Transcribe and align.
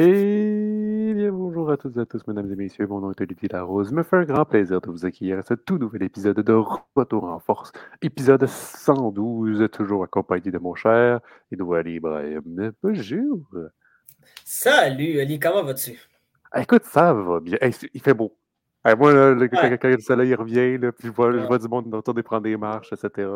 Et 0.00 1.12
bien 1.12 1.32
bonjour 1.32 1.72
à 1.72 1.76
toutes 1.76 1.96
et 1.96 2.00
à 2.00 2.06
tous, 2.06 2.24
mesdames 2.28 2.48
et 2.52 2.54
messieurs. 2.54 2.86
Mon 2.86 3.00
nom 3.00 3.10
est 3.10 3.20
Olivier 3.20 3.48
Larose. 3.50 3.90
Me 3.90 4.04
fait 4.04 4.18
un 4.18 4.24
grand 4.24 4.44
plaisir 4.44 4.80
de 4.80 4.88
vous 4.88 5.04
accueillir 5.04 5.38
à 5.38 5.42
ce 5.42 5.54
tout 5.54 5.76
nouvel 5.76 6.04
épisode 6.04 6.38
de 6.38 6.52
Retour 6.94 7.24
en 7.24 7.40
Force. 7.40 7.72
Épisode 8.00 8.46
112, 8.46 9.68
toujours 9.72 10.04
accompagné 10.04 10.52
de 10.52 10.58
mon 10.58 10.76
cher 10.76 11.18
Edouard 11.50 11.84
Ibrahim. 11.84 12.70
Bonjour. 12.80 13.40
Salut, 14.44 15.18
Ali, 15.18 15.40
comment 15.40 15.64
vas-tu? 15.64 15.98
Ah, 16.52 16.62
écoute, 16.62 16.84
ça 16.84 17.12
va 17.12 17.40
bien. 17.40 17.58
il 17.92 18.00
fait 18.00 18.14
beau. 18.14 18.38
moi, 18.84 19.34
quand, 19.48 19.82
le 19.82 19.98
soleil 19.98 20.32
revient, 20.36 20.78
puis 20.96 21.08
je 21.08 21.12
vois, 21.12 21.32
je 21.32 21.44
vois 21.44 21.58
du 21.58 21.66
monde 21.66 21.92
retourner 21.92 22.22
prendre 22.22 22.44
des 22.44 22.56
marches, 22.56 22.92
etc. 22.92 23.26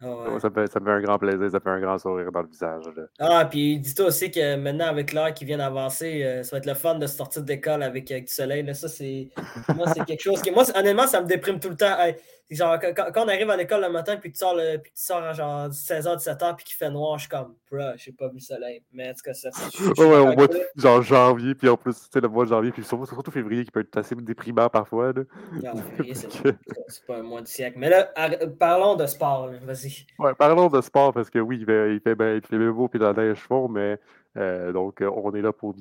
Ça, 0.00 0.50
me 0.50 0.66
fait, 0.66 0.76
un 0.76 1.00
grand 1.00 1.18
plaisir, 1.18 1.50
ça 1.50 1.58
fait 1.58 1.70
un 1.70 1.80
grand 1.80 1.98
sourire 1.98 2.30
dans 2.30 2.42
le 2.42 2.48
visage. 2.48 2.84
Ah, 3.18 3.44
puis 3.50 3.78
dis-toi 3.78 4.06
aussi 4.06 4.30
que 4.30 4.56
maintenant, 4.56 4.86
avec 4.86 5.12
l'heure 5.12 5.34
qui 5.34 5.44
vient 5.44 5.58
d'avancer, 5.58 6.22
euh, 6.22 6.42
ça 6.44 6.56
va 6.56 6.58
être 6.58 6.66
le 6.66 6.74
fun 6.74 6.94
de 6.96 7.06
sortir 7.06 7.42
d'école 7.42 7.82
avec, 7.82 8.10
avec, 8.10 8.26
du 8.26 8.32
soleil. 8.32 8.62
Là. 8.62 8.74
Ça, 8.74 8.88
c'est. 8.88 9.28
Moi, 9.74 9.86
c'est 9.92 10.04
quelque 10.04 10.22
chose 10.22 10.40
qui. 10.40 10.50
Moi, 10.50 10.64
honnêtement, 10.76 11.06
ça 11.06 11.20
me 11.20 11.26
déprime 11.26 11.58
tout 11.58 11.70
le 11.70 11.76
temps. 11.76 11.96
Genre, 12.50 12.78
quand, 12.80 13.12
on 13.16 13.28
arrive 13.28 13.50
à 13.50 13.56
l'école 13.58 13.82
le 13.82 13.90
matin, 13.90 14.16
puis 14.16 14.32
tu 14.32 14.38
sors, 14.38 14.54
le, 14.54 14.78
puis 14.78 14.90
tu 14.90 15.02
sors 15.02 15.22
à 15.22 15.34
genre 15.34 15.68
16h, 15.68 16.16
17h, 16.16 16.56
puis 16.56 16.64
qu'il 16.64 16.76
fait 16.76 16.88
noir, 16.88 17.18
je 17.18 17.24
suis 17.24 17.28
comme, 17.28 17.54
bro, 17.70 17.90
j'ai 17.96 18.12
pas 18.12 18.28
vu 18.28 18.36
le 18.36 18.40
soleil. 18.40 18.82
Mais 18.90 19.10
en 19.10 19.12
tout 19.12 19.20
cas, 19.22 19.34
ça. 19.34 19.50
ouais, 19.98 20.04
ouais, 20.06 20.18
au 20.18 20.32
mois 20.34 20.46
de 20.46 20.66
genre 20.74 21.02
janvier, 21.02 21.54
puis 21.54 21.68
en 21.68 21.76
plus, 21.76 21.94
tu 21.94 22.06
sais, 22.10 22.20
le 22.20 22.28
mois 22.28 22.44
de 22.44 22.48
janvier, 22.48 22.70
puis 22.70 22.82
surtout, 22.84 23.04
surtout 23.04 23.30
février 23.30 23.66
qui 23.66 23.70
peut 23.70 23.80
être 23.80 23.98
assez 23.98 24.14
déprimant 24.14 24.70
parfois. 24.70 25.12
Là. 25.12 25.24
Non, 25.62 25.82
c'est 26.88 27.06
pas 27.06 27.18
un 27.18 27.22
mois 27.22 27.42
du 27.42 27.50
siècle. 27.50 27.76
Mais 27.78 27.90
là, 27.90 28.10
parlons 28.58 28.96
de 28.96 29.04
sport, 29.04 29.50
vas-y. 29.64 29.87
Ouais, 30.18 30.34
parlons 30.34 30.68
de 30.68 30.80
sport 30.80 31.12
parce 31.12 31.30
que 31.30 31.38
oui, 31.38 31.58
il 31.60 31.66
fait, 31.66 31.94
il 31.94 32.00
fait, 32.00 32.14
ben, 32.14 32.36
il 32.36 32.46
fait 32.46 32.70
beau, 32.70 32.88
puis 32.88 32.98
la 32.98 33.12
neige 33.12 33.38
fond, 33.38 33.68
mais 33.68 33.98
euh, 34.36 34.72
donc, 34.72 35.02
on 35.02 35.34
est 35.34 35.42
là 35.42 35.52
pour 35.52 35.74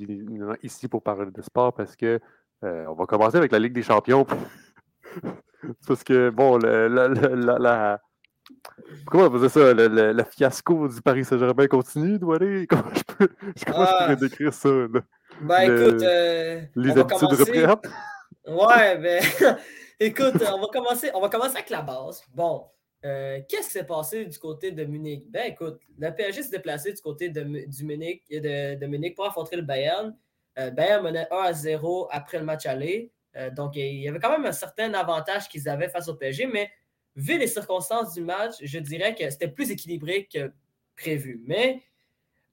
ici 0.63 0.88
pour 0.88 1.02
parler 1.02 1.31
de 1.31 1.41
sport 1.41 1.73
parce 1.73 1.95
que 1.95 2.19
euh, 2.63 2.85
on 2.88 2.94
va 2.94 3.05
commencer 3.05 3.38
avec 3.38 3.52
la 3.52 3.59
Ligue 3.59 3.73
des 3.73 3.83
Champions. 3.83 4.25
Parce 5.88 6.03
que, 6.03 6.30
bon, 6.30 6.58
la, 6.58 6.88
la, 6.88 7.08
la, 7.59 8.02
Comment 9.05 9.25
on 9.25 9.31
faisait 9.31 9.50
ça? 9.50 9.73
Le, 9.73 10.23
fiasco 10.23 10.88
du 10.88 11.02
Paris 11.02 11.25
Saint-Germain 11.25 11.67
continue, 11.67 12.17
Doualé? 12.17 12.67
Comment 12.69 12.94
je 12.94 13.03
peux, 13.03 13.28
comment 13.66 13.85
je 13.85 13.91
pourrais 13.91 14.05
ah. 14.09 14.16
décrire 14.16 14.53
ça? 14.53 14.69
Là? 14.69 15.02
Ben 15.41 15.61
écoute, 15.61 16.02
euh, 16.02 16.61
les 16.75 16.97
habitudes 16.97 17.30
reprennent? 17.30 17.91
Ouais, 18.47 18.97
ben 18.97 19.23
écoute, 20.00 20.44
on 20.53 20.61
va, 20.61 20.67
commencer, 20.72 21.11
on 21.13 21.22
va 21.22 21.30
commencer 21.30 21.55
avec 21.55 21.69
la 21.69 21.81
base. 21.81 22.23
Bon, 22.33 22.66
euh, 23.06 23.40
qu'est-ce 23.48 23.67
qui 23.67 23.73
s'est 23.73 23.86
passé 23.86 24.26
du 24.26 24.38
côté 24.40 24.72
de 24.72 24.84
Munich? 24.86 25.26
Ben 25.30 25.52
écoute, 25.52 25.80
le 25.98 26.09
PSG 26.12 26.44
s'est 26.44 26.50
déplacé 26.52 26.94
du 26.94 27.02
côté 27.02 27.30
de, 27.30 27.44
du 27.66 27.86
Munich, 27.86 28.23
de, 28.30 28.76
de 28.76 28.86
Munich 28.88 29.16
pour 29.16 29.26
affronter 29.26 29.56
le 29.56 29.62
Bayern. 29.62 30.16
Euh, 30.58 30.72
Bayern 30.72 31.03
menait 31.03 31.28
1 31.31 31.36
à 31.36 31.53
0 31.53 32.08
après 32.12 32.40
le 32.40 32.45
match 32.45 32.66
aller. 32.66 33.12
Euh, 33.36 33.52
donc, 33.52 33.75
il 33.75 34.00
y 34.00 34.08
avait 34.08 34.20
quand 34.20 34.31
même 34.31 34.45
un 34.45 34.52
certain 34.52 34.94
avantage 34.94 35.48
qu'ils 35.48 35.70
avaient 35.70 35.90
face 35.90 36.08
au 36.08 36.16
PSG, 36.16 36.48
mais 36.48 36.72
vu 37.16 37.38
les 37.38 37.48
circonstances 37.48 38.14
du 38.14 38.22
match, 38.22 38.56
je 38.62 38.80
dirais 38.80 39.14
que 39.16 39.30
c'était 39.30 39.48
plus 39.48 39.70
équilibré 39.72 40.28
que 40.31 40.52
prévu. 40.95 41.42
Mais 41.45 41.81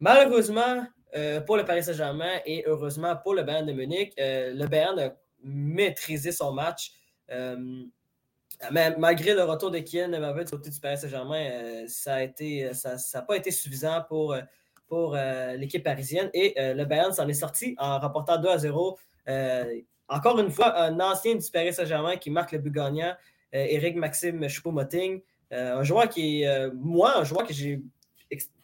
malheureusement, 0.00 0.86
euh, 1.16 1.40
pour 1.40 1.56
le 1.56 1.64
Paris 1.64 1.84
Saint-Germain 1.84 2.40
et 2.44 2.64
heureusement 2.66 3.16
pour 3.16 3.34
le 3.34 3.42
Bayern 3.42 3.66
de 3.66 3.72
Munich, 3.72 4.12
euh, 4.18 4.52
le 4.52 4.66
Bayern 4.66 4.98
a 4.98 5.16
maîtrisé 5.42 6.32
son 6.32 6.52
match. 6.52 6.92
Mais 8.70 8.96
malgré 8.96 9.34
le 9.34 9.44
retour 9.44 9.70
de 9.70 9.78
Kylian 9.78 10.08
Mbappé 10.08 10.44
du 10.44 10.50
côté 10.50 10.70
du 10.70 10.80
Paris 10.80 10.98
Saint-Germain, 10.98 11.84
ça 11.86 12.18
n'a 12.18 13.22
pas 13.22 13.36
été 13.36 13.50
suffisant 13.50 14.02
pour, 14.08 14.36
pour 14.86 15.16
l'équipe 15.56 15.82
parisienne. 15.82 16.30
Et 16.34 16.54
le 16.56 16.84
Bayern 16.84 17.12
s'en 17.12 17.28
est 17.28 17.34
sorti 17.34 17.74
en 17.78 17.98
rapportant 17.98 18.38
2 18.38 18.48
à 18.48 18.58
0 18.58 18.98
encore 20.08 20.38
une 20.38 20.50
fois, 20.50 20.78
un 20.78 21.00
ancien 21.00 21.34
du 21.34 21.50
Paris 21.50 21.72
Saint-Germain 21.72 22.16
qui 22.16 22.30
marque 22.30 22.52
le 22.52 22.58
but 22.58 22.70
gagnant, 22.70 23.14
Eric 23.52 23.96
euh, 23.96 24.00
Maxime 24.00 24.48
Choupo-Moting. 24.48 25.22
Euh, 25.52 25.78
un 25.78 25.82
joueur 25.82 26.08
qui 26.08 26.42
est, 26.42 26.48
euh, 26.48 26.70
moi, 26.74 27.18
un 27.18 27.24
joueur 27.24 27.46
que 27.46 27.54
j'ai 27.54 27.80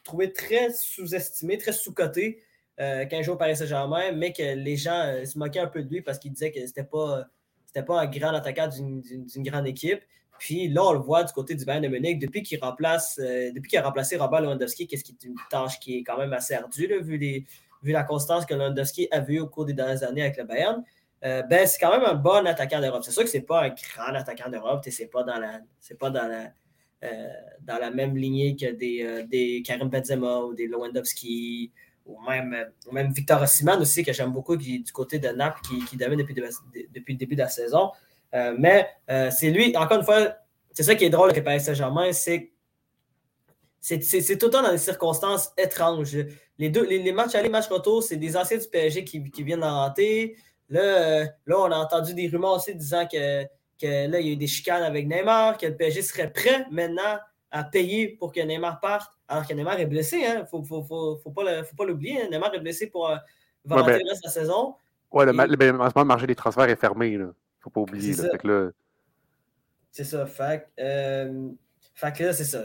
trouvé 0.02 0.32
très 0.32 0.72
sous-estimé, 0.72 1.58
très 1.58 1.72
sous-coté 1.72 2.42
quand 2.78 3.18
il 3.20 3.28
au 3.28 3.36
Paris 3.36 3.56
Saint-Germain, 3.56 4.12
mais 4.12 4.32
que 4.32 4.54
les 4.54 4.76
gens 4.78 5.12
se 5.26 5.38
moquaient 5.38 5.60
un 5.60 5.66
peu 5.66 5.82
de 5.82 5.90
lui 5.90 6.00
parce 6.00 6.18
qu'ils 6.18 6.32
disaient 6.32 6.50
que 6.50 6.66
c'était 6.66 6.82
pas, 6.82 7.26
pas 7.72 8.00
un 8.00 8.06
grand 8.06 8.34
attaquant 8.34 8.68
d'une 8.68 9.22
grande 9.42 9.66
équipe. 9.66 10.00
Puis 10.38 10.68
là, 10.68 10.84
on 10.84 10.92
le 10.92 11.00
voit 11.00 11.22
du 11.24 11.32
côté 11.32 11.54
du 11.54 11.64
Bayern 11.64 11.84
de 11.84 11.88
Munich, 11.88 12.18
depuis 12.18 12.42
qu'il 12.42 12.58
remplace, 12.60 13.18
depuis 13.18 13.68
qu'il 13.68 13.78
a 13.78 13.82
remplacé 13.82 14.16
Robert 14.16 14.40
Lewandowski, 14.40 14.86
qu'est-ce 14.86 15.04
qui 15.04 15.12
est 15.12 15.26
une 15.26 15.34
tâche 15.50 15.78
qui 15.80 15.98
est 15.98 16.02
quand 16.02 16.16
même 16.16 16.32
assez 16.32 16.54
ardue, 16.54 16.88
vu, 17.02 17.18
les, 17.18 17.44
vu 17.82 17.92
la 17.92 18.04
constance 18.04 18.46
que 18.46 18.54
Lewandowski 18.54 19.08
a 19.10 19.20
vue 19.20 19.40
au 19.40 19.48
cours 19.48 19.66
des 19.66 19.74
dernières 19.74 20.02
années 20.02 20.22
avec 20.22 20.36
le 20.38 20.44
Bayern. 20.44 20.82
Euh, 21.24 21.42
ben, 21.42 21.66
c'est 21.66 21.78
quand 21.78 21.90
même 21.90 22.06
un 22.06 22.14
bon 22.14 22.46
attaquant 22.46 22.80
d'Europe. 22.80 23.02
C'est 23.04 23.12
sûr 23.12 23.22
que 23.22 23.28
c'est 23.28 23.42
pas 23.42 23.64
un 23.64 23.68
grand 23.68 24.14
attaquant 24.14 24.48
d'Europe, 24.48 24.82
c'est 24.88 25.10
pas 25.10 25.22
dans 25.22 25.38
la 25.38 25.60
c'est 25.78 25.98
pas 25.98 26.10
dans 26.10 26.26
la 26.26 26.52
euh, 27.04 27.28
dans 27.62 27.78
la 27.78 27.90
même 27.90 28.16
lignée 28.16 28.56
que 28.56 28.72
des, 28.72 29.02
euh, 29.02 29.26
des 29.26 29.62
Karim 29.62 29.88
Benzema 29.88 30.40
ou 30.40 30.54
des 30.54 30.66
Lewandowski 30.66 31.72
ou 32.10 32.92
même, 32.92 33.12
Victor 33.12 33.42
Osimhen 33.42 33.80
aussi, 33.80 34.02
que 34.02 34.12
j'aime 34.12 34.32
beaucoup, 34.32 34.56
qui 34.56 34.80
du 34.80 34.92
côté 34.92 35.18
de 35.18 35.28
Naples, 35.28 35.60
qui, 35.66 35.84
qui 35.84 35.96
domine 35.96 36.18
depuis, 36.18 36.34
le 36.34 37.18
début 37.18 37.34
de 37.34 37.40
la 37.40 37.48
saison. 37.48 37.90
mais 38.58 38.88
c'est 39.30 39.50
lui, 39.50 39.76
encore 39.76 39.98
une 39.98 40.04
fois, 40.04 40.36
c'est 40.72 40.82
ça 40.82 40.94
qui 40.94 41.04
est 41.04 41.10
drôle 41.10 41.30
avec 41.30 41.44
Paris 41.44 41.60
Saint-Germain, 41.60 42.12
c'est 42.12 42.52
c'est 43.80 44.38
tout 44.38 44.46
le 44.46 44.52
temps 44.52 44.62
dans 44.62 44.72
des 44.72 44.78
circonstances 44.78 45.52
étranges. 45.56 46.16
Les, 46.58 46.68
deux, 46.68 46.84
les, 46.84 47.12
matchs 47.12 47.34
aller, 47.34 47.48
matchs 47.48 47.68
retour, 47.68 48.02
c'est 48.02 48.16
des 48.16 48.36
anciens 48.36 48.58
du 48.58 48.66
PSG 48.68 49.04
qui, 49.04 49.42
viennent 49.42 49.64
en 49.64 49.86
renter. 49.86 50.36
Là, 50.68 50.80
euh, 50.80 51.26
là, 51.46 51.58
on 51.58 51.72
a 51.72 51.78
entendu 51.78 52.12
des 52.14 52.28
rumeurs 52.28 52.52
aussi 52.56 52.74
disant 52.74 53.06
que, 53.06 53.44
que 53.80 54.06
là, 54.08 54.20
il 54.20 54.26
y 54.26 54.30
a 54.30 54.32
eu 54.32 54.36
des 54.36 54.46
chicanes 54.46 54.82
avec 54.82 55.08
Neymar, 55.08 55.56
que 55.56 55.66
le 55.66 55.76
PSG 55.76 56.02
serait 56.02 56.30
prêt 56.30 56.66
maintenant 56.70 57.18
à 57.50 57.64
payer 57.64 58.08
pour 58.08 58.32
que 58.32 58.40
Neymar 58.40 58.80
parte, 58.80 59.12
alors 59.28 59.46
que 59.46 59.52
Neymar 59.54 59.78
est 59.80 59.86
blessé. 59.86 60.18
Il 60.18 60.26
hein. 60.26 60.40
ne 60.40 60.44
faut, 60.44 60.62
faut, 60.62 60.82
faut, 60.82 61.20
faut, 61.22 61.30
pas 61.32 61.84
l'oublier. 61.84 62.22
Hein. 62.22 62.28
Neymar 62.30 62.54
est 62.54 62.60
blessé 62.60 62.88
pour 62.88 63.08
euh, 63.08 63.16
de 63.64 64.24
la 64.24 64.30
saison. 64.30 64.74
Oui, 65.12 65.26
le, 65.26 65.32
ben, 65.32 65.46
le, 65.72 66.04
marché 66.04 66.26
des 66.26 66.34
transferts 66.34 66.68
est 66.68 66.76
fermé. 66.76 67.08
Il 67.08 67.18
ne 67.20 67.32
faut 67.60 67.70
pas 67.70 67.80
oublier. 67.80 68.14
C'est 69.92 70.04
ça. 70.04 70.26
Fait, 70.26 70.68
euh, 70.78 71.48
fait 71.94 72.16
que 72.16 72.24
là, 72.24 72.32
c'est 72.32 72.44
ça. 72.44 72.62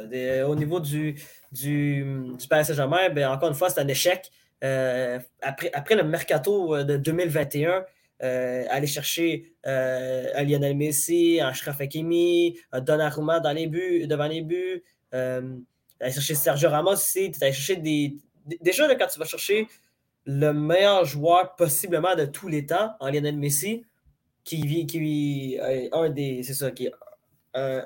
au 0.48 0.56
niveau 0.56 0.80
du, 0.80 1.20
du, 1.52 2.04
du 2.38 2.48
Paris 2.48 2.66
Saint-Germain, 2.66 3.10
ben, 3.10 3.30
encore 3.30 3.50
une 3.50 3.56
fois, 3.56 3.70
c'est 3.70 3.82
un 3.82 3.88
échec. 3.88 4.32
Euh, 4.64 5.20
après, 5.42 5.72
après 5.74 5.96
le 5.96 6.04
mercato 6.04 6.84
de 6.84 6.98
2021, 6.98 7.70
euh, 7.70 7.82
aller 8.22 8.88
chercher 8.88 9.54
euh, 9.66 10.42
Lionel 10.44 10.76
Messi, 10.76 11.40
un 11.42 11.48
Ashraf 11.48 11.82
Hakimi, 11.82 12.58
un 12.72 12.82
Donnarumma 12.82 13.40
dans 13.40 13.52
les 13.52 13.68
buts, 13.68 14.08
devant 14.08 14.28
les 14.28 14.42
buts, 14.42 14.84
euh, 15.14 15.58
aller 16.00 16.12
chercher 16.12 16.36
Sergio 16.36 16.70
Ramos 16.70 16.94
aussi, 16.94 17.32
aller 17.42 17.52
chercher 17.52 17.78
des. 17.78 18.16
Déjà, 18.62 18.94
quand 18.96 19.08
tu 19.08 19.20
vas 19.20 19.26
chercher 19.26 19.68
le 20.26 20.52
meilleur 20.54 21.06
joueur 21.06 21.56
possiblement 21.56 22.16
de 22.16 22.26
tous 22.26 22.48
les 22.48 22.66
temps 22.66 22.96
en 23.00 23.10
Lionel 23.10 23.38
Messi, 23.38 23.86
qui 24.44 24.62
vit, 24.62 24.86
qui 24.86 25.58
un 25.92 26.10
des. 26.10 26.44
C'est 26.44 26.54
ça, 26.54 26.72
qui 26.72 26.88
est 26.88 26.92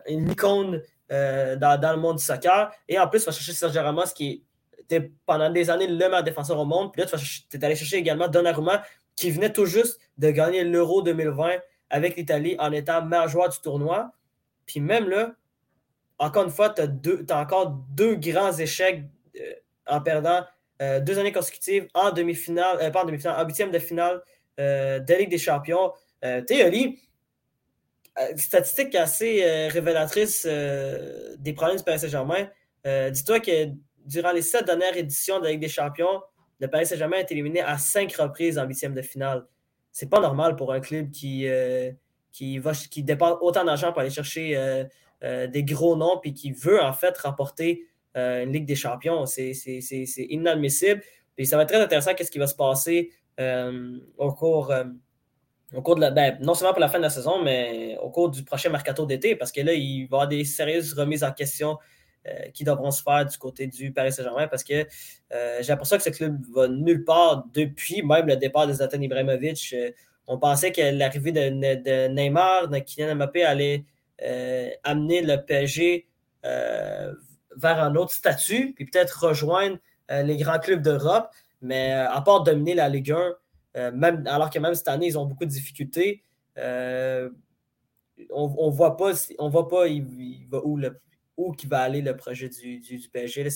une 0.07 0.31
icône 0.31 0.81
dans, 1.09 1.79
dans, 1.79 1.93
le 1.93 1.99
monde 1.99 2.17
du 2.17 2.23
soccer. 2.23 2.71
Et 2.87 2.99
en 2.99 3.07
plus, 3.07 3.19
tu 3.19 3.25
vas 3.25 3.31
chercher 3.31 3.53
Sergio 3.53 3.81
Ramos, 3.81 4.13
qui 4.15 4.43
était 4.89 5.11
pendant 5.25 5.49
des 5.49 5.69
années 5.69 5.87
le 5.87 5.95
meilleur 5.95 6.23
défenseur 6.23 6.59
au 6.59 6.65
monde. 6.65 6.91
Puis 6.91 7.01
là, 7.01 7.07
tu 7.07 7.57
es 7.57 7.65
allé 7.65 7.75
chercher 7.75 7.97
également 7.97 8.27
Donnarumma, 8.27 8.83
qui 9.15 9.31
venait 9.31 9.51
tout 9.51 9.65
juste 9.65 9.99
de 10.17 10.31
gagner 10.31 10.63
l'Euro 10.63 11.01
2020 11.01 11.57
avec 11.89 12.15
l'Italie 12.15 12.55
en 12.59 12.71
étant 12.71 13.27
joueur 13.27 13.49
du 13.49 13.59
tournoi. 13.59 14.11
Puis 14.65 14.79
même 14.79 15.09
là, 15.09 15.33
encore 16.19 16.43
une 16.43 16.51
fois, 16.51 16.69
tu 16.69 16.81
as, 16.81 17.39
encore 17.39 17.69
deux 17.89 18.15
grands 18.15 18.51
échecs 18.51 19.03
euh, 19.37 19.53
en 19.87 20.01
perdant 20.01 20.43
euh, 20.81 20.99
deux 20.99 21.17
années 21.17 21.31
consécutives 21.31 21.87
en 21.93 22.11
demi-finale, 22.11 22.77
euh, 22.81 22.91
pas 22.91 23.03
en 23.03 23.05
demi-finale, 23.05 23.41
en 23.41 23.47
huitième 23.47 23.71
de 23.71 23.79
finale 23.79 24.21
de 24.57 25.17
Ligue 25.17 25.29
des 25.29 25.37
Champions. 25.37 25.93
Théorie, 26.21 26.99
statistique 28.35 28.93
assez 28.93 29.41
révélatrice 29.69 30.45
des 30.45 31.53
problèmes 31.53 31.77
du 31.77 31.83
Paris 31.85 31.99
Saint-Germain. 31.99 32.49
Dis-toi 32.83 33.39
que 33.39 33.69
durant 34.05 34.33
les 34.33 34.41
sept 34.41 34.65
dernières 34.65 34.97
éditions 34.97 35.39
de 35.39 35.45
la 35.45 35.51
Ligue 35.51 35.61
des 35.61 35.69
Champions, 35.69 36.21
le 36.59 36.67
Paris 36.67 36.85
Saint-Germain 36.85 37.17
été 37.17 37.33
éliminé 37.33 37.61
à 37.61 37.77
cinq 37.77 38.13
reprises 38.13 38.57
en 38.57 38.65
huitième 38.65 38.93
de 38.93 39.01
finale. 39.01 39.45
C'est 39.91 40.09
pas 40.09 40.19
normal 40.19 40.55
pour 40.55 40.73
un 40.73 40.79
club 40.79 41.09
qui, 41.09 41.47
euh, 41.47 41.91
qui, 42.31 42.59
va, 42.59 42.73
qui 42.73 43.03
dépense 43.03 43.37
autant 43.41 43.63
d'argent 43.63 43.91
pour 43.91 44.01
aller 44.01 44.09
chercher 44.09 44.55
euh, 44.55 44.83
euh, 45.23 45.47
des 45.47 45.63
gros 45.63 45.95
noms 45.95 46.19
et 46.23 46.33
qui 46.33 46.51
veut 46.51 46.81
en 46.81 46.93
fait 46.93 47.17
remporter 47.17 47.85
une 48.15 48.51
Ligue 48.51 48.65
des 48.65 48.75
Champions. 48.75 49.25
C'est 49.25 49.53
inadmissible. 50.29 51.01
Et 51.37 51.45
ça 51.45 51.55
va 51.55 51.63
être 51.63 51.69
très 51.69 51.81
intéressant 51.81 52.13
qu'est-ce 52.15 52.31
qui 52.31 52.39
va 52.39 52.47
se 52.47 52.55
passer 52.55 53.11
au 54.17 54.33
cours. 54.33 54.73
au 55.73 55.81
cours 55.81 55.95
de 55.95 56.01
la, 56.01 56.11
ben, 56.11 56.37
non 56.41 56.53
seulement 56.53 56.73
pour 56.73 56.81
la 56.81 56.89
fin 56.89 56.97
de 56.97 57.03
la 57.03 57.09
saison, 57.09 57.41
mais 57.41 57.97
au 58.01 58.09
cours 58.09 58.29
du 58.29 58.43
prochain 58.43 58.69
mercato 58.71 59.05
d'été, 59.05 59.37
parce 59.37 59.53
que 59.53 59.61
là, 59.61 59.71
il 59.73 60.01
va 60.01 60.03
y 60.03 60.05
avoir 60.05 60.27
des 60.27 60.43
sérieuses 60.43 60.93
remises 60.95 61.23
en 61.23 61.31
question 61.31 61.77
qui 62.53 62.63
devront 62.63 62.91
se 62.91 63.01
faire 63.01 63.25
du 63.25 63.37
côté 63.37 63.67
du 63.67 63.91
Paris 63.91 64.11
Saint-Germain 64.11 64.47
parce 64.47 64.63
que 64.63 64.85
j'ai 65.31 65.67
l'impression 65.67 65.97
que 65.97 66.03
ce 66.03 66.09
club 66.09 66.39
va 66.53 66.67
nulle 66.67 67.03
part 67.03 67.45
depuis 67.53 68.03
même 68.03 68.27
le 68.27 68.35
départ 68.35 68.67
de 68.67 68.73
Zlatan 68.73 69.01
Ibrahimovic. 69.01 69.75
on 70.27 70.37
pensait 70.37 70.71
que 70.71 70.81
l'arrivée 70.95 71.31
de, 71.31 72.07
Neymar, 72.07 72.67
de 72.67 72.79
Kylian 72.79 73.15
Mbappé 73.15 73.43
allait 73.43 73.85
amener 74.83 75.21
le 75.21 75.37
PSG 75.45 76.07
vers 76.43 77.83
un 77.83 77.95
autre 77.95 78.11
statut, 78.11 78.73
puis 78.75 78.85
peut-être 78.85 79.27
rejoindre 79.27 79.77
les 80.09 80.37
grands 80.37 80.59
clubs 80.59 80.81
d'Europe. 80.81 81.29
Mais 81.61 81.91
à 81.91 82.21
part 82.21 82.43
dominer 82.43 82.75
la 82.75 82.89
Ligue 82.89 83.13
1, 83.75 83.91
même, 83.91 84.25
alors 84.27 84.49
que 84.49 84.59
même 84.59 84.75
cette 84.75 84.87
année, 84.87 85.07
ils 85.07 85.17
ont 85.17 85.25
beaucoup 85.25 85.45
de 85.45 85.49
difficultés, 85.49 86.23
on 88.31 88.67
ne 88.67 88.71
voit 88.71 88.97
pas, 88.97 89.11
on 89.37 89.49
voit 89.49 89.67
pas 89.67 89.87
il, 89.87 90.45
va 90.49 90.59
où, 90.63 90.77
le, 90.77 90.99
où 91.39 91.53
qui 91.53 91.67
va 91.67 91.79
aller 91.79 92.01
le 92.01 92.15
projet 92.15 92.49
du, 92.49 92.79
du, 92.79 92.99
PSG. 93.11 93.49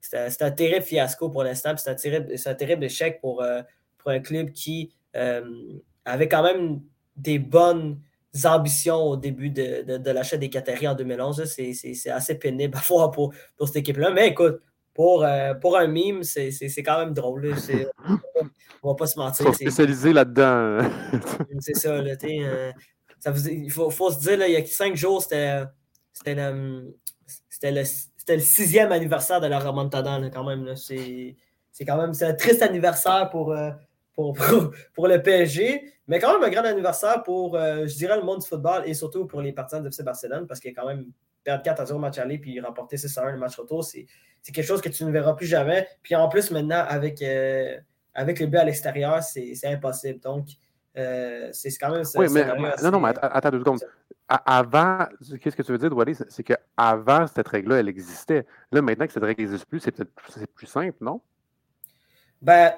C'est 0.00 0.42
un, 0.42 0.50
terrible 0.50 0.84
fiasco 0.84 1.28
pour 1.28 1.42
l'instant. 1.42 1.74
C'est 1.76 1.90
un, 1.90 1.94
terrible, 1.94 2.34
un 2.44 2.54
terrible 2.54 2.84
échec 2.84 3.20
pour, 3.20 3.42
euh, 3.42 3.62
pour 3.98 4.10
un 4.12 4.20
club 4.20 4.52
qui 4.52 4.94
euh, 5.16 5.42
avait 6.04 6.28
quand 6.28 6.42
même 6.42 6.80
des 7.16 7.38
bonnes 7.38 8.00
ambitions 8.44 9.02
au 9.02 9.16
début 9.16 9.50
de, 9.50 9.96
de, 9.96 10.10
l'achat 10.10 10.36
des 10.36 10.50
Qataris 10.50 10.86
en 10.86 10.94
2011. 10.94 11.44
C'est 11.44 12.10
assez 12.10 12.36
pénible 12.36 12.76
à 12.76 12.80
voir 12.88 13.10
pour, 13.10 13.34
pour 13.56 13.66
cette 13.66 13.76
équipe-là. 13.76 14.10
Mais 14.10 14.28
écoute, 14.28 14.60
pour, 14.94 15.24
euh, 15.24 15.54
pour 15.54 15.76
un 15.76 15.88
mime, 15.88 16.22
c'est 16.22 16.50
quand 16.84 16.98
même 16.98 17.12
drôle. 17.12 17.54
On 18.82 18.90
va 18.90 18.94
pas 18.94 19.06
se 19.06 19.18
mentir. 19.18 19.52
spécialisé 19.54 20.12
là-dedans. 20.12 20.88
c'est 21.60 21.74
ça. 21.74 22.00
Là, 22.00 22.14
il 23.50 23.70
faut, 23.70 23.90
se 24.10 24.20
dire, 24.20 24.46
il 24.46 24.52
y 24.52 24.56
a 24.56 24.64
cinq 24.64 24.96
jours, 24.96 25.22
c'était 25.22 25.66
le, 26.24 26.94
le, 27.62 27.84
sixième 28.40 28.92
anniversaire 28.92 29.40
de 29.40 29.46
la 29.46 29.58
remontada, 29.58 30.20
quand 30.32 30.44
même. 30.44 30.74
C'est 30.76 31.84
quand 31.86 31.96
même 31.96 32.12
un 32.18 32.34
triste 32.34 32.62
anniversaire 32.62 33.30
euh, 33.34 33.70
pour, 34.14 34.36
pour, 34.94 35.08
le 35.08 35.22
PSG, 35.22 35.92
mais 36.08 36.18
quand 36.18 36.32
même 36.32 36.42
un 36.42 36.50
grand 36.50 36.64
anniversaire 36.64 37.22
pour, 37.22 37.54
euh, 37.56 37.86
je 37.86 37.96
dirais, 37.96 38.16
le 38.16 38.22
monde 38.22 38.40
du 38.40 38.46
football 38.46 38.82
et 38.86 38.94
surtout 38.94 39.26
pour 39.26 39.42
les 39.42 39.52
partisans 39.52 39.82
de 39.82 39.88
FC 39.88 40.02
Barcelone, 40.02 40.46
parce 40.46 40.60
a 40.64 40.70
quand 40.70 40.86
même 40.86 41.06
perdre 41.44 41.62
4 41.62 41.80
à 41.80 41.86
0 41.86 41.98
match 41.98 42.18
aller 42.18 42.38
puis 42.38 42.58
remporter 42.60 42.96
6 42.96 43.18
à 43.18 43.26
1 43.26 43.32
le 43.32 43.38
match 43.38 43.56
retour, 43.56 43.84
c'est 43.84 44.06
quelque 44.52 44.64
chose 44.64 44.80
que 44.80 44.88
tu 44.88 45.04
ne 45.04 45.10
verras 45.10 45.34
plus 45.34 45.46
jamais. 45.46 45.86
Puis 46.02 46.14
en 46.14 46.28
plus, 46.28 46.50
maintenant, 46.50 46.84
avec, 46.88 47.20
euh, 47.22 47.76
avec 48.14 48.40
le 48.40 48.46
but 48.46 48.58
à 48.58 48.64
l'extérieur, 48.64 49.22
c'est 49.22 49.54
impossible. 49.64 50.20
Donc, 50.20 50.46
euh, 50.96 51.50
c'est 51.52 51.76
quand 51.78 51.90
même. 51.90 52.04
Oui, 52.14 52.26
mais, 52.30 52.46
non, 52.82 52.90
non, 52.90 53.00
mais 53.00 53.12
attends 53.20 53.50
deux 53.50 53.60
secondes. 53.60 53.80
Avant, 54.28 55.06
qu'est-ce 55.40 55.54
que 55.54 55.62
tu 55.62 55.72
veux 55.72 55.78
dire, 55.78 55.90
Douali? 55.90 56.16
C'est 56.28 56.42
qu'avant, 56.42 57.26
cette 57.26 57.46
règle-là, 57.46 57.76
elle 57.76 57.88
existait. 57.88 58.44
Là, 58.72 58.82
maintenant 58.82 59.06
que 59.06 59.12
cette 59.12 59.22
règle 59.22 59.42
n'existe 59.42 59.66
plus, 59.66 59.80
c'est 59.80 59.92
peut-être 59.92 60.10
plus 60.54 60.66
simple, 60.66 60.96
non? 61.00 61.20
Ben, 62.42 62.72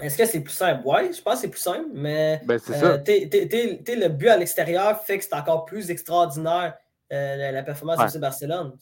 est-ce 0.00 0.18
que 0.18 0.24
c'est 0.26 0.40
plus 0.40 0.52
simple? 0.52 0.82
Oui, 0.84 1.12
je 1.12 1.22
pense 1.22 1.34
que 1.34 1.40
c'est 1.42 1.48
plus 1.48 1.60
simple, 1.60 1.88
mais 1.92 2.40
ben, 2.44 2.58
euh, 2.70 2.98
le 3.06 4.08
but 4.08 4.28
à 4.28 4.36
l'extérieur 4.36 5.00
fait 5.02 5.18
que 5.18 5.24
c'est 5.24 5.34
encore 5.34 5.64
plus 5.64 5.90
extraordinaire 5.90 6.76
euh, 7.12 7.52
la, 7.52 7.62
performance 7.62 8.12
de 8.12 8.18
Barcelone. 8.18 8.72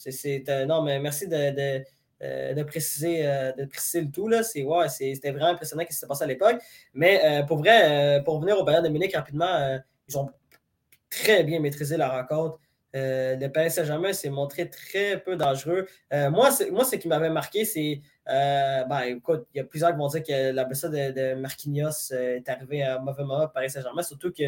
non, 0.67 0.83
mais 0.83 0.99
merci 0.99 1.29
de 1.29 1.85
euh, 2.23 2.55
de, 2.55 2.63
préciser, 2.63 3.27
euh, 3.27 3.53
de 3.53 3.67
préciser 3.67 4.01
le 4.01 4.11
tout. 4.11 4.27
Ouais, 4.27 4.89
c'était 4.89 5.33
vraiment 5.33 5.49
impressionnant 5.51 5.83
ce 5.83 5.89
qui 5.89 5.93
s'est 5.93 6.07
passé 6.07 6.25
à 6.25 6.27
l'époque. 6.27 6.57
Mais 6.95 7.21
euh, 7.23 7.43
pour 7.43 7.59
vrai, 7.59 8.23
pour 8.25 8.37
revenir 8.37 8.59
au 8.59 8.65
Bayern 8.65 8.83
de 8.83 8.89
Munich 8.89 9.15
rapidement, 9.15 9.79
ils 10.09 10.19
ont 10.19 10.31
très 11.11 11.45
bien 11.45 11.61
maîtrisé 11.61 11.99
la 11.99 12.09
rencontre. 12.09 12.59
le 12.95 13.47
Paris 13.49 13.71
Saint-Germain 13.71 14.15
s'est 14.15 14.31
montré 14.31 14.71
très 14.71 15.21
peu 15.21 15.37
dangereux. 15.37 15.87
moi, 16.11 16.51
moi, 16.73 16.85
ce 16.85 16.97
qui 16.97 17.07
m'avait 17.07 17.29
marqué, 17.29 17.67
c'est. 17.67 18.01
ben, 18.27 19.03
écoute, 19.09 19.47
il 19.55 19.59
y 19.59 19.61
a 19.61 19.65
plusieurs 19.65 19.93
qui 19.93 19.99
vont 19.99 20.09
dire 20.09 20.23
que 20.23 20.53
la 20.53 20.65
blessure 20.65 20.91
de, 20.91 21.35
Marquinhos 21.35 22.13
est 22.13 22.49
arrivée 22.49 22.83
à 22.83 22.99
mauvais 22.99 23.25
moment 23.25 23.47
Paris 23.49 23.69
Saint-Germain, 23.69 24.03
surtout 24.03 24.33
que 24.33 24.45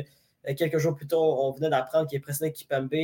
quelques 0.55 0.79
jours 0.79 0.95
plus 0.95 1.07
tôt, 1.07 1.21
on 1.21 1.51
venait 1.51 1.69
d'apprendre 1.69 2.09
qu'il 2.09 2.17
est 2.17 2.21
précédent 2.21 2.51
Kipembe 2.51 2.95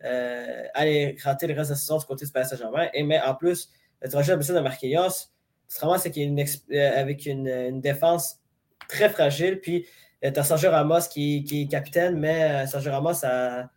allait 0.00 1.16
rater 1.22 1.46
le 1.46 1.54
reste 1.54 1.68
de 1.68 1.74
la 1.74 1.78
saison 1.78 1.98
du 1.98 2.06
côté 2.06 2.24
du 2.24 2.32
Paris 2.32 2.46
Saint-Germain. 2.46 2.88
Mais 3.04 3.20
en 3.20 3.34
plus, 3.34 3.68
tu 4.08 4.16
rajoutes 4.16 4.48
la 4.48 4.54
de 4.54 4.60
Marquinhos, 4.60 5.30
tu 5.68 5.76
te 5.76 5.80
ramasses 5.80 6.06
avec 6.06 7.26
une, 7.26 7.80
défense 7.80 8.40
très 8.88 9.08
fragile. 9.08 9.60
Puis 9.60 9.86
tu 10.22 10.28
as 10.28 10.44
Sergio 10.44 10.70
Ramos 10.70 11.08
qui, 11.10 11.44
est 11.50 11.70
capitaine, 11.70 12.18
mais 12.18 12.66
Sergio 12.66 12.92
Ramos 12.92 13.24
a, 13.24 13.68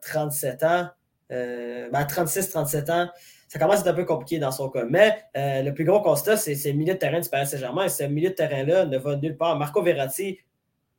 37 0.00 0.62
ans, 0.62 0.88
euh, 1.30 1.90
36-37 1.90 2.86
ben, 2.86 2.94
ans. 2.94 3.10
Ça 3.48 3.58
commence 3.58 3.76
à 3.76 3.80
être 3.80 3.88
un 3.88 3.94
peu 3.94 4.04
compliqué 4.04 4.38
dans 4.38 4.50
son 4.50 4.70
cas. 4.70 4.84
Mais 4.88 5.22
euh, 5.36 5.62
le 5.62 5.74
plus 5.74 5.84
gros 5.84 6.00
constat, 6.00 6.38
c'est 6.38 6.54
le 6.64 6.72
milieu 6.72 6.94
de 6.94 6.98
terrain 6.98 7.20
du 7.20 7.28
Paris 7.28 7.46
Saint-Germain. 7.46 7.86
Ce 7.88 8.04
milieu 8.04 8.30
de 8.30 8.34
terrain-là 8.34 8.86
ne 8.86 8.96
va 8.96 9.16
nulle 9.16 9.36
part. 9.36 9.58
Marco 9.58 9.82
Verratti, 9.82 10.38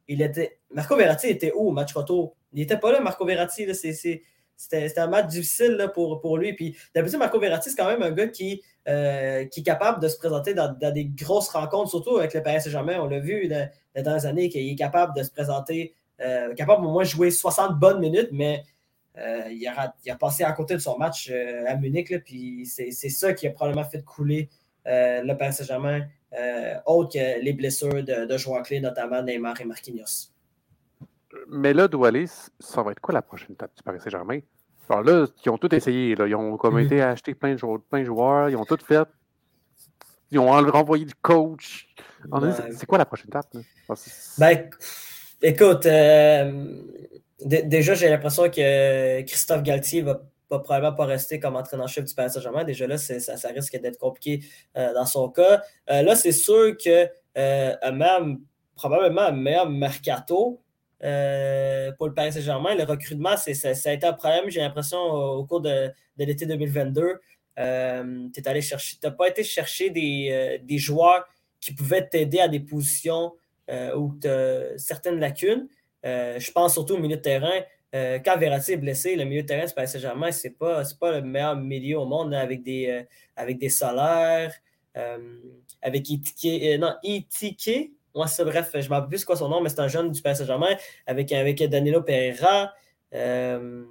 il 0.07 0.21
était. 0.21 0.59
Marco 0.71 0.95
Verratti 0.95 1.29
était 1.29 1.51
où 1.55 1.69
au 1.69 1.71
match 1.71 1.93
retour? 1.93 2.35
Il 2.51 2.59
n'était 2.59 2.77
pas 2.77 2.91
là, 2.91 2.99
Marco 2.99 3.25
Verratti. 3.25 3.73
C'est 3.73 4.21
c'était 4.55 4.99
un 4.99 5.07
match 5.07 5.27
difficile 5.27 5.71
là, 5.71 5.87
pour, 5.87 6.21
pour 6.21 6.37
lui. 6.37 6.53
Puis 6.53 6.75
d'habitude, 6.95 7.19
Marco 7.19 7.39
Verratti, 7.39 7.69
c'est 7.69 7.75
quand 7.75 7.87
même 7.87 8.03
un 8.03 8.11
gars 8.11 8.27
qui, 8.27 8.61
euh, 8.87 9.45
qui 9.45 9.61
est 9.61 9.63
capable 9.63 10.01
de 10.01 10.07
se 10.07 10.17
présenter 10.17 10.53
dans, 10.53 10.73
des 10.79 11.05
grosses 11.05 11.49
rencontres, 11.49 11.89
surtout 11.89 12.17
avec 12.17 12.33
le 12.33 12.43
Paris 12.43 12.61
Saint-Germain. 12.61 12.99
On 12.99 13.07
l'a 13.07 13.19
vu 13.19 13.47
dans 13.47 14.13
les 14.15 14.25
années 14.25 14.49
qu'il 14.49 14.67
est 14.67 14.75
capable 14.75 15.15
de 15.15 15.23
se 15.23 15.31
présenter, 15.31 15.93
euh, 16.21 16.53
capable 16.53 16.85
au 16.85 16.89
moins 16.89 17.03
de 17.03 17.07
jouer 17.07 17.31
60 17.31 17.79
bonnes 17.79 17.99
minutes, 17.99 18.29
mais 18.31 18.63
euh, 19.17 19.43
il, 19.51 19.65
a, 19.67 19.93
il, 20.05 20.11
a, 20.11 20.15
passé 20.15 20.43
à 20.43 20.51
côté 20.53 20.73
de 20.73 20.79
son 20.79 20.97
match 20.97 21.31
à 21.67 21.75
Munich. 21.75 22.13
puis 22.23 22.65
c'est 22.65 22.91
ça 22.91 23.33
qui 23.33 23.47
a 23.47 23.51
probablement 23.51 23.85
fait 23.85 24.03
couler 24.03 24.49
le 24.85 25.33
Paris 25.33 25.53
Saint-Germain, 25.53 26.07
autre 26.85 27.13
que 27.13 27.41
les 27.41 27.53
blessures 27.53 28.03
de, 28.03 28.25
de 28.25 28.37
joueurs 28.37 28.63
clés, 28.63 28.79
notamment 28.79 29.21
Neymar 29.21 29.61
et 29.61 29.65
Marquinhos 29.65 30.32
mais 31.49 31.73
là, 31.73 31.87
Doualé, 31.87 32.25
ça 32.59 32.83
va 32.83 32.91
être 32.91 32.99
quoi 32.99 33.13
la 33.13 33.21
prochaine 33.21 33.53
étape 33.53 33.71
du 33.75 33.83
Paris 33.83 33.99
Saint-Germain? 33.99 34.39
Alors 34.89 35.03
là, 35.03 35.27
ils 35.45 35.49
ont 35.49 35.57
tout 35.57 35.73
essayé. 35.73 36.15
Là. 36.15 36.27
Ils 36.27 36.35
ont 36.35 36.57
comme 36.57 36.75
mhm. 36.75 36.85
été 36.85 37.01
acheter 37.01 37.33
plein 37.33 37.53
de, 37.53 37.57
joueurs, 37.57 37.79
plein 37.89 37.99
de 37.99 38.05
joueurs. 38.05 38.49
Ils 38.49 38.57
ont 38.57 38.65
tout 38.65 38.77
fait. 38.85 39.07
Ils 40.31 40.39
ont 40.39 40.49
renvoyé 40.49 41.05
du 41.05 41.13
coach. 41.15 41.87
C'est 42.71 42.85
quoi 42.85 42.97
la 42.97 43.05
prochaine 43.05 43.27
étape? 43.27 43.47
Ben, 44.39 44.69
écoute, 45.41 45.85
euh, 45.85 46.81
déjà, 47.45 47.93
j'ai 47.93 48.09
l'impression 48.09 48.49
que 48.49 49.21
Christophe 49.21 49.61
Galtier 49.61 50.01
va, 50.01 50.23
va 50.49 50.59
probablement 50.59 50.95
pas 50.95 51.05
rester 51.05 51.39
comme 51.39 51.55
entraîneur-chef 51.55 52.05
du 52.05 52.15
Paris 52.15 52.31
Saint-Germain. 52.31 52.63
Déjà 52.63 52.87
là, 52.87 52.97
ça, 52.97 53.19
ça, 53.19 53.49
risque 53.49 53.79
d'être 53.79 53.99
compliqué 53.99 54.43
euh, 54.75 54.93
dans 54.93 55.05
son 55.05 55.29
cas. 55.29 55.61
Euh, 55.91 56.01
là, 56.01 56.15
c'est 56.15 56.31
sûr 56.31 56.75
que 56.77 57.07
même 57.35 58.39
probablement 58.75 59.21
un 59.21 59.31
meilleur 59.31 59.69
mercato, 59.69 60.63
euh, 61.03 61.91
pour 61.97 62.07
le 62.07 62.13
Paris 62.13 62.31
Saint-Germain. 62.33 62.75
Le 62.75 62.83
recrutement, 62.83 63.35
ça, 63.35 63.69
a 63.69 63.93
été 63.93 64.05
un 64.05 64.13
problème, 64.13 64.49
j'ai 64.49 64.61
l'impression, 64.61 64.99
au, 64.99 65.45
cours 65.45 65.61
de, 65.61 65.91
l'été 66.17 66.45
2022. 66.45 67.19
Euh, 67.59 68.27
tu 68.33 68.41
n'as 69.03 69.11
pas 69.11 69.27
été 69.27 69.43
chercher 69.43 69.89
euh, 69.89 70.57
des, 70.61 70.77
joueurs 70.77 71.27
qui 71.59 71.73
pouvaient 71.73 72.07
t'aider 72.07 72.39
à 72.39 72.47
des 72.47 72.59
positions 72.59 73.33
où 73.95 74.13
tu 74.21 74.27
as 74.27 74.77
certaines 74.77 75.19
lacunes. 75.19 75.67
je 76.03 76.51
pense 76.51 76.73
surtout 76.73 76.95
au 76.95 76.99
milieu 76.99 77.15
de 77.15 77.21
terrain. 77.21 77.61
quand 77.93 78.37
Verratti 78.37 78.73
est 78.73 78.77
blessé, 78.77 79.15
le 79.15 79.23
milieu 79.23 79.41
de 79.41 79.47
terrain 79.47 79.65
du 79.65 79.73
Paris 79.73 79.87
Saint-Germain, 79.87 80.31
ce 80.31 80.47
n'est 80.47 80.53
pas, 80.53 80.83
pas 80.99 81.19
le 81.19 81.21
meilleur 81.21 81.55
milieu 81.55 81.99
au 81.99 82.05
monde 82.05 82.33
avec, 82.33 82.61
des, 82.61 83.05
avec 83.35 83.57
des 83.57 83.69
salaires, 83.69 84.53
avec 85.81 86.09
Itike, 86.09 86.79
non, 86.79 86.93
moi, 88.15 88.27
ça, 88.27 88.43
bref, 88.43 88.69
je 88.73 88.77
ne 88.77 88.83
me 88.83 88.89
rappelle 88.89 89.09
plus 89.09 89.25
quoi 89.25 89.35
son 89.35 89.49
nom, 89.49 89.61
mais 89.61 89.69
c'est 89.69 89.79
un 89.79 89.87
jeune 89.87 90.11
du 90.11 90.21
PSG 90.21 90.39
Saint-Germain 90.39 90.75
avec, 91.07 91.31
avec 91.31 91.63
Danilo 91.63 92.01
Pereira. 92.01 92.73
Euh, 93.13 93.85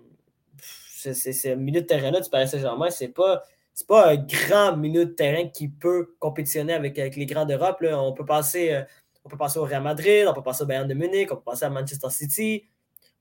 c'est 0.56 1.52
un 1.52 1.56
milieu 1.56 1.80
de 1.80 1.86
terrain-là 1.86 2.20
du 2.20 2.30
PSG 2.30 2.58
Saint-Germain. 2.58 2.90
Ce 2.90 3.04
n'est 3.04 3.10
pas, 3.10 3.42
un 3.90 4.16
grand 4.16 4.76
milieu 4.76 5.06
de 5.06 5.12
terrain 5.12 5.48
qui 5.48 5.68
peut 5.68 6.14
compétitionner 6.20 6.72
avec, 6.72 6.98
avec 6.98 7.16
les 7.16 7.26
grands 7.26 7.46
d'Europe. 7.46 7.82
On, 7.82 8.12
peut 8.12 8.24
passer, 8.24 8.72
euh, 8.72 8.82
on 9.24 9.28
peut 9.28 9.36
passer 9.36 9.58
au 9.58 9.64
Real 9.64 9.82
Madrid, 9.82 10.26
on 10.28 10.34
peut 10.34 10.42
passer 10.42 10.62
au 10.62 10.66
Bayern 10.66 10.86
de 10.86 10.94
Munich, 10.94 11.32
on 11.32 11.36
peut 11.36 11.42
passer 11.44 11.64
à 11.64 11.70
Manchester 11.70 12.10
City. 12.10 12.68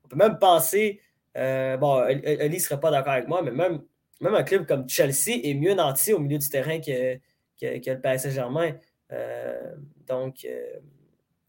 On 0.06 0.08
peut 0.08 0.18
même 0.18 0.38
penser. 0.38 1.02
Euh, 1.36 1.78
bon, 1.78 1.96
Oli 2.04 2.50
ne 2.50 2.60
serait 2.60 2.80
pas 2.80 2.92
d'accord 2.92 3.14
avec 3.14 3.28
moi, 3.28 3.42
mais 3.42 3.52
même, 3.52 3.82
même 4.20 4.36
un 4.36 4.44
club 4.44 4.68
comme 4.68 4.88
Chelsea 4.88 5.40
est 5.44 5.56
mieux 5.56 5.74
nanti 5.74 6.14
au 6.14 6.20
milieu 6.20 6.38
du 6.38 6.48
terrain 6.48 6.80
que, 6.80 7.16
que, 7.60 7.80
que 7.80 7.92
le 7.92 8.02
PSG 8.02 8.30
Saint-Germain. 8.30 8.74
Euh, 9.12 9.76
donc, 10.08 10.46
euh, 10.46 10.80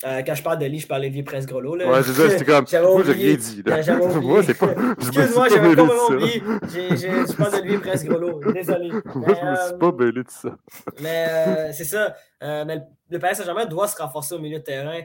euh, 0.05 0.23
quand 0.27 0.35
je 0.35 0.43
parle 0.43 0.59
de 0.59 0.67
lit, 0.67 0.81
je 0.81 0.87
parle 0.87 1.03
de 1.03 1.07
Olivier 1.07 1.23
Prince-Grelot. 1.23 1.77
Ouais, 1.77 2.03
c'est 2.03 2.13
ça, 2.13 2.29
c'était 2.31 2.45
comme. 2.45 2.67
Moi, 2.93 3.03
j'ai 3.05 3.13
rien 3.13 3.37
dit. 3.37 3.63
moi, 4.23 4.43
c'est 4.43 4.59
pas. 4.59 4.73
Excuse-moi, 4.99 5.49
j'avais 5.49 5.77
complètement 5.77 6.07
oublié. 6.09 6.43
Je 6.69 7.37
parle 7.37 7.53
d'Olivier 7.53 7.79
Prince-Grelot. 7.79 8.53
Désolé. 8.53 8.91
Moi, 8.91 9.29
je 9.29 9.47
me 9.47 9.57
suis 9.67 9.79
pas 9.79 9.93
mêlé 9.93 10.23
de 10.25 10.31
ça. 10.31 10.57
Mais 11.01 11.73
c'est 11.73 11.85
ça. 11.85 12.17
mais 12.41 12.81
le 13.11 13.19
Paris 13.19 13.37
Saint-Germain 13.37 13.67
doit 13.67 13.89
se 13.89 13.97
renforcer 13.97 14.35
au 14.35 14.41
milieu 14.41 14.59
de 14.59 14.65
terrain. 14.65 15.01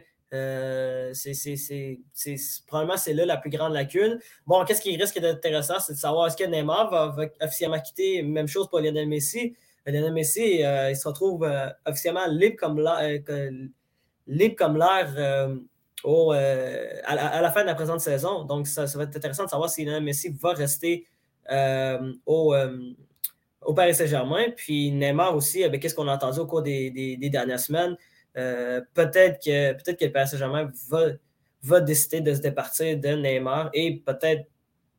probablement 2.68 2.98
c'est 2.98 3.14
là 3.14 3.26
la 3.26 3.38
plus 3.38 3.52
grande 3.52 3.74
lacune. 3.74 4.20
Bon, 4.48 4.66
qu'est-ce 4.66 4.82
qui 4.82 4.98
risque 4.98 5.20
d'être 5.20 5.38
intéressant, 5.38 5.80
c'est 5.80 5.94
de 5.94 6.00
savoir 6.00 6.28
est-ce 6.28 6.38
que 6.38 6.44
Neymar 6.44 6.90
va, 6.90 7.28
officiellement 7.42 7.80
quitter. 7.80 8.24
Même 8.24 8.48
chose 8.48 8.68
pour 8.68 8.80
Lionel 8.80 9.08
Messi? 9.08 9.56
Lionel 9.88 10.14
Messi, 10.14 10.60
il 10.60 10.96
se 10.96 11.08
retrouve 11.08 11.50
officiellement 11.86 12.28
libre 12.28 12.58
comme 12.58 12.78
l'air, 12.80 13.00
à, 17.06 17.42
la 17.42 17.52
fin 17.52 17.62
de 17.62 17.68
la 17.68 17.76
présente 17.76 18.02
saison. 18.02 18.44
Donc, 18.44 18.68
ça, 18.68 18.86
va 18.86 19.04
être 19.04 19.16
intéressant 19.16 19.46
de 19.46 19.50
savoir 19.50 19.70
si 19.70 19.86
Lionel 19.86 20.04
Messi 20.04 20.30
va 20.30 20.54
rester 20.54 21.08
au, 22.26 22.54
au 23.68 23.74
Paris 23.74 23.94
Saint-Germain. 23.94 24.46
Puis 24.56 24.92
Neymar 24.92 25.36
aussi, 25.36 25.64
avec 25.64 25.88
ce 25.88 25.94
qu'on 25.94 26.08
a 26.08 26.16
entendu 26.16 26.40
au 26.40 26.48
cours 26.48 26.64
des, 26.64 27.18
dernières 27.32 27.60
semaines, 27.60 27.96
euh, 28.38 28.82
peut-être 28.94 29.44
que, 29.44 29.74
peut 29.74 29.94
que 29.94 30.06
le 30.06 30.12
Paris 30.12 30.30
Saint-Germain 30.30 30.72
va, 30.90 31.08
va 31.62 31.82
décider 31.82 32.22
de 32.22 32.34
se 32.34 32.40
départir 32.40 32.98
de 32.98 33.10
Neymar 33.10 33.70
et 33.74 34.02
peut-être 34.06 34.48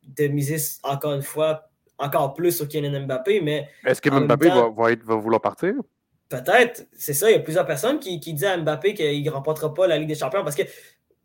de 0.03 0.27
miser 0.29 0.59
encore 0.83 1.15
une 1.15 1.23
fois 1.23 1.71
encore 1.99 2.35
plus 2.35 2.53
sur 2.53 2.69
Kylian 2.69 3.07
Mbappé. 3.07 3.41
Mais 3.41 3.69
Est-ce 3.85 4.01
que 4.01 4.11
Mbappé 4.11 4.49
va, 4.49 4.71
va, 4.71 5.15
vouloir 5.17 5.41
partir? 5.41 5.75
Peut-être, 6.29 6.87
c'est 6.93 7.15
ça. 7.15 7.31
Il 7.31 7.35
y 7.35 7.37
a 7.37 7.41
plusieurs 7.41 7.67
personnes 7.67 7.99
qui, 7.99 8.21
qui 8.21 8.35
disent 8.35 8.45
à 8.45 8.57
Mbappé 8.57 8.95
qu'il 8.95 9.25
ne 9.25 9.31
remportera 9.31 9.73
pas 9.73 9.87
la 9.87 9.99
Ligue 9.99 10.09
des 10.09 10.15
Champions 10.15 10.45
parce 10.45 10.57
que 10.57 10.63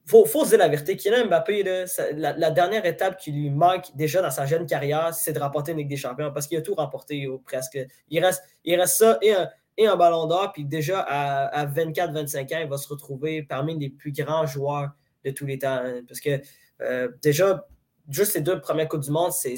faut, 0.05 0.25
faut 0.25 0.43
se 0.43 0.49
dire 0.49 0.59
la 0.59 0.67
vérité. 0.67 0.97
Kylian 0.97 1.27
Mbappé, 1.27 1.85
la, 2.15 2.51
dernière 2.51 2.85
étape 2.85 3.17
qui 3.17 3.31
lui 3.31 3.49
manque 3.49 3.95
déjà 3.95 4.21
dans 4.21 4.31
sa 4.31 4.45
jeune 4.45 4.65
carrière, 4.65 5.13
c'est 5.13 5.33
de 5.33 5.39
remporter 5.39 5.71
une 5.71 5.79
Ligue 5.79 5.89
des 5.89 5.97
Champions 5.97 6.31
parce 6.33 6.47
qu'il 6.47 6.57
a 6.57 6.61
tout 6.61 6.73
remporté 6.73 7.27
presque. 7.45 7.79
Il 8.09 8.23
reste, 8.23 8.43
il 8.65 8.79
reste 8.79 8.97
ça 8.97 9.17
et 9.21 9.33
un, 9.33 9.49
et 9.77 9.87
un 9.87 9.95
ballon 9.95 10.27
d'or. 10.27 10.51
Puis 10.53 10.65
déjà, 10.65 10.99
à, 11.01 11.65
24-25 11.65 12.55
ans, 12.55 12.59
il 12.61 12.67
va 12.67 12.77
se 12.77 12.87
retrouver 12.87 13.43
parmi 13.43 13.77
les 13.77 13.89
plus 13.89 14.11
grands 14.11 14.45
joueurs 14.45 14.89
de 15.23 15.31
tous 15.31 15.45
les 15.45 15.59
temps. 15.59 15.79
Hein. 15.83 16.01
parce 16.07 16.19
que 16.19 16.41
euh, 16.81 17.09
déjà, 17.21 17.65
juste 18.09 18.33
ces 18.33 18.41
deux 18.41 18.59
premières 18.59 18.87
Coupes 18.87 19.01
du 19.01 19.11
Monde, 19.11 19.31
c'est 19.31 19.55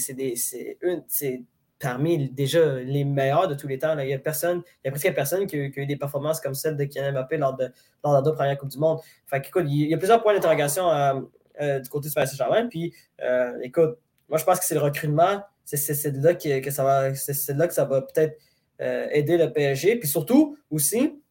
parmi 1.80 2.30
déjà 2.30 2.75
les 2.75 3.04
meilleurs 3.04 3.48
de 3.48 3.54
tous 3.54 3.68
les 3.68 3.78
temps. 3.78 3.98
Il, 4.00 4.10
y 4.10 4.14
a 4.14 4.20
personne, 4.20 4.64
il 4.84 4.88
a 4.88 4.92
presque 4.92 5.14
personne 5.14 5.46
qui 5.46 5.56
a, 5.58 5.60
eu 5.60 5.86
des 5.86 5.98
performances 5.98 6.40
comme 6.40 6.54
celle 6.54 6.78
de 6.78 6.86
Kylian 6.86 7.12
Mbappé 7.12 7.38
lors 7.38 7.56
de, 7.56 7.70
lors 8.04 8.22
de 8.22 8.30
deux 8.30 8.36
premières 8.36 8.58
Coupes 8.58 8.70
du 8.70 8.78
Monde. 8.78 9.00
Fait 9.28 9.46
écoute, 9.46 9.66
il 9.68 9.90
y 9.90 9.94
a 9.94 9.98
plusieurs 9.98 10.22
points 10.22 10.34
d'interrogation 10.34 10.90
euh, 10.90 11.22
euh, 11.62 11.80
du 11.80 11.90
côté 11.90 12.08
du 12.08 12.14
Paris 12.14 12.28
Saint-Germain. 12.28 12.68
Puis, 12.68 12.94
euh, 13.22 13.58
écoute, 13.62 13.98
moi, 14.30 14.38
je 14.38 14.46
pense 14.46 14.60
que 14.60 14.66
c'est 14.66 14.75
le 14.75 14.82
recrutement. 14.82 15.44
C'est 15.66 16.12
là 16.14 16.36
que, 16.36 16.72
ça 16.72 16.84
va, 16.84 17.10
là 17.10 17.68
que 17.68 17.74
ça 17.74 17.86
va 17.86 18.02
peut-être 18.02 18.38
aider 18.80 19.38
le 19.38 19.52
PSG. 19.52 19.98
Puis 19.98 20.08
surtout, 20.08 20.58
aussi, 20.70 21.22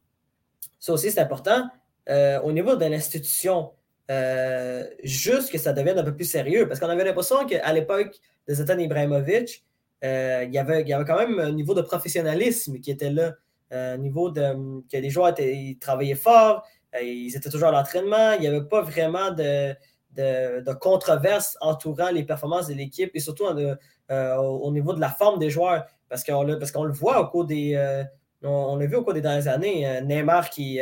ça 0.78 0.92
aussi, 0.92 1.10
c'est 1.10 1.20
important, 1.20 1.68
au 2.08 2.52
niveau 2.52 2.76
de 2.76 2.84
l'institution, 2.84 3.72
juste 5.02 5.50
que 5.50 5.58
ça 5.58 5.72
devienne 5.72 5.98
un 5.98 6.04
peu 6.04 6.14
plus 6.14 6.28
sérieux. 6.30 6.68
Parce 6.68 6.80
qu'on 6.80 6.88
avait 6.88 7.04
l'impression 7.04 7.46
qu'à 7.46 7.72
l'époque 7.72 8.16
de 8.48 8.54
Zlatan 8.54 8.78
Ibrahimovic, 8.78 9.64
euh, 10.04 10.44
il, 10.46 10.52
y 10.52 10.58
avait, 10.58 10.82
il 10.82 10.88
y 10.88 10.92
avait 10.92 11.04
quand 11.04 11.16
même 11.16 11.38
un 11.38 11.52
niveau 11.52 11.74
de 11.74 11.82
professionnalisme 11.82 12.78
qui 12.78 12.90
était 12.90 13.10
là. 13.10 13.34
Euh, 13.72 13.94
un 13.94 13.98
niveau 13.98 14.30
de 14.30 14.82
que 14.92 14.98
les 14.98 15.08
joueurs 15.08 15.28
étaient, 15.28 15.76
travaillaient 15.80 16.14
fort, 16.14 16.66
euh, 16.94 17.00
ils 17.02 17.34
étaient 17.34 17.48
toujours 17.48 17.68
à 17.68 17.72
l'entraînement, 17.72 18.32
il 18.32 18.42
n'y 18.42 18.46
avait 18.46 18.64
pas 18.64 18.82
vraiment 18.82 19.30
de, 19.30 19.74
de, 20.14 20.72
controverse 20.74 21.56
entourant 21.62 22.10
les 22.10 22.24
performances 22.24 22.68
de 22.68 22.74
l'équipe 22.74 23.10
et 23.14 23.20
surtout 23.20 23.46
au, 23.46 24.70
niveau 24.70 24.92
de 24.92 25.00
la 25.00 25.08
forme 25.08 25.38
des 25.38 25.48
joueurs. 25.48 25.86
Parce 26.10 26.22
qu'on 26.22 26.46
parce 26.58 26.70
qu'on 26.70 26.84
le 26.84 26.92
voit 26.92 27.20
au 27.20 27.28
cours 27.28 27.46
des. 27.46 27.74
on, 28.42 28.76
l'a 28.76 28.86
vu 28.86 28.96
au 28.96 29.02
cours 29.02 29.14
des 29.14 29.22
dernières 29.22 29.48
années. 29.48 30.00
Neymar 30.02 30.50
qui, 30.50 30.78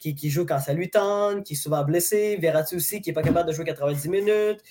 qui, 0.00 0.30
joue 0.30 0.46
quand 0.46 0.58
ça 0.58 0.72
lui 0.72 0.90
tente, 0.90 1.44
qui 1.44 1.52
est 1.52 1.56
souvent 1.56 1.84
blessé. 1.84 2.36
Verratti 2.40 2.74
aussi 2.74 3.00
qui 3.00 3.10
n'est 3.10 3.14
pas 3.14 3.22
capable 3.22 3.48
de 3.48 3.54
jouer 3.54 3.64
90 3.64 4.08
minutes. 4.08 4.62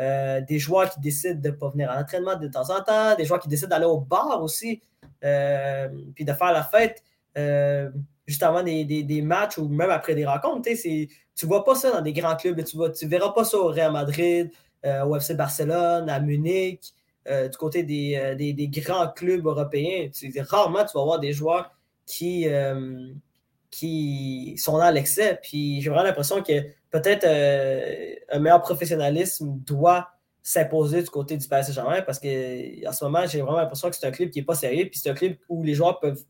Euh, 0.00 0.40
des 0.40 0.58
joueurs 0.58 0.90
qui 0.90 0.98
décident 1.00 1.40
de 1.40 1.50
ne 1.50 1.54
pas 1.54 1.70
venir 1.70 1.88
à 1.88 1.96
l'entraînement 1.96 2.36
de 2.36 2.48
temps 2.48 2.68
en 2.70 2.82
temps, 2.82 3.14
des 3.16 3.24
joueurs 3.24 3.38
qui 3.38 3.46
décident 3.46 3.68
d'aller 3.68 3.84
au 3.84 3.98
bar 3.98 4.42
aussi, 4.42 4.82
euh, 5.22 5.88
puis 6.16 6.24
de 6.24 6.32
faire 6.32 6.52
la 6.52 6.64
fête 6.64 7.04
euh, 7.38 7.90
juste 8.26 8.42
avant 8.42 8.64
des, 8.64 9.22
matchs 9.22 9.56
ou 9.58 9.68
même 9.68 9.90
après 9.90 10.16
des 10.16 10.26
rencontres. 10.26 10.68
Tu 10.72 11.08
ne 11.42 11.46
vois 11.46 11.64
pas 11.64 11.76
ça 11.76 11.92
dans 11.92 12.00
des 12.00 12.12
grands 12.12 12.34
clubs, 12.34 12.62
tu 12.64 12.76
ne 12.76 13.08
verras 13.08 13.30
pas 13.30 13.44
ça 13.44 13.56
au 13.56 13.68
Real 13.68 13.92
Madrid, 13.92 14.50
au 14.84 15.16
FC 15.16 15.34
Barcelone, 15.34 16.10
à 16.10 16.18
Munich, 16.20 16.92
du 17.26 17.56
côté 17.56 17.84
des, 17.84 18.68
grands 18.72 19.08
clubs 19.08 19.46
européens. 19.46 20.10
rarement 20.48 20.84
tu 20.84 20.98
vas 20.98 21.04
voir 21.04 21.20
des 21.20 21.32
joueurs 21.32 21.70
qui, 22.04 22.48
qui 23.74 24.54
sont 24.56 24.78
dans 24.78 24.90
l'excès. 24.90 25.40
Puis 25.42 25.80
j'ai 25.80 25.90
vraiment 25.90 26.04
l'impression 26.04 26.42
que 26.42 26.52
peut-être 26.90 27.24
euh, 27.26 28.14
un 28.30 28.38
meilleur 28.38 28.62
professionnalisme 28.62 29.58
doit 29.66 30.10
s'imposer 30.42 31.02
du 31.02 31.10
côté 31.10 31.36
du 31.36 31.48
PSG 31.48 31.72
Saint-Germain 31.72 32.02
parce 32.02 32.20
qu'en 32.20 32.92
ce 32.92 33.04
moment, 33.04 33.26
j'ai 33.26 33.40
vraiment 33.40 33.58
l'impression 33.58 33.90
que 33.90 33.96
c'est 33.96 34.06
un 34.06 34.12
club 34.12 34.30
qui 34.30 34.38
n'est 34.38 34.44
pas 34.44 34.54
sérieux, 34.54 34.84
puis 34.88 35.00
c'est 35.00 35.10
un 35.10 35.14
club 35.14 35.34
où 35.48 35.64
les 35.64 35.74
joueurs 35.74 35.98
peuvent 35.98 36.22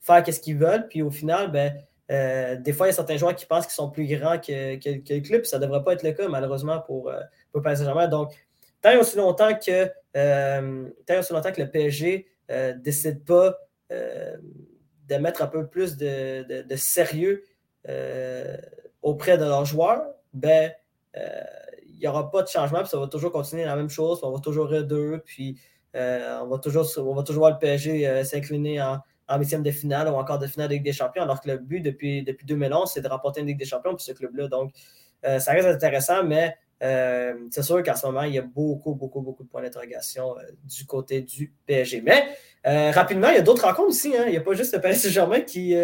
faire 0.00 0.22
ce 0.26 0.38
qu'ils 0.38 0.58
veulent, 0.58 0.86
puis 0.88 1.00
au 1.00 1.10
final, 1.10 1.50
ben, 1.50 1.74
euh, 2.10 2.56
des 2.56 2.74
fois, 2.74 2.86
il 2.86 2.90
y 2.90 2.92
a 2.92 2.94
certains 2.94 3.16
joueurs 3.16 3.34
qui 3.34 3.46
pensent 3.46 3.64
qu'ils 3.64 3.74
sont 3.74 3.90
plus 3.90 4.06
grands 4.06 4.38
que, 4.38 4.74
le 4.74 5.20
club, 5.20 5.44
ça 5.44 5.58
ne 5.58 5.64
devrait 5.64 5.82
pas 5.82 5.94
être 5.94 6.02
le 6.02 6.12
cas, 6.12 6.28
malheureusement, 6.28 6.80
pour, 6.80 7.08
euh, 7.08 7.20
pour 7.50 7.60
le 7.60 7.62
PSG 7.62 7.84
Saint-Germain. 7.84 8.08
Donc, 8.08 8.32
tant 8.82 8.90
et 8.90 8.96
aussi 8.96 9.16
longtemps 9.16 9.54
que, 9.54 9.86
tant 11.06 11.18
aussi 11.18 11.32
longtemps 11.32 11.52
que 11.52 11.62
le 11.62 11.70
PSG 11.70 12.26
ne 12.50 12.72
décide 12.72 13.24
pas 13.24 13.56
de 15.08 15.16
mettre 15.16 15.42
un 15.42 15.46
peu 15.46 15.66
plus 15.66 15.96
de, 15.96 16.62
de 16.62 16.76
sérieux 16.76 17.44
auprès 19.02 19.38
de 19.38 19.44
leurs 19.44 19.64
joueurs, 19.64 20.02
ben, 20.32 20.72
euh, 21.16 21.40
il 21.88 21.98
n'y 21.98 22.06
aura 22.06 22.30
pas 22.30 22.42
de 22.42 22.48
changement, 22.48 22.80
puis 22.80 22.88
ça 22.88 22.98
va 22.98 23.06
toujours 23.06 23.32
continuer 23.32 23.64
la 23.64 23.76
même 23.76 23.88
chose, 23.88 24.20
on 24.22 24.30
va 24.30 24.40
toujours 24.40 24.74
être 24.74 24.86
deux, 24.86 25.22
puis 25.24 25.58
euh, 25.94 26.40
on, 26.42 26.48
va 26.48 26.58
toujours, 26.58 26.86
on 26.98 27.14
va 27.14 27.22
toujours 27.22 27.42
voir 27.42 27.52
le 27.52 27.58
PSG 27.58 28.06
euh, 28.06 28.24
s'incliner 28.24 28.82
en, 28.82 28.98
en 29.28 29.38
huitième 29.38 29.62
de 29.62 29.70
finale 29.70 30.08
ou 30.08 30.14
encore 30.14 30.38
de 30.38 30.46
finale 30.46 30.68
de 30.68 30.74
Ligue 30.74 30.84
des 30.84 30.92
Champions, 30.92 31.22
alors 31.22 31.40
que 31.40 31.48
le 31.48 31.58
but 31.58 31.80
depuis, 31.80 32.22
depuis 32.22 32.44
2011, 32.44 32.90
c'est 32.92 33.00
de 33.00 33.08
remporter 33.08 33.40
une 33.40 33.46
Ligue 33.46 33.58
des 33.58 33.64
Champions 33.64 33.92
pour 33.92 34.00
ce 34.00 34.12
club-là. 34.12 34.48
Donc, 34.48 34.72
ça 35.22 35.52
reste 35.52 35.66
intéressant, 35.66 36.22
mais 36.22 36.56
c'est 36.80 37.62
sûr 37.62 37.82
qu'en 37.82 37.96
ce 37.96 38.06
moment, 38.06 38.22
il 38.22 38.34
y 38.34 38.38
a 38.38 38.42
beaucoup, 38.42 38.94
beaucoup, 38.94 39.20
beaucoup 39.20 39.44
de 39.44 39.48
points 39.48 39.62
d'interrogation 39.62 40.34
du 40.64 40.84
côté 40.86 41.22
du 41.22 41.52
PSG. 41.66 42.02
Mais 42.02 42.36
rapidement, 42.92 43.28
il 43.28 43.36
y 43.36 43.38
a 43.38 43.42
d'autres 43.42 43.64
rencontres 43.64 43.88
aussi. 43.88 44.16
Hein. 44.16 44.24
Il 44.26 44.32
n'y 44.32 44.36
a 44.36 44.42
pas 44.42 44.54
juste 44.54 44.74
le 44.74 44.80
PSG 44.80 45.08
Saint-Germain 45.08 45.40
qui, 45.40 45.74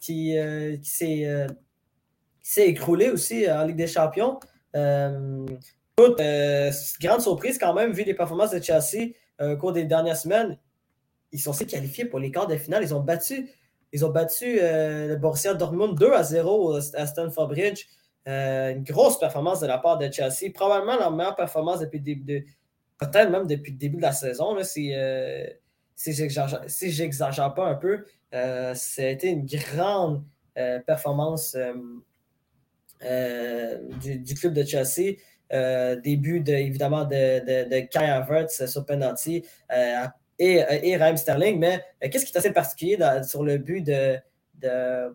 qui, 0.00 0.36
s'est 2.46 2.68
écroulé 2.68 3.10
aussi 3.10 3.44
euh, 3.44 3.60
en 3.60 3.66
Ligue 3.66 3.76
des 3.76 3.88
Champions. 3.88 4.38
Euh, 4.76 5.44
euh, 5.98 6.70
grande 7.00 7.20
surprise 7.20 7.58
quand 7.58 7.74
même, 7.74 7.90
vu 7.90 8.04
les 8.04 8.14
performances 8.14 8.52
de 8.52 8.62
Chelsea 8.62 9.14
au 9.40 9.56
cours 9.56 9.72
des 9.72 9.84
dernières 9.84 10.16
semaines. 10.16 10.56
Ils 11.32 11.40
sont 11.40 11.50
aussi 11.50 11.66
qualifiés 11.66 12.04
pour 12.04 12.20
les 12.20 12.30
quarts 12.30 12.46
de 12.46 12.56
finale. 12.56 12.84
Ils 12.84 12.94
ont 12.94 13.00
battu, 13.00 13.50
ils 13.92 14.04
ont 14.04 14.10
battu 14.10 14.58
le 14.60 15.16
Borussia 15.16 15.54
Dortmund 15.54 15.98
2 15.98 16.12
à 16.12 16.22
0 16.22 16.76
à 16.94 17.06
Stamford 17.06 17.48
Bridge. 17.48 17.86
Une 18.26 18.82
grosse 18.82 19.18
performance 19.18 19.60
de 19.60 19.66
la 19.66 19.78
part 19.78 19.98
de 19.98 20.10
Chelsea. 20.10 20.52
Probablement 20.52 20.96
la 20.96 21.10
meilleure 21.10 21.36
performance 21.36 21.80
depuis 21.80 21.98
le 21.98 22.04
début 22.04 22.46
peut-être 22.98 23.30
même 23.30 23.46
depuis 23.46 23.72
le 23.72 23.78
début 23.78 23.96
de 23.96 24.02
la 24.02 24.12
saison. 24.12 24.56
Si, 24.62 24.92
si 25.94 26.90
j'exagère 26.92 27.54
pas 27.54 27.66
un 27.66 27.74
peu, 27.74 28.04
ça 28.32 29.02
a 29.02 29.06
été 29.06 29.28
une 29.28 29.46
grande 29.46 30.24
performance 30.86 31.56
euh, 33.04 33.78
du, 34.00 34.34
club 34.34 34.54
de 34.54 34.64
Chelsea. 34.64 35.16
Euh, 35.52 35.94
début 36.00 36.40
de, 36.40 36.52
évidemment 36.52 37.04
de, 37.04 37.38
de, 37.40 37.68
de 37.68 37.86
Kai 37.86 38.04
Havertz 38.04 38.66
sur 38.66 38.84
penalty 38.84 39.44
euh, 39.72 40.04
et, 40.40 40.60
et 40.82 40.96
Raheem 40.96 41.16
Sterling. 41.16 41.58
Mais 41.58 41.84
qu'est-ce 42.00 42.24
qui 42.24 42.32
est 42.32 42.38
assez 42.38 42.52
particulier 42.52 42.98
sur 43.24 43.44
le 43.44 43.58
but 43.58 43.82
de, 43.82 44.16
de, 44.54 45.14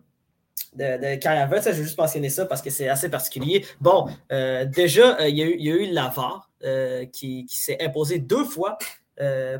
de, 0.74 1.26
Havertz? 1.26 1.66
Je 1.66 1.70
vais 1.70 1.82
juste 1.82 1.98
mentionner 1.98 2.30
ça 2.30 2.46
parce 2.46 2.62
que 2.62 2.70
c'est 2.70 2.88
assez 2.88 3.08
particulier. 3.08 3.64
Bon, 3.80 4.06
déjà, 4.30 5.28
il 5.28 5.36
y, 5.36 5.42
a 5.42 5.46
eu, 5.46 5.56
il 5.58 5.66
y 5.66 5.70
a 5.70 5.74
eu 5.74 5.92
l'avare 5.92 6.50
qui, 7.12 7.46
qui 7.46 7.56
s'est 7.56 7.82
imposé 7.82 8.18
deux 8.18 8.44
fois 8.44 8.78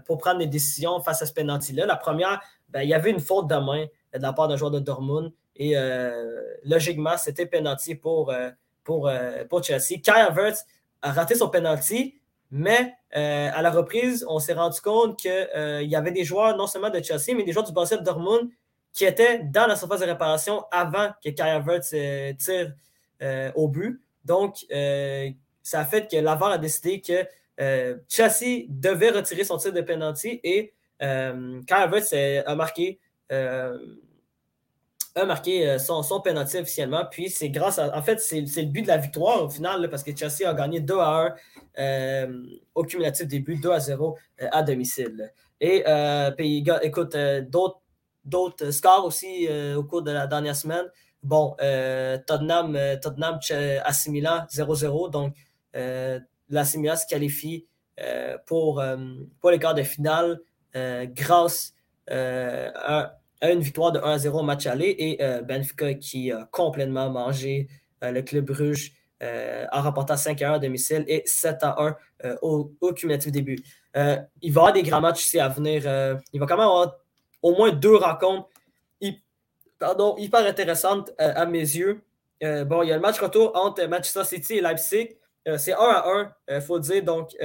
pour 0.07 0.19
prendre 0.19 0.39
des 0.39 0.47
décisions 0.47 1.01
face 1.01 1.23
à 1.23 1.27
ce 1.27 1.33
penalty-là. 1.33 1.87
La 1.87 1.97
première, 1.97 2.41
ben, 2.69 2.83
il 2.83 2.89
y 2.89 2.95
avait 2.95 3.11
une 3.11 3.21
faute 3.21 3.49
de 3.49 3.57
main 3.57 3.87
de 4.15 4.23
la 4.23 4.33
part 4.33 4.49
d'un 4.49 4.57
joueur 4.57 4.71
de 4.71 4.79
Dortmund. 4.79 5.33
Et 5.57 5.77
euh, 5.77 6.43
logiquement, 6.65 7.17
c'était 7.17 7.47
penalty 7.47 7.95
pour, 7.95 8.31
euh, 8.31 8.51
pour, 8.85 9.09
euh, 9.09 9.45
Chelsea. 9.63 10.01
Havertz 10.07 10.65
a 11.03 11.13
raté 11.13 11.35
son 11.35 11.49
penalty, 11.49 12.21
mais 12.51 12.95
à 13.13 13.61
la 13.61 13.71
reprise, 13.71 14.25
on 14.29 14.39
s'est 14.39 14.55
rendu 14.55 14.81
compte 14.81 15.19
qu'il 15.19 15.89
y 15.89 15.97
avait 15.97 16.13
des 16.13 16.25
joueurs, 16.25 16.57
non 16.57 16.67
seulement 16.67 16.91
de 16.91 17.03
Chelsea, 17.03 17.35
mais 17.37 17.45
des 17.45 17.53
joueurs 17.53 17.67
du 17.67 17.73
Borussia 17.73 17.99
Dortmund 17.99 18.49
qui 18.93 19.05
étaient 19.05 19.41
dans 19.45 19.67
la 19.67 19.77
surface 19.77 20.01
de 20.01 20.07
réparation 20.07 20.65
avant 20.71 21.11
que 21.25 21.31
Kai 21.31 21.43
Havertz 21.43 21.95
tire 22.39 22.75
au 23.55 23.69
but. 23.69 24.01
Donc, 24.25 24.67
ça 25.63 25.81
a 25.81 25.85
fait 25.85 26.11
que 26.11 26.17
l'avant 26.17 26.47
a 26.47 26.59
décidé 26.59 27.01
que 27.01 27.27
Chelsea 28.09 28.65
devait 28.69 29.11
retirer 29.11 29.45
son 29.45 29.57
tir 29.59 29.73
de 29.73 29.81
penalty 29.81 30.41
et 30.45 30.73
Kai 31.01 32.43
a 32.47 32.55
marqué 32.55 32.99
a 35.15 35.27
marqué 35.27 35.79
son, 35.79 36.03
son 36.03 36.21
penalty 36.21 36.59
officiellement. 36.59 37.05
Puis 37.11 37.29
c'est 37.29 37.51
grâce 37.51 37.79
à. 37.79 37.97
En 37.97 38.03
fait, 38.03 38.19
c'est 38.21 38.41
le 38.41 38.71
but 38.71 38.83
de 38.83 38.89
la 38.89 38.97
victoire 38.97 39.45
au 39.45 39.51
final, 39.51 39.89
parce 39.91 40.03
que 40.03 40.17
Chelsea 40.17 40.49
a 40.49 40.55
gagné 40.55 40.81
2 40.81 40.95
à 40.99 41.35
1 41.77 42.33
au 42.75 42.83
cumulatif 42.85 43.27
début, 43.27 43.57
2 43.57 43.71
à 43.71 43.81
0 43.81 44.19
à 44.51 44.63
domicile. 44.63 45.33
Et 45.61 45.85
puis, 46.37 46.65
écoute, 46.83 47.17
d'autres 47.17 47.82
scores 48.71 49.05
aussi 49.05 49.49
au 49.77 49.85
cours 49.85 50.03
de 50.03 50.11
la 50.11 50.27
dernière 50.27 50.57
semaine. 50.57 50.85
Bon, 51.23 51.55
Tottenham, 52.27 52.79
Tottenham 53.01 53.39
AC 53.85 54.09
Milan 54.09 54.47
0-0. 54.51 55.11
Donc, 55.11 55.35
l'AC 55.75 56.75
Milan 56.77 56.97
se 56.97 57.07
qualifie 57.07 57.67
pour, 58.47 58.83
pour 59.41 59.51
les 59.51 59.59
quarts 59.59 59.75
de 59.75 59.83
finale 59.83 60.41
grâce 60.75 61.75
à 63.43 63.51
une 63.51 63.61
victoire 63.61 63.93
de 63.93 63.99
1-0 63.99 64.29
au 64.31 64.43
match 64.43 64.67
aller 64.67 64.95
et 64.99 65.23
euh, 65.23 65.43
Benfica 65.43 65.95
qui 65.95 66.31
a 66.31 66.49
complètement 66.53 67.11
mangé 67.11 67.69
euh, 68.05 68.13
le 68.13 68.23
club 68.23 68.47
Bruges 68.47 68.93
euh, 69.23 69.67
en 69.73 69.83
remportant 69.83 70.17
5 70.17 70.41
1 70.41 70.53
à 70.53 70.59
domicile 70.61 71.05
et 71.09 71.23
7 71.27 71.65
1 71.65 71.97
au, 72.41 72.73
au, 72.81 72.93
cumulatif 72.93 73.33
début. 73.33 73.59
il 73.95 74.01
va 74.01 74.29
y 74.43 74.49
avoir 74.49 74.73
des 74.73 74.85
grands 74.85 75.01
matchs 75.01 75.25
ici 75.25 75.41
à 75.41 75.49
venir. 75.49 75.83
il 76.33 76.39
va 76.41 76.47
quand 76.47 76.57
même 76.57 76.67
avoir 76.67 76.95
au 77.43 77.55
moins 77.55 77.71
deux 77.71 77.97
rencontres 77.97 78.49
hyper 79.01 80.47
intéressantes 80.47 81.11
à 81.19 81.45
mes 81.45 81.59
yeux. 81.59 82.03
bon, 82.41 82.83
il 82.83 82.89
y 82.89 82.93
a 82.93 82.97
le 82.97 83.01
match 83.01 83.21
retour 83.21 83.51
entre 83.57 83.85
Manchester 83.87 84.25
City 84.25 84.55
et 84.55 84.61
Leipzig. 84.61 85.17
c'est 85.57 85.73
1 85.73 85.77
à 85.77 86.09
1, 86.49 86.57
il 86.57 86.61
faut 86.61 86.79
dire. 86.79 87.03
Donc, 87.03 87.37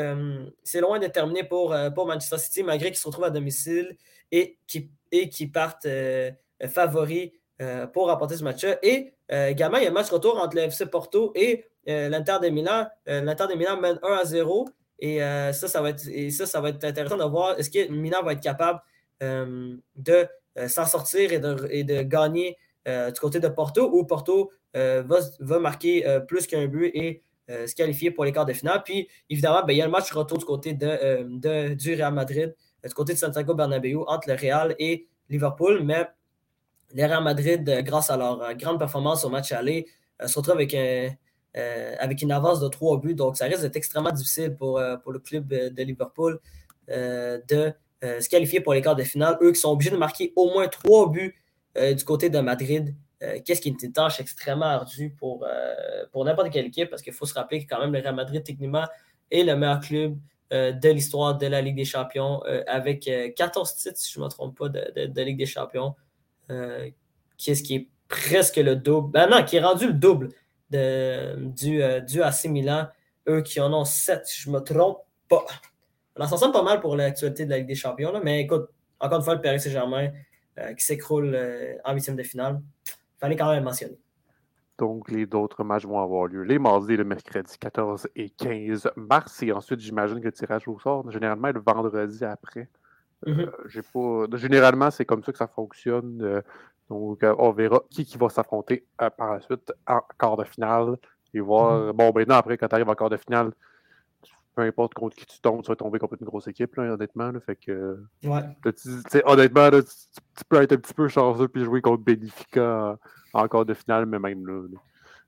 c'est 0.64 0.82
loin 0.82 1.00
de 1.00 1.08
terminer 1.08 1.44
pour, 1.44 1.76
pour 1.96 2.06
Manchester 2.06 2.38
City, 2.38 2.62
malgré 2.62 2.90
qu'ils 2.90 3.00
se 3.00 3.08
retrouvent 3.08 3.26
à 3.26 3.32
domicile 3.32 3.98
et 4.32 4.60
qui 4.68 4.92
et 5.12 5.30
partent 5.48 5.86
euh, 5.86 6.32
favoris 6.68 7.32
euh, 7.62 7.88
pour 7.88 8.08
remporter 8.08 8.38
ce 8.38 8.44
match-là. 8.44 8.78
Et 8.84 9.14
euh, 9.32 9.48
également, 9.48 9.78
il 9.78 9.84
y 9.84 9.88
a 9.88 9.90
un 9.90 9.94
match 9.94 10.10
retour 10.10 10.38
entre 10.42 10.56
le 10.56 10.64
FC 10.64 10.86
Porto 10.86 11.32
et 11.36 11.66
l'Inter 11.86 12.38
de 12.42 12.50
Milan. 12.50 12.86
L'Inter 13.06 13.46
de 13.50 13.54
Milan 13.54 13.78
mène 13.80 13.98
1 14.04 14.14
à 14.14 14.26
0. 14.26 14.68
Et, 15.00 15.20
ça, 15.20 15.70
ça 15.70 15.82
va 15.82 15.92
être, 15.92 16.06
et 16.10 16.32
ça, 16.32 16.46
ça 16.46 16.60
va 16.60 16.68
être 16.68 16.84
intéressant 16.84 17.16
de 17.16 17.24
voir 17.24 17.58
est-ce 17.58 17.70
que 17.70 17.90
Milan 17.90 18.22
va 18.24 18.34
être 18.34 18.42
capable 18.42 18.82
de 19.22 20.28
s'en 20.68 20.86
sortir 20.86 21.32
et 21.32 21.40
de, 21.40 22.02
gagner 22.04 22.58
du 22.86 23.20
côté 23.20 23.40
de 23.40 23.48
Porto 23.48 23.90
ou 23.92 24.06
Porto 24.06 24.52
va, 24.74 25.60
marquer 25.60 26.20
plus 26.28 26.48
qu'un 26.48 26.68
but 26.68 26.92
et 26.94 27.24
se 27.48 27.74
qualifier 27.76 28.12
pour 28.12 28.26
les 28.26 28.32
quarts 28.32 28.46
de 28.46 28.54
finale. 28.54 28.82
Puis, 28.84 29.08
évidemment, 29.30 29.64
ben, 29.66 29.74
il 29.74 29.78
y 29.78 29.82
a 29.82 29.86
le 29.86 29.92
match 29.92 30.12
retour 30.12 30.38
du 30.38 30.46
côté 30.46 30.74
du 30.74 31.94
Real 31.96 32.14
Madrid 32.14 32.54
du 32.88 32.94
côté 32.94 33.14
de 33.14 33.18
Santiago 33.18 33.54
Bernabéu 33.54 34.04
entre 34.08 34.30
le 34.30 34.36
Real 34.36 34.76
et 34.80 35.08
Liverpool, 35.30 35.82
mais 35.84 36.08
les 36.94 37.06
Real 37.06 37.24
Madrid, 37.24 37.68
euh, 37.70 37.82
grâce 37.82 38.10
à 38.10 38.18
leur 38.18 38.42
euh, 38.42 38.54
grande 38.54 38.80
performance 38.80 39.26
au 39.26 39.30
match 39.30 39.52
aller, 39.52 39.88
euh, 40.22 40.28
se 40.28 40.38
retrouvent 40.38 40.58
avec, 40.58 40.74
une 42.22 42.32
avance 42.32 42.60
de 42.60 42.68
trois 42.68 43.00
buts. 43.00 43.16
Donc, 43.16 43.38
ça 43.38 43.46
risque 43.46 43.62
d'être 43.62 43.76
extrêmement 43.76 44.12
difficile 44.12 44.56
pour 44.56 44.80
le 44.80 45.20
club 45.20 45.48
de 45.48 45.84
Liverpool 45.84 46.40
de 46.88 47.74
se 48.02 48.30
qualifier 48.30 48.62
pour 48.62 48.74
les 48.74 48.82
quarts 48.82 48.96
de 48.96 49.04
finale. 49.04 49.38
Eux 49.42 49.52
qui 49.52 49.60
sont 49.60 49.72
obligés 49.72 49.92
de 49.92 49.98
marquer 49.98 50.34
au 50.36 50.50
moins 50.52 50.68
trois 50.68 51.10
buts 51.10 51.36
du 51.76 52.04
côté 52.04 52.30
de 52.30 52.40
Madrid. 52.40 52.96
Qu'est-ce 53.44 53.62
qui 53.62 53.70
est 53.70 53.84
une 53.84 53.92
tâche 53.92 54.20
extrêmement 54.20 54.66
ardue 54.66 55.16
pour, 55.18 55.48
pour 56.12 56.26
n'importe 56.26 56.52
quelle 56.52 56.66
équipe, 56.66 56.90
parce 56.90 57.02
qu'il 57.02 57.14
faut 57.14 57.26
se 57.26 57.34
rappeler 57.34 57.64
que 57.64 57.70
quand 57.70 57.80
même 57.80 57.94
le 57.94 58.00
Real 58.00 58.16
Madrid, 58.16 58.44
techniquement, 58.44 58.86
est 59.32 59.44
le 59.44 59.56
meilleur 59.56 59.80
club 59.80 60.18
euh, 60.54 60.72
de 60.72 60.90
l'histoire 60.90 61.38
de 61.38 61.46
la 61.46 61.62
Ligue 61.62 61.76
des 61.76 61.84
Champions, 61.84 62.42
euh, 62.48 62.64
avec 62.68 63.10
14 63.36 63.70
euh, 63.70 63.74
titres, 63.76 64.00
si 64.00 64.14
je 64.14 64.20
ne 64.20 64.26
me 64.26 64.30
trompe 64.30 64.58
pas, 64.58 64.70
de, 64.70 65.22
Ligue 65.22 65.38
des 65.38 65.46
Champions, 65.46 65.94
qui 67.38 67.52
est 67.52 67.56
ce 67.56 67.64
qui 67.64 67.76
est 67.76 67.88
presque 68.08 68.56
le 68.56 68.78
double. 68.78 69.12
Ben 69.12 69.30
non, 69.30 69.44
qui 69.44 69.58
est 69.58 69.62
rendu 69.62 69.88
le 69.88 69.94
double 69.94 70.30
de, 70.70 71.36
du, 71.38 71.82
du 72.08 72.24
AC 72.24 72.46
Milan. 72.46 72.88
Eux 73.28 73.42
qui 73.42 73.60
en 73.60 73.74
ont 73.74 73.84
7, 73.84 74.26
si 74.26 74.42
je 74.42 74.50
ne 74.50 74.56
me 74.56 74.60
trompe 74.62 75.00
pas. 75.28 75.46
On 76.20 76.26
s'en 76.28 76.52
pas 76.52 76.64
mal 76.64 76.80
pour 76.80 76.96
l'actualité 76.96 77.46
de 77.46 77.50
la 77.52 77.58
Ligue 77.58 77.68
des 77.68 77.76
Champions, 77.76 78.14
mais 78.24 78.42
écoute, 78.42 78.68
encore 79.00 79.20
une 79.20 79.24
fois, 79.24 79.36
le 79.36 79.42
Paris 79.42 79.60
Saint-Germain 79.60 80.12
qui 80.76 80.84
s'écroule 80.84 81.38
en 81.86 81.94
huitième 81.94 82.16
de 82.16 82.24
finale. 82.24 82.60
Il 82.88 83.20
fallait 83.20 83.36
quand 83.36 83.50
même 83.50 83.60
le 83.60 83.64
mentionner. 83.64 84.00
Donc, 84.78 85.10
les 85.10 85.28
autres 85.34 85.64
matchs 85.64 85.86
vont 85.86 86.00
avoir 86.00 86.28
lieu 86.28 86.44
les 86.44 86.60
mardis 86.60 86.94
et 86.94 86.98
le 86.98 87.04
mercredi 87.04 87.58
14 87.58 88.08
et 88.16 88.30
15 88.30 88.92
mars. 88.96 89.42
Et 89.42 89.52
ensuite, 89.52 89.80
j'imagine 89.80 90.20
que 90.20 90.26
le 90.26 90.32
tirage 90.32 90.68
au 90.68 90.78
sort, 90.80 91.10
généralement, 91.10 91.52
le 91.52 91.60
vendredi 91.60 92.24
après. 92.24 92.70
Euh, 93.28 93.50
j'ai 93.66 93.82
pas... 93.82 94.26
Généralement, 94.34 94.92
c'est 94.92 95.06
comme 95.06 95.24
ça 95.24 95.32
que 95.32 95.38
ça 95.40 95.48
fonctionne. 95.48 96.22
Euh, 96.22 96.42
donc, 96.90 97.24
euh, 97.24 97.34
on 97.40 97.52
verra 97.52 97.82
qui, 97.90 98.06
qui 98.06 98.18
va 98.20 98.30
s'affronter 98.30 98.86
par 98.98 99.34
la 99.34 99.42
suite 99.42 99.74
en 99.88 100.02
quart 100.20 100.38
de 100.38 100.44
finale. 100.44 100.98
Et 101.34 101.40
voir. 101.40 101.92
Mm-hmm. 101.92 101.94
Bon, 101.94 102.12
maintenant, 102.14 102.36
après, 102.36 102.58
quand 102.58 102.68
tu 102.68 102.76
arrives 102.76 102.90
en 102.90 102.96
quart 102.96 103.10
de 103.10 103.18
finale, 103.18 103.52
peu 104.58 104.64
importe 104.64 104.96
contre 104.96 105.16
qui 105.16 105.26
tu 105.28 105.40
tombes, 105.40 105.62
tu 105.62 105.68
vas 105.68 105.76
tomber 105.76 106.00
contre 106.00 106.16
une 106.20 106.26
grosse 106.26 106.48
équipe, 106.48 106.76
là, 106.78 106.94
honnêtement. 106.94 107.32
fait 107.46 107.56
que. 107.56 108.00
Ouais. 108.24 108.42
honnêtement, 109.26 109.70
tu, 109.70 110.44
peux 110.50 110.62
être 110.62 110.72
un 110.72 110.78
petit 110.78 110.96
peu 110.96 111.08
chanceux 111.08 111.48
puis 111.48 111.64
jouer 111.64 111.80
contre 111.80 112.04
Benefica 112.04 112.98
encore 113.34 113.66
de 113.66 113.76
finale, 113.76 114.08
mais 114.08 114.18
même 114.18 114.48
là, 114.48 114.64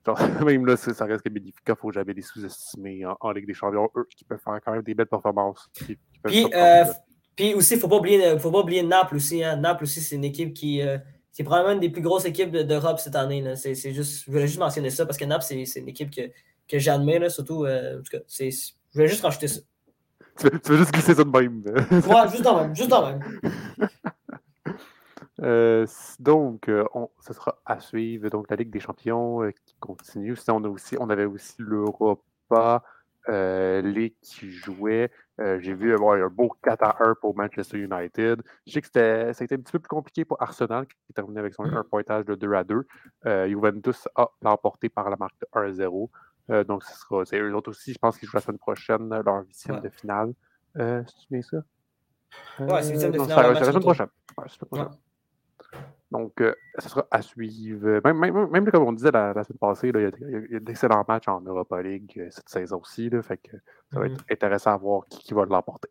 même 0.44 0.66
là, 0.66 0.76
ça 0.76 1.04
reste 1.04 1.22
que 1.22 1.28
Benfica, 1.28 1.52
il 1.68 1.70
ne 1.70 1.74
faut 1.76 1.92
jamais 1.92 2.12
les 2.12 2.22
sous-estimer 2.22 3.04
en, 3.20 3.30
Ligue 3.30 3.46
des 3.46 3.54
Champions. 3.54 3.88
Eux 3.96 4.08
qui 4.16 4.24
peuvent 4.24 4.40
faire 4.42 4.58
quand 4.64 4.72
même 4.72 4.82
des 4.82 4.94
belles 4.94 5.06
performances. 5.06 5.68
puis, 6.24 6.46
euh, 6.52 6.84
puis 7.36 7.54
aussi, 7.54 7.74
il 7.74 7.76
ne 7.76 7.80
faut 7.82 7.88
pas 7.88 7.98
oublier, 7.98 8.36
faut 8.38 8.50
pas 8.50 8.60
oublier 8.60 8.82
Naples 8.82 9.16
aussi. 9.16 9.44
Hein. 9.44 9.56
Naples 9.56 9.84
aussi, 9.84 10.00
c'est 10.00 10.16
une 10.16 10.24
équipe 10.24 10.54
qui. 10.54 10.82
Euh, 10.82 10.98
c'est 11.30 11.44
probablement 11.44 11.74
une 11.74 11.80
des 11.80 11.90
plus 11.90 12.02
grosses 12.02 12.24
équipes 12.24 12.50
d'Europe 12.50 12.98
cette 12.98 13.14
année. 13.14 13.44
C'est, 13.54 13.74
juste, 13.92 14.24
je 14.24 14.30
voulais 14.32 14.48
juste 14.48 14.58
mentionner 14.58 14.90
ça 14.90 15.06
parce 15.06 15.16
que 15.16 15.24
Naples, 15.24 15.44
c'est, 15.44 15.78
une 15.78 15.88
équipe 15.88 16.10
que, 16.10 16.22
que 16.66 16.78
j'admire, 16.80 17.30
surtout. 17.30 17.64
Euh, 17.64 18.00
en 18.00 18.02
tout 18.02 18.10
cas, 18.10 18.24
je 18.92 18.98
voulais 18.98 19.08
juste 19.08 19.22
rajouter 19.22 19.48
ça. 19.48 19.60
Tu 20.38 20.48
veux, 20.48 20.78
juste 20.78 20.92
glisser 20.92 21.14
ça 21.14 21.24
de 21.24 21.30
même. 21.30 21.62
ouais, 21.66 22.28
juste 22.30 22.46
en 22.46 22.62
même. 22.62 22.74
Juste 22.74 22.92
en 22.92 23.10
même. 23.10 23.20
Euh, 25.42 25.86
donc, 26.18 26.68
euh, 26.68 26.84
ce 27.20 27.32
sera 27.32 27.58
à 27.64 27.80
suivre. 27.80 28.28
Donc, 28.28 28.50
la 28.50 28.56
Ligue 28.56 28.70
des 28.70 28.80
Champions 28.80 29.42
euh, 29.42 29.52
qui 29.52 29.74
continue. 29.80 30.36
on, 30.48 30.64
a 30.64 30.68
aussi, 30.68 30.96
on 30.98 31.08
avait 31.08 31.24
aussi 31.24 31.54
l'Europa 31.58 32.82
League 33.26 34.16
qui 34.20 34.50
jouait. 34.50 35.10
J'ai 35.38 35.72
vu 35.72 35.94
un 35.94 36.28
beau 36.28 36.52
4 36.62 36.82
à 36.82 36.96
1 37.00 37.14
pour 37.20 37.36
Manchester 37.36 37.78
United. 37.78 38.42
Je 38.66 38.72
sais 38.72 38.80
que 38.82 38.88
ça 38.92 39.28
a 39.28 39.44
été 39.44 39.54
un 39.54 39.58
petit 39.58 39.72
peu 39.72 39.78
plus 39.78 39.88
compliqué 39.88 40.24
pour 40.24 40.42
Arsenal 40.42 40.86
qui 40.86 40.96
terminé 41.14 41.38
avec 41.38 41.54
son 41.54 41.64
un 41.64 41.84
pointage 41.84 42.24
de 42.24 42.34
2 42.34 42.52
à 42.54 42.64
2. 42.64 42.86
Juventus 43.48 44.08
a 44.16 44.30
l'emporté 44.42 44.88
par 44.88 45.08
la 45.08 45.16
marque 45.16 45.38
de 45.40 45.46
1 45.54 45.62
à 45.62 45.72
0. 45.72 46.10
Donc, 46.48 46.84
ce 46.84 46.98
sera. 46.98 47.24
C'est 47.24 47.38
eux 47.38 47.54
autres 47.54 47.70
aussi, 47.70 47.92
je 47.92 47.98
pense 47.98 48.18
qu'ils 48.18 48.28
jouent 48.28 48.36
la 48.36 48.40
semaine 48.40 48.58
prochaine, 48.58 49.08
leur 49.08 49.44
huitième 49.46 49.80
de 49.80 49.88
finale. 49.88 50.32
c'est 50.74 51.04
bien 51.30 51.42
ça? 51.42 51.58
Ouais, 52.58 52.82
c'est 52.82 52.92
huitième 52.92 53.12
de 53.12 53.18
finale. 53.18 53.56
C'est 53.56 53.60
la 53.60 53.66
semaine 53.66 53.82
prochaine. 53.82 54.08
Ouais. 54.72 54.84
Donc, 56.10 56.40
euh, 56.40 56.54
ça 56.78 56.88
sera 56.88 57.06
à 57.10 57.22
suivre. 57.22 58.00
Même, 58.04 58.70
comme 58.70 58.82
on 58.82 58.92
disait 58.92 59.12
la, 59.12 59.32
semaine 59.44 59.58
passée, 59.60 59.92
il, 59.94 60.00
y 60.00 60.56
a, 60.56 60.60
d'excellents 60.60 61.04
matchs 61.06 61.28
en 61.28 61.40
Europa 61.40 61.80
League 61.82 62.12
euh, 62.18 62.28
cette 62.30 62.48
saison 62.48 62.80
aussi. 62.80 63.08
fait 63.22 63.36
que 63.36 63.56
ça 63.92 64.00
va 64.00 64.06
être 64.06 64.14
mm-hmm. 64.14 64.32
intéressant 64.32 64.72
à 64.72 64.76
voir 64.76 65.06
qui, 65.08 65.32
va 65.34 65.44
l'emporter. 65.44 65.88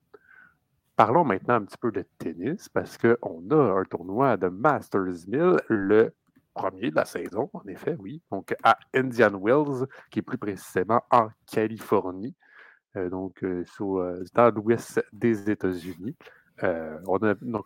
Parlons 0.97 1.23
maintenant 1.23 1.55
un 1.55 1.63
petit 1.63 1.77
peu 1.77 1.91
de 1.91 2.03
tennis 2.17 2.67
parce 2.67 2.97
qu'on 2.97 3.49
a 3.51 3.79
un 3.79 3.83
tournoi 3.85 4.35
de 4.35 4.49
Masters 4.49 5.27
1000, 5.27 5.55
le 5.69 6.13
premier 6.61 6.89
de 6.91 6.95
la 6.95 7.05
saison, 7.05 7.49
en 7.53 7.65
effet, 7.67 7.95
oui. 7.99 8.21
Donc, 8.31 8.55
à 8.63 8.77
Indian 8.93 9.39
Wells, 9.41 9.87
qui 10.11 10.19
est 10.19 10.23
plus 10.23 10.37
précisément 10.37 11.01
en 11.11 11.29
Californie, 11.51 12.35
euh, 12.95 13.09
donc 13.09 13.45
dans 14.33 14.49
l'ouest 14.55 15.01
des 15.13 15.49
États-Unis. 15.49 16.15
on 16.61 17.17
a 17.17 17.35
donc 17.35 17.65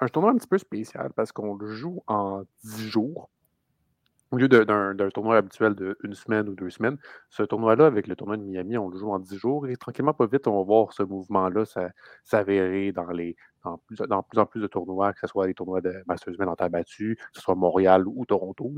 un 0.00 0.08
tournoi 0.08 0.30
un 0.30 0.36
petit 0.36 0.48
peu 0.48 0.58
spécial 0.58 1.12
parce 1.14 1.32
qu'on 1.32 1.54
le 1.54 1.68
joue 1.68 2.02
en 2.06 2.42
10 2.64 2.88
jours. 2.88 3.30
Au 4.36 4.38
lieu 4.38 4.48
d'un 4.48 5.08
tournoi 5.08 5.38
habituel 5.38 5.74
de 5.74 5.96
une 6.04 6.12
semaine 6.12 6.46
ou 6.50 6.54
deux 6.54 6.68
semaines, 6.68 6.98
ce 7.30 7.42
tournoi-là, 7.42 7.86
avec 7.86 8.06
le 8.06 8.14
tournoi 8.16 8.36
de 8.36 8.42
Miami, 8.42 8.76
on 8.76 8.90
le 8.90 8.98
joue 8.98 9.10
en 9.10 9.18
10 9.18 9.38
jours 9.38 9.66
et 9.66 9.78
tranquillement, 9.78 10.12
pas 10.12 10.26
vite, 10.26 10.46
on 10.46 10.58
va 10.58 10.62
voir 10.62 10.92
ce 10.92 11.02
mouvement-là 11.02 11.64
s'avérer 12.22 12.92
dans, 12.92 13.10
les, 13.12 13.34
dans, 13.64 13.78
plus, 13.78 14.38
en 14.38 14.44
plus 14.44 14.60
de 14.60 14.66
tournois, 14.66 15.14
que 15.14 15.20
ce 15.20 15.26
soit 15.26 15.46
les 15.46 15.54
tournois 15.54 15.80
de 15.80 16.02
Masters 16.06 16.34
en 16.46 16.54
terre 16.54 16.68
que 16.70 16.84
ce 17.32 17.40
soit 17.40 17.54
Montréal 17.54 18.04
ou 18.06 18.26
Toronto. 18.26 18.74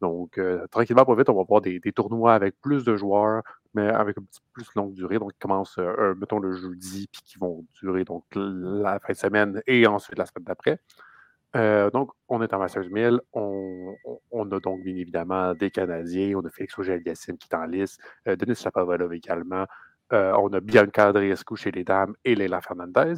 Donc, 0.00 0.38
euh, 0.38 0.66
tranquillement, 0.68 1.04
pas 1.04 1.14
vite, 1.14 1.28
on 1.28 1.34
va 1.34 1.44
voir 1.46 1.60
des, 1.60 1.78
tournois 1.94 2.32
avec 2.32 2.58
plus 2.62 2.82
de 2.82 2.96
joueurs, 2.96 3.42
mais 3.74 3.88
avec 3.88 4.16
un 4.16 4.22
petit 4.22 4.40
peu 4.40 4.62
plus 4.62 4.74
longue 4.76 4.94
durée. 4.94 5.18
Donc, 5.18 5.32
ils 5.34 5.38
commencent, 5.38 5.76
euh, 5.76 6.14
mettons, 6.14 6.38
le 6.38 6.52
jeudi, 6.52 7.06
puis 7.12 7.20
qui 7.22 7.38
vont 7.38 7.66
durer 7.82 8.04
donc 8.04 8.24
la 8.34 8.98
fin 9.00 9.12
de 9.12 9.18
semaine 9.18 9.62
et 9.66 9.86
ensuite 9.86 10.16
la 10.16 10.24
semaine 10.24 10.44
d'après. 10.44 10.80
Euh, 11.54 11.90
donc, 11.90 12.10
on 12.28 12.42
est 12.42 12.52
en 12.52 12.58
Masters 12.58 12.90
1000. 12.90 13.20
On, 13.32 13.94
on, 14.30 14.50
a 14.50 14.60
donc, 14.60 14.82
bien 14.82 14.96
évidemment, 14.96 15.54
des 15.54 15.70
Canadiens. 15.70 16.36
On 16.36 16.44
a 16.44 16.50
Félix 16.50 16.78
auger 16.78 17.02
qui 17.02 17.08
est 17.08 17.54
en 17.54 17.64
liste. 17.66 18.00
Euh, 18.28 18.36
Denis 18.36 18.56
Chapovalov 18.56 19.12
également. 19.12 19.66
On 20.10 20.52
a 20.52 20.60
Bianca 20.60 21.08
Andreescu 21.08 21.56
chez 21.56 21.70
les 21.72 21.84
dames 21.84 22.14
et 22.24 22.34
Leila 22.34 22.60
Fernandez. 22.60 23.14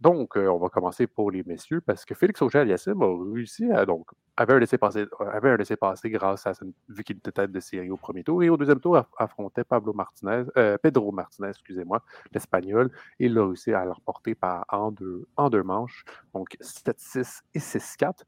donc, 0.00 0.36
on 0.36 0.58
va 0.58 0.68
commencer 0.68 1.06
pour 1.06 1.30
les 1.30 1.42
messieurs 1.44 1.80
parce 1.80 2.04
que 2.04 2.14
Félix 2.14 2.40
Auger-Aliassime 2.40 3.02
a 3.02 3.34
réussi 3.34 3.70
à. 3.72 3.84
Donc, 3.84 4.06
avait 4.36 4.54
un 4.54 4.58
laissé-passer 4.60 6.10
grâce 6.10 6.46
à 6.46 6.52
vu 6.88 7.02
qu'il 7.02 7.16
était 7.16 7.32
tête 7.32 7.50
de 7.50 7.58
série 7.58 7.90
au 7.90 7.96
premier 7.96 8.22
tour. 8.22 8.42
Et 8.44 8.48
au 8.48 8.56
deuxième 8.56 8.78
tour, 8.78 9.04
affrontait 9.16 9.64
Pablo 9.64 9.92
Martinez, 9.92 10.44
Pedro 10.80 11.10
Martinez, 11.10 11.48
excusez-moi, 11.48 12.02
l'Espagnol. 12.32 12.90
Et 13.18 13.26
il 13.26 13.36
a 13.36 13.44
réussi 13.44 13.72
à 13.72 13.84
l'emporter 13.84 14.36
en 14.68 14.92
deux, 14.92 15.26
en 15.36 15.50
deux 15.50 15.64
manches. 15.64 16.04
Donc, 16.32 16.56
7-6 16.60 17.40
et 17.54 17.58
6-4. 17.58 18.22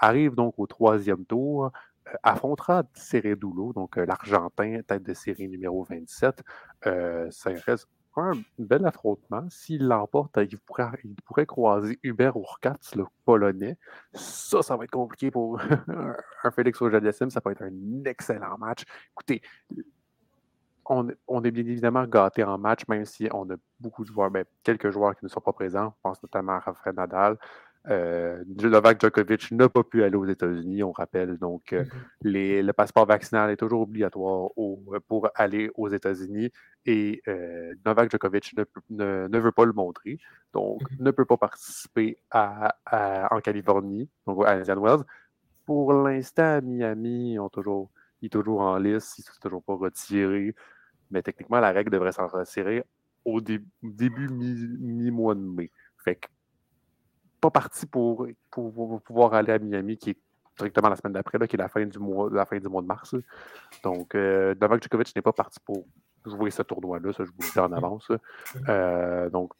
arrive 0.00 0.34
donc 0.34 0.54
au 0.58 0.66
troisième 0.66 1.24
tour 1.24 1.70
affrontera 2.22 2.84
Ceredulo, 2.94 3.72
donc 3.72 3.96
l'Argentin, 3.96 4.80
tête 4.86 5.02
de 5.02 5.14
série 5.14 5.48
numéro 5.48 5.84
27. 5.84 6.42
ça 7.30 7.50
reste 7.66 7.88
un 8.16 8.32
bel 8.58 8.84
affrontement. 8.86 9.46
S'il 9.48 9.86
l'emporte, 9.86 10.38
il 10.38 10.58
pourrait, 11.24 11.46
croiser 11.46 11.98
Hubert 12.02 12.36
Urkatz, 12.36 12.94
le 12.94 13.06
Polonais. 13.24 13.78
Ça, 14.12 14.62
ça 14.62 14.76
va 14.76 14.84
être 14.84 14.90
compliqué 14.90 15.30
pour 15.30 15.60
un 16.44 16.50
Félix 16.50 16.80
Ojadessim. 16.82 17.30
Ça 17.30 17.40
peut 17.40 17.50
être 17.50 17.62
un 17.62 18.04
excellent 18.04 18.58
match. 18.58 18.84
Écoutez, 19.12 19.42
on, 20.86 21.08
est 21.44 21.50
bien 21.50 21.64
évidemment 21.64 22.04
gâté 22.04 22.44
en 22.44 22.58
match, 22.58 22.86
même 22.88 23.04
si 23.04 23.28
on 23.32 23.48
a 23.50 23.54
beaucoup 23.80 24.04
de 24.04 24.08
joueurs, 24.08 24.30
ben, 24.30 24.44
quelques 24.62 24.90
joueurs 24.90 25.16
qui 25.16 25.24
ne 25.24 25.30
sont 25.30 25.40
pas 25.40 25.52
présents. 25.52 25.94
Je 25.96 26.00
pense 26.02 26.22
notamment 26.22 26.52
à 26.52 26.58
Rafael 26.58 26.94
Nadal. 26.94 27.38
Euh, 27.88 28.44
Novak 28.46 29.00
Djokovic 29.00 29.50
n'a 29.50 29.68
pas 29.68 29.82
pu 29.82 30.04
aller 30.04 30.16
aux 30.16 30.26
États-Unis, 30.26 30.82
on 30.82 30.92
rappelle. 30.92 31.36
Donc, 31.38 31.72
euh, 31.72 31.84
mm-hmm. 32.22 32.62
le 32.62 32.72
passeport 32.72 33.06
vaccinal 33.06 33.50
est 33.50 33.56
toujours 33.56 33.82
obligatoire 33.82 34.50
pour 35.08 35.28
aller 35.34 35.70
aux 35.74 35.88
États-Unis 35.88 36.50
et 36.86 37.22
euh, 37.28 37.74
Novak 37.84 38.10
Djokovic 38.10 38.54
ne, 38.90 39.38
veut 39.38 39.52
pas 39.52 39.64
le 39.64 39.72
montrer, 39.72 40.18
donc 40.52 40.82
mm-hmm. 40.82 41.02
ne 41.02 41.10
peut 41.10 41.24
pas 41.24 41.36
participer 41.36 42.18
en 42.32 43.40
Californie, 43.42 44.08
donc 44.26 44.46
à 44.46 44.52
Indian 44.52 44.80
Wells. 44.80 45.04
Pour 45.64 45.92
l'instant, 45.92 46.60
Miami, 46.62 47.36
toujours, 47.52 47.90
il 48.20 48.26
est 48.26 48.30
toujours 48.30 48.60
en 48.60 48.78
liste, 48.78 49.18
il 49.18 49.22
ne 49.22 49.32
s'est 49.32 49.40
toujours 49.40 49.62
pas 49.62 49.74
retiré, 49.74 50.54
mais 51.10 51.22
techniquement, 51.22 51.60
la 51.60 51.70
règle 51.72 51.90
devrait 51.90 52.12
s'en 52.12 52.26
retirer 52.26 52.84
au 53.24 53.40
début 53.40 54.28
mi-mois 54.28 55.34
de 55.34 55.40
mai. 55.40 55.70
Fait 55.98 56.16
que 56.16 56.26
pas 57.42 57.50
parti 57.50 57.86
pour, 57.86 58.28
pour, 58.50 59.02
pouvoir 59.02 59.34
aller 59.34 59.52
à 59.52 59.58
Miami, 59.58 59.98
qui 59.98 60.10
est 60.10 60.18
directement 60.56 60.88
la 60.88 60.96
semaine 60.96 61.12
d'après, 61.12 61.38
qui 61.48 61.56
est 61.56 61.58
la 61.58 61.68
fin 61.68 61.84
du 61.84 61.98
mois, 61.98 62.30
la 62.32 62.46
fin 62.46 62.58
du 62.58 62.68
mois 62.68 62.80
de 62.80 62.86
mars. 62.86 63.16
Donc, 63.82 64.14
euh, 64.14 64.54
Novak 64.60 64.82
Djokovic 64.82 65.14
n'est 65.14 65.22
pas 65.22 65.32
parti 65.32 65.58
pour 65.60 65.84
jouer 66.24 66.52
ce 66.52 66.62
tournoi-là, 66.62 67.12
ça 67.12 67.24
je 67.24 67.30
vous 67.30 67.42
le 67.42 67.52
dis 67.52 67.58
en 67.58 67.72
avance. 67.72 68.12
Euh, 68.68 69.28
donc, 69.28 69.52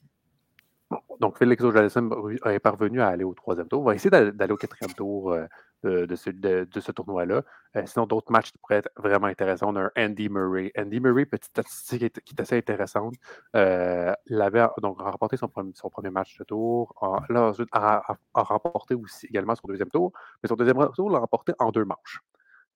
donc, 1.22 1.38
Félix 1.38 1.62
Ojalissim 1.62 2.10
est 2.46 2.58
parvenu 2.58 3.00
à 3.00 3.06
aller 3.06 3.22
au 3.22 3.32
troisième 3.32 3.68
tour. 3.68 3.82
On 3.82 3.84
va 3.84 3.94
essayer 3.94 4.10
d'aller 4.10 4.52
au 4.52 4.56
quatrième 4.56 4.92
tour 4.92 5.32
euh, 5.32 5.46
de, 5.84 6.16
ce, 6.16 6.30
de, 6.30 6.80
ce 6.80 6.90
tournoi-là. 6.90 7.42
Euh, 7.76 7.86
sinon, 7.86 8.06
d'autres 8.06 8.32
matchs 8.32 8.50
pourraient 8.60 8.78
être 8.78 8.90
vraiment 8.96 9.28
intéressants. 9.28 9.72
On 9.72 9.76
a 9.76 9.88
Andy 9.96 10.28
Murray. 10.28 10.72
Andy 10.76 10.98
Murray, 10.98 11.24
petite 11.24 11.44
statistique 11.44 12.24
qui 12.24 12.34
est 12.36 12.40
assez 12.40 12.56
intéressante. 12.56 13.14
Euh, 13.54 14.12
il 14.26 14.40
avait 14.42 14.66
donc 14.78 15.00
remporté 15.00 15.36
son, 15.36 15.46
premier 15.46 16.10
match 16.10 16.36
de 16.38 16.42
tour. 16.42 16.92
là, 17.28 17.50
ensuite, 17.50 17.68
a, 17.70 18.02
remporté 18.34 18.96
aussi 18.96 19.26
également 19.26 19.54
son 19.54 19.68
deuxième 19.68 19.90
tour. 19.90 20.12
Mais 20.42 20.48
son 20.48 20.56
deuxième 20.56 20.76
tour 20.92 21.08
l'a 21.08 21.20
remporté 21.20 21.52
en 21.60 21.70
deux 21.70 21.84
manches. 21.84 22.20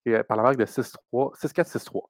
Et, 0.05 0.23
par 0.23 0.37
la 0.37 0.45
marque 0.45 0.59
de 0.59 0.67
6-3, 0.67 0.97
6-4, 1.35 1.79
6-3. 1.79 2.03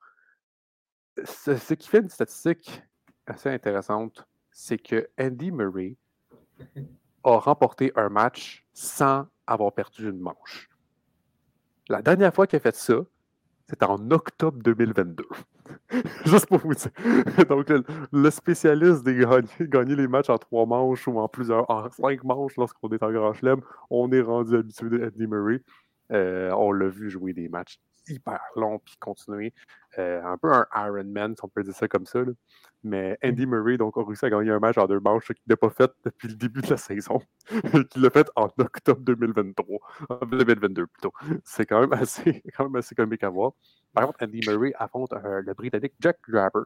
Ce, 1.25 1.73
qui 1.73 1.89
fait 1.89 2.01
une 2.01 2.11
statistique 2.11 2.83
assez 3.27 3.49
intéressante, 3.49 4.29
c'est 4.51 4.77
que 4.77 5.09
Andy 5.19 5.51
Murray 5.51 5.97
a 7.25 7.39
remporté 7.39 7.93
un 7.97 8.09
match 8.09 8.65
sans 8.73 9.27
avoir 9.47 9.73
perdu 9.73 10.11
une 10.11 10.21
manche. 10.21 10.69
La 11.89 12.03
dernière 12.03 12.35
fois 12.35 12.47
qu'il 12.47 12.57
a 12.57 12.61
fait 12.61 12.75
ça, 12.75 12.95
c'était 13.69 13.87
en 13.87 14.11
octobre 14.11 14.59
2022. 14.63 15.27
Juste 16.25 16.47
pour 16.47 16.59
vous 16.59 16.75
dire. 16.75 16.91
Donc, 17.49 17.69
le, 18.13 18.31
spécialiste 18.31 19.05
des 19.05 19.25
gagner, 19.61 19.97
les 19.97 20.07
matchs 20.07 20.31
en 20.31 20.39
trois 20.39 20.67
manches 20.67 21.07
ou 21.09 21.19
en 21.19 21.29
plusieurs, 21.29 21.69
en 21.71 21.91
cinq 21.91 22.23
manches 22.23 22.57
lorsqu'on 22.57 22.89
est 22.91 23.03
en 23.03 23.11
grand 23.11 23.33
chelem, 23.33 23.61
on 23.91 24.11
est 24.13 24.21
rendu 24.21 24.57
habitué 24.57 24.89
d'Eddie 24.89 25.27
Murray. 25.27 25.63
Euh, 26.13 26.53
on 26.53 26.71
l'a 26.71 26.89
vu 26.89 27.11
jouer 27.11 27.33
des 27.33 27.49
matchs 27.49 27.81
hyper 28.09 28.41
longs 28.55 28.79
puis 28.79 28.97
continuer. 28.99 29.53
Euh, 29.99 30.23
un 30.23 30.37
peu 30.37 30.53
un 30.53 30.67
Iron 30.75 31.05
Man, 31.05 31.35
si 31.35 31.45
on 31.45 31.49
peut 31.49 31.63
dire 31.63 31.75
ça 31.75 31.89
comme 31.89 32.07
ça. 32.07 32.21
Mais 32.85 33.19
mm. 33.23 33.29
Andy 33.29 33.47
Murray 33.47 33.77
donc, 33.77 33.97
a 33.97 34.05
réussi 34.05 34.27
à 34.27 34.31
gagner 34.31 34.51
un 34.51 34.59
match 34.59 34.77
en 34.79 34.87
deux 34.87 35.01
manches 35.01 35.29
qu'il 35.29 35.45
n'a 35.49 35.57
pas 35.57 35.71
fait 35.71 35.91
depuis 36.05 36.29
le 36.29 36.35
début 36.35 36.61
de 36.61 36.71
la 36.71 36.77
saison, 36.77 37.21
qu'il 37.91 38.03
l'a 38.03 38.11
fait 38.11 38.29
en 38.37 38.49
octobre 38.59 39.01
2023, 39.01 39.79
2022 40.31 40.87
plutôt. 40.87 41.13
C'est 41.45 41.67
quand 41.67 41.81
même 41.81 41.93
assez, 42.01 42.43
quand 42.57 42.65
même 42.65 42.77
assez 42.77 42.95
comique 42.95 43.25
à 43.25 43.31
voir. 43.31 43.53
Par 43.95 44.07
contre, 44.07 44.23
Andy 44.23 44.41
Murray 44.47 44.73
affronte 44.79 45.13
euh, 45.13 45.43
le 45.43 45.55
Britannique 45.55 45.95
Jack 46.01 46.19
Draper 46.29 46.63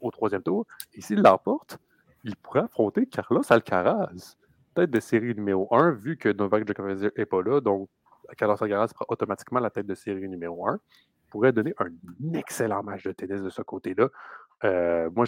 au 0.00 0.10
troisième 0.10 0.42
tour. 0.42 0.66
Et 0.92 1.00
s'il 1.00 1.22
l'emporte, 1.22 1.78
il 2.24 2.36
pourrait 2.36 2.60
affronter 2.60 3.06
Carlos 3.06 3.42
Alcaraz, 3.48 4.36
tête 4.74 4.90
de 4.90 5.00
série 5.00 5.34
numéro 5.34 5.68
1, 5.74 5.92
vu 5.92 6.16
que 6.16 6.28
Novak 6.28 6.66
Djokovic 6.66 7.16
n'est 7.16 7.26
pas 7.26 7.42
là. 7.42 7.60
Donc, 7.60 7.88
Carlos 8.36 8.56
Alcaraz 8.60 8.88
sera 8.88 9.04
automatiquement 9.08 9.60
la 9.60 9.70
tête 9.70 9.86
de 9.86 9.94
série 9.94 10.28
numéro 10.28 10.66
1. 10.68 10.78
Pourrait 11.30 11.52
donner 11.52 11.74
un 11.78 11.88
excellent 12.34 12.82
match 12.82 13.04
de 13.04 13.12
tennis 13.12 13.40
de 13.40 13.50
ce 13.50 13.62
côté-là. 13.62 14.08
Euh, 14.64 15.10
moi, 15.14 15.24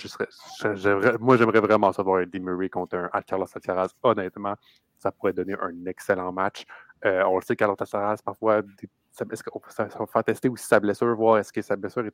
j'aimerais 1.36 1.60
vraiment 1.60 1.92
savoir 1.92 2.22
un 2.22 2.38
Murray 2.38 2.68
contre 2.68 3.10
un 3.12 3.22
Carlos 3.22 3.46
Alcaraz. 3.52 3.88
Honnêtement, 4.02 4.54
ça 4.98 5.10
pourrait 5.10 5.32
donner 5.32 5.54
un 5.60 5.86
excellent 5.86 6.32
match. 6.32 6.64
Euh, 7.04 7.24
on 7.24 7.36
le 7.36 7.42
sait, 7.42 7.56
Carlos 7.56 7.76
Alcaraz, 7.78 8.18
parfois, 8.24 8.62
ça, 9.10 9.24
va 9.24 10.06
faire 10.06 10.24
tester 10.24 10.48
aussi 10.48 10.66
sa 10.66 10.80
blessure, 10.80 11.14
voir 11.16 11.38
est-ce 11.38 11.52
que 11.52 11.62
sa 11.62 11.76
blessure 11.76 12.04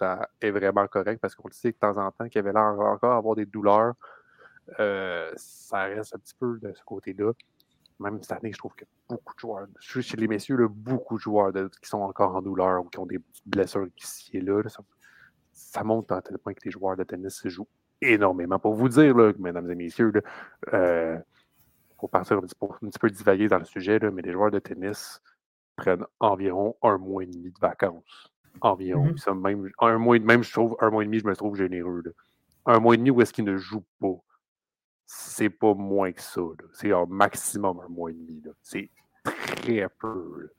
est, 0.40 0.50
vraiment 0.50 0.86
correcte, 0.86 1.20
parce 1.20 1.34
qu'on 1.34 1.48
le 1.48 1.54
sait 1.54 1.72
de 1.72 1.76
temps 1.76 1.96
en 1.96 2.10
temps 2.10 2.28
qu'il 2.28 2.38
avait 2.38 2.52
l'air 2.52 2.62
encore 2.62 3.12
avoir 3.12 3.34
des 3.34 3.46
douleurs. 3.46 3.94
Euh, 4.78 5.32
ça 5.36 5.84
reste 5.84 6.14
un 6.14 6.18
petit 6.18 6.34
peu 6.38 6.58
de 6.60 6.72
ce 6.72 6.84
côté-là 6.84 7.32
même 8.00 8.22
cette 8.22 8.32
année, 8.32 8.52
je 8.52 8.58
trouve 8.58 8.74
que 8.74 8.84
beaucoup 9.08 9.34
de 9.34 9.40
joueurs, 9.40 9.66
chez 9.80 10.16
les 10.16 10.26
messieurs, 10.26 10.68
beaucoup 10.68 11.16
de 11.16 11.20
joueurs 11.20 11.52
qui 11.52 11.88
sont 11.88 12.00
encore 12.00 12.34
en 12.34 12.42
douleur 12.42 12.84
ou 12.84 12.88
qui 12.88 12.98
ont 12.98 13.06
des 13.06 13.20
blessures 13.46 13.86
ici 13.96 14.30
et 14.38 14.40
là, 14.40 14.62
ça, 15.52 15.84
montre 15.84 16.14
à 16.14 16.22
tel 16.22 16.38
point 16.38 16.54
que 16.54 16.64
les 16.64 16.70
joueurs 16.70 16.96
de 16.96 17.04
tennis 17.04 17.34
se 17.34 17.48
jouent 17.48 17.68
énormément. 18.00 18.58
Pour 18.58 18.74
vous 18.74 18.88
dire, 18.88 19.14
mesdames 19.38 19.70
et 19.70 19.74
messieurs, 19.74 20.12
euh, 20.72 21.18
faut 22.00 22.08
partir 22.08 22.38
un 22.38 22.40
petit, 22.40 22.98
peu, 22.98 23.10
divaguer 23.10 23.48
dans 23.48 23.58
le 23.58 23.66
sujet, 23.66 24.00
mais 24.10 24.22
les 24.22 24.32
joueurs 24.32 24.50
de 24.50 24.58
tennis 24.58 25.20
prennent 25.76 26.06
environ 26.18 26.76
un 26.82 26.96
mois 26.96 27.22
et 27.22 27.26
demi 27.26 27.50
de 27.50 27.60
vacances. 27.60 28.32
Environ. 28.62 29.08
Mm-hmm. 29.08 29.40
même, 29.40 29.70
un 29.80 29.98
mois, 29.98 30.18
même, 30.18 30.42
je 30.42 30.52
trouve, 30.52 30.76
un 30.80 30.90
mois 30.90 31.02
et 31.02 31.06
demi, 31.06 31.20
je 31.20 31.26
me 31.26 31.36
trouve 31.36 31.56
généreux. 31.56 32.02
Un 32.64 32.80
mois 32.80 32.94
et 32.94 32.96
demi 32.96 33.10
où 33.10 33.20
est-ce 33.20 33.32
qu'ils 33.32 33.44
ne 33.44 33.56
jouent 33.56 33.84
pas? 34.00 34.16
C'est 35.12 35.50
pas 35.50 35.74
moins 35.74 36.12
que 36.12 36.22
ça. 36.22 36.40
C'est 36.72 36.92
un 36.92 37.04
maximum 37.06 37.80
un 37.80 37.88
mois 37.88 38.12
et 38.12 38.14
demi. 38.14 38.40
C'est 38.62 38.90
très 39.24 39.88
peu. 39.98 40.50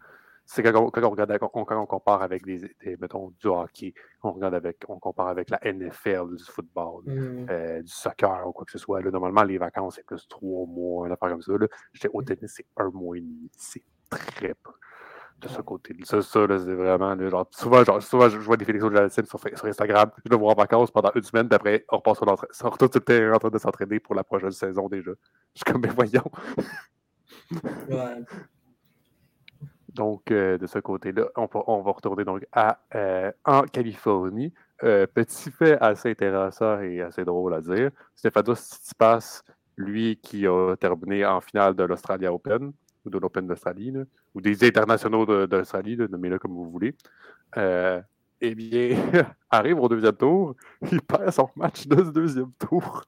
C'est 0.45 0.61
quand, 0.61 0.75
on, 0.75 1.09
regarde, 1.09 1.37
quand 1.37 1.51
on 1.53 1.85
compare 1.85 2.21
avec 2.21 2.43
des, 2.43 2.69
mettons, 2.99 3.33
du 3.39 3.47
hockey, 3.47 3.93
on 4.21 4.33
regarde 4.33 4.55
avec, 4.55 4.83
on 4.89 4.99
compare 4.99 5.29
avec 5.29 5.49
la 5.49 5.59
NFL, 5.63 6.35
du 6.35 6.43
football, 6.43 7.03
mmh. 7.05 7.45
euh, 7.49 7.81
du 7.81 7.87
soccer 7.87 8.45
ou 8.45 8.51
quoi 8.51 8.65
que 8.65 8.73
ce 8.73 8.77
soit. 8.77 9.01
Là, 9.01 9.09
normalement, 9.09 9.43
les 9.43 9.57
vacances, 9.57 9.95
c'est 9.95 10.05
plus 10.05 10.27
trois 10.27 10.65
mois, 10.65 11.07
un 11.07 11.11
affaire 11.11 11.29
comme 11.29 11.41
ça. 11.41 11.53
J'étais 11.93 12.09
au 12.11 12.21
tennis, 12.21 12.51
c'est 12.53 12.65
un 12.75 12.89
mois 12.89 13.17
et 13.17 13.21
demi. 13.21 13.49
C'est 13.55 13.83
très 14.09 14.53
peu 14.53 14.73
de 15.41 15.47
ce 15.47 15.61
côté. 15.61 15.95
Ça, 16.03 16.21
ça 16.21 16.45
c'est 16.47 16.73
vraiment. 16.75 17.17
genre, 17.29 17.47
souvent, 17.51 17.83
genre, 17.83 18.01
souvent, 18.01 18.29
je 18.29 18.37
vois 18.37 18.57
des 18.57 18.65
Félix 18.65 18.85
de 18.85 19.09
sur, 19.09 19.39
sur 19.39 19.65
Instagram. 19.65 20.11
Je 20.23 20.29
le 20.29 20.37
vois 20.37 20.51
en 20.51 20.55
vacances 20.55 20.91
pendant 20.91 21.11
une 21.15 21.23
semaine, 21.23 21.47
puis 21.47 21.55
après, 21.55 21.85
on 21.89 21.97
repasse. 21.97 22.19
On 22.21 22.69
retourne 22.69 22.91
sur 22.91 22.99
le 22.99 23.05
terrain 23.05 23.35
en 23.35 23.39
train 23.39 23.49
de 23.49 23.57
s'entraîner 23.57 23.99
pour 23.99 24.15
la 24.15 24.23
prochaine 24.23 24.51
saison 24.51 24.87
déjà. 24.87 25.11
Je 25.55 25.61
suis 25.63 25.63
comme, 25.65 25.81
mais 25.81 25.89
voyons. 25.89 26.23
ouais. 27.89 28.23
Donc, 29.93 30.31
euh, 30.31 30.57
de 30.57 30.67
ce 30.67 30.79
côté-là, 30.79 31.25
on, 31.35 31.49
on, 31.67 31.81
va 31.81 31.91
retourner 31.91 32.23
donc 32.23 32.45
à, 32.53 32.79
euh, 32.95 33.31
en 33.43 33.63
Californie. 33.63 34.53
Euh, 34.83 35.05
petit 35.05 35.51
fait 35.51 35.77
assez 35.81 36.11
intéressant 36.11 36.79
et 36.79 37.01
assez 37.01 37.25
drôle 37.25 37.53
à 37.53 37.61
dire. 37.61 37.91
Stefanos 38.15 38.59
Tsitsipas, 38.59 39.41
lui 39.75 40.17
qui 40.17 40.47
a 40.47 40.75
terminé 40.77 41.25
en 41.25 41.41
finale 41.41 41.75
de 41.75 41.83
l'Australia 41.83 42.33
Open, 42.33 42.71
ou 43.03 43.09
de 43.09 43.17
l'Open 43.17 43.47
d'Australie, 43.47 43.93
ou 44.33 44.41
des 44.41 44.63
internationaux 44.65 45.47
d'Australie, 45.47 45.97
nommez-le 45.97 46.39
comme 46.39 46.53
vous 46.53 46.69
voulez, 46.69 46.95
euh, 47.57 48.01
eh 48.39 48.55
bien, 48.55 48.97
arrive 49.49 49.79
au 49.79 49.87
deuxième 49.87 50.15
tour, 50.15 50.55
il 50.91 51.01
perd 51.01 51.31
son 51.31 51.49
match 51.55 51.87
de 51.87 52.03
ce 52.03 52.09
deuxième 52.09 52.51
tour 52.57 53.05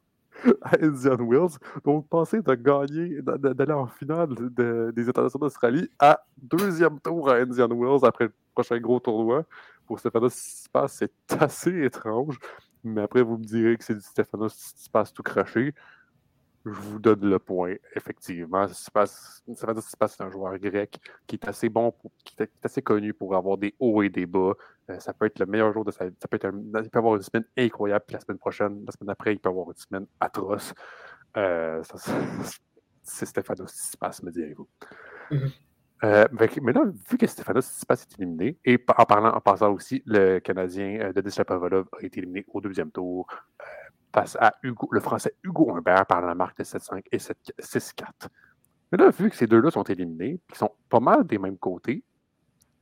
à 0.61 0.75
Indian 0.81 1.17
Wells. 1.17 1.57
Donc, 1.85 2.07
passer 2.09 2.41
de 2.41 2.53
gagner, 2.55 3.21
d'aller 3.21 3.73
en 3.73 3.87
finale 3.87 4.29
des 4.51 5.09
internationaux 5.09 5.45
d'Australie 5.45 5.89
à 5.99 6.19
deuxième 6.37 6.99
tour 6.99 7.29
à 7.29 7.35
Indian 7.37 7.69
Wells 7.69 8.05
après 8.05 8.25
le 8.25 8.33
prochain 8.53 8.77
gros 8.79 8.99
tournoi, 8.99 9.45
pour 9.85 9.99
Stéphano 9.99 10.29
Tsitsipas, 10.29 10.87
c'est 10.87 11.11
assez 11.39 11.83
étrange. 11.83 12.37
Mais 12.83 13.01
après, 13.01 13.21
vous 13.21 13.37
me 13.37 13.43
direz 13.43 13.77
que 13.77 13.83
c'est 13.83 13.95
du 13.95 14.01
Stefanos 14.01 14.53
Tsitsipas 14.53 15.05
tout 15.13 15.23
craché. 15.23 15.73
Je 16.65 16.71
vous 16.71 16.99
donne 16.99 17.29
le 17.29 17.39
point, 17.39 17.75
effectivement. 17.95 18.67
Stefanos 18.67 19.81
Tsitsipas, 19.81 20.07
c'est 20.07 20.23
un 20.23 20.29
joueur 20.29 20.57
grec 20.57 20.97
qui 21.27 21.35
est 21.35 21.47
assez 21.47 21.67
bon, 21.67 21.93
qui 22.23 22.35
est 22.41 22.49
assez 22.63 22.81
connu 22.81 23.13
pour 23.13 23.35
avoir 23.35 23.57
des 23.57 23.75
hauts 23.79 24.01
et 24.01 24.09
des 24.09 24.25
bas. 24.25 24.53
Euh, 24.89 24.99
ça 24.99 25.13
peut 25.13 25.25
être 25.25 25.39
le 25.39 25.45
meilleur 25.45 25.73
jour 25.73 25.83
de 25.83 25.91
sa 25.91 26.07
vie. 26.07 26.15
Ça 26.21 26.27
peut 26.27 26.37
être 26.37 26.49
il 26.53 26.89
peut 26.89 26.99
avoir 26.99 27.15
une 27.15 27.21
semaine 27.21 27.45
incroyable, 27.57 28.05
puis 28.07 28.13
la 28.13 28.19
semaine 28.21 28.37
prochaine, 28.37 28.83
la 28.85 28.91
semaine 28.91 29.09
après, 29.09 29.33
il 29.33 29.39
peut 29.39 29.49
avoir 29.49 29.67
une 29.69 29.77
semaine 29.77 30.05
atroce. 30.19 30.73
Euh, 31.35 31.81
c'est 33.03 33.25
Stefanos 33.25 33.71
Tsitsipas, 33.71 34.21
me 34.23 34.31
direz-vous. 34.31 34.67
Mm-hmm. 35.31 35.51
Euh, 36.03 36.27
là, 36.29 36.83
vu 37.09 37.17
que 37.17 37.27
Stefanos 37.27 37.65
Tsitsipas 37.65 37.95
est 37.95 38.19
éliminé, 38.19 38.57
et 38.65 38.83
en, 38.97 39.05
parlant, 39.05 39.33
en 39.33 39.39
passant 39.39 39.71
aussi, 39.71 40.03
le 40.05 40.39
Canadien 40.39 40.99
euh, 40.99 41.13
Denis 41.13 41.31
Shapovalov 41.31 41.87
a 41.97 42.05
été 42.05 42.19
éliminé 42.19 42.45
au 42.49 42.59
deuxième 42.59 42.91
tour 42.91 43.27
euh, 43.61 43.63
face 44.13 44.37
à 44.39 44.53
Hugo, 44.61 44.87
le 44.91 44.99
Français 44.99 45.35
Hugo 45.43 45.75
Humbert 45.75 46.05
par 46.05 46.21
la 46.21 46.35
marque 46.35 46.57
de 46.59 46.63
7-5 46.63 47.03
et 47.11 47.17
6-4. 47.17 48.05
Mais 48.91 48.97
là, 48.97 49.09
vu 49.09 49.29
que 49.29 49.35
ces 49.35 49.47
deux-là 49.47 49.71
sont 49.71 49.83
éliminés, 49.83 50.39
qui 50.51 50.57
sont 50.57 50.71
pas 50.89 50.99
mal 50.99 51.25
des 51.25 51.39
mêmes 51.39 51.57
côtés, 51.57 52.03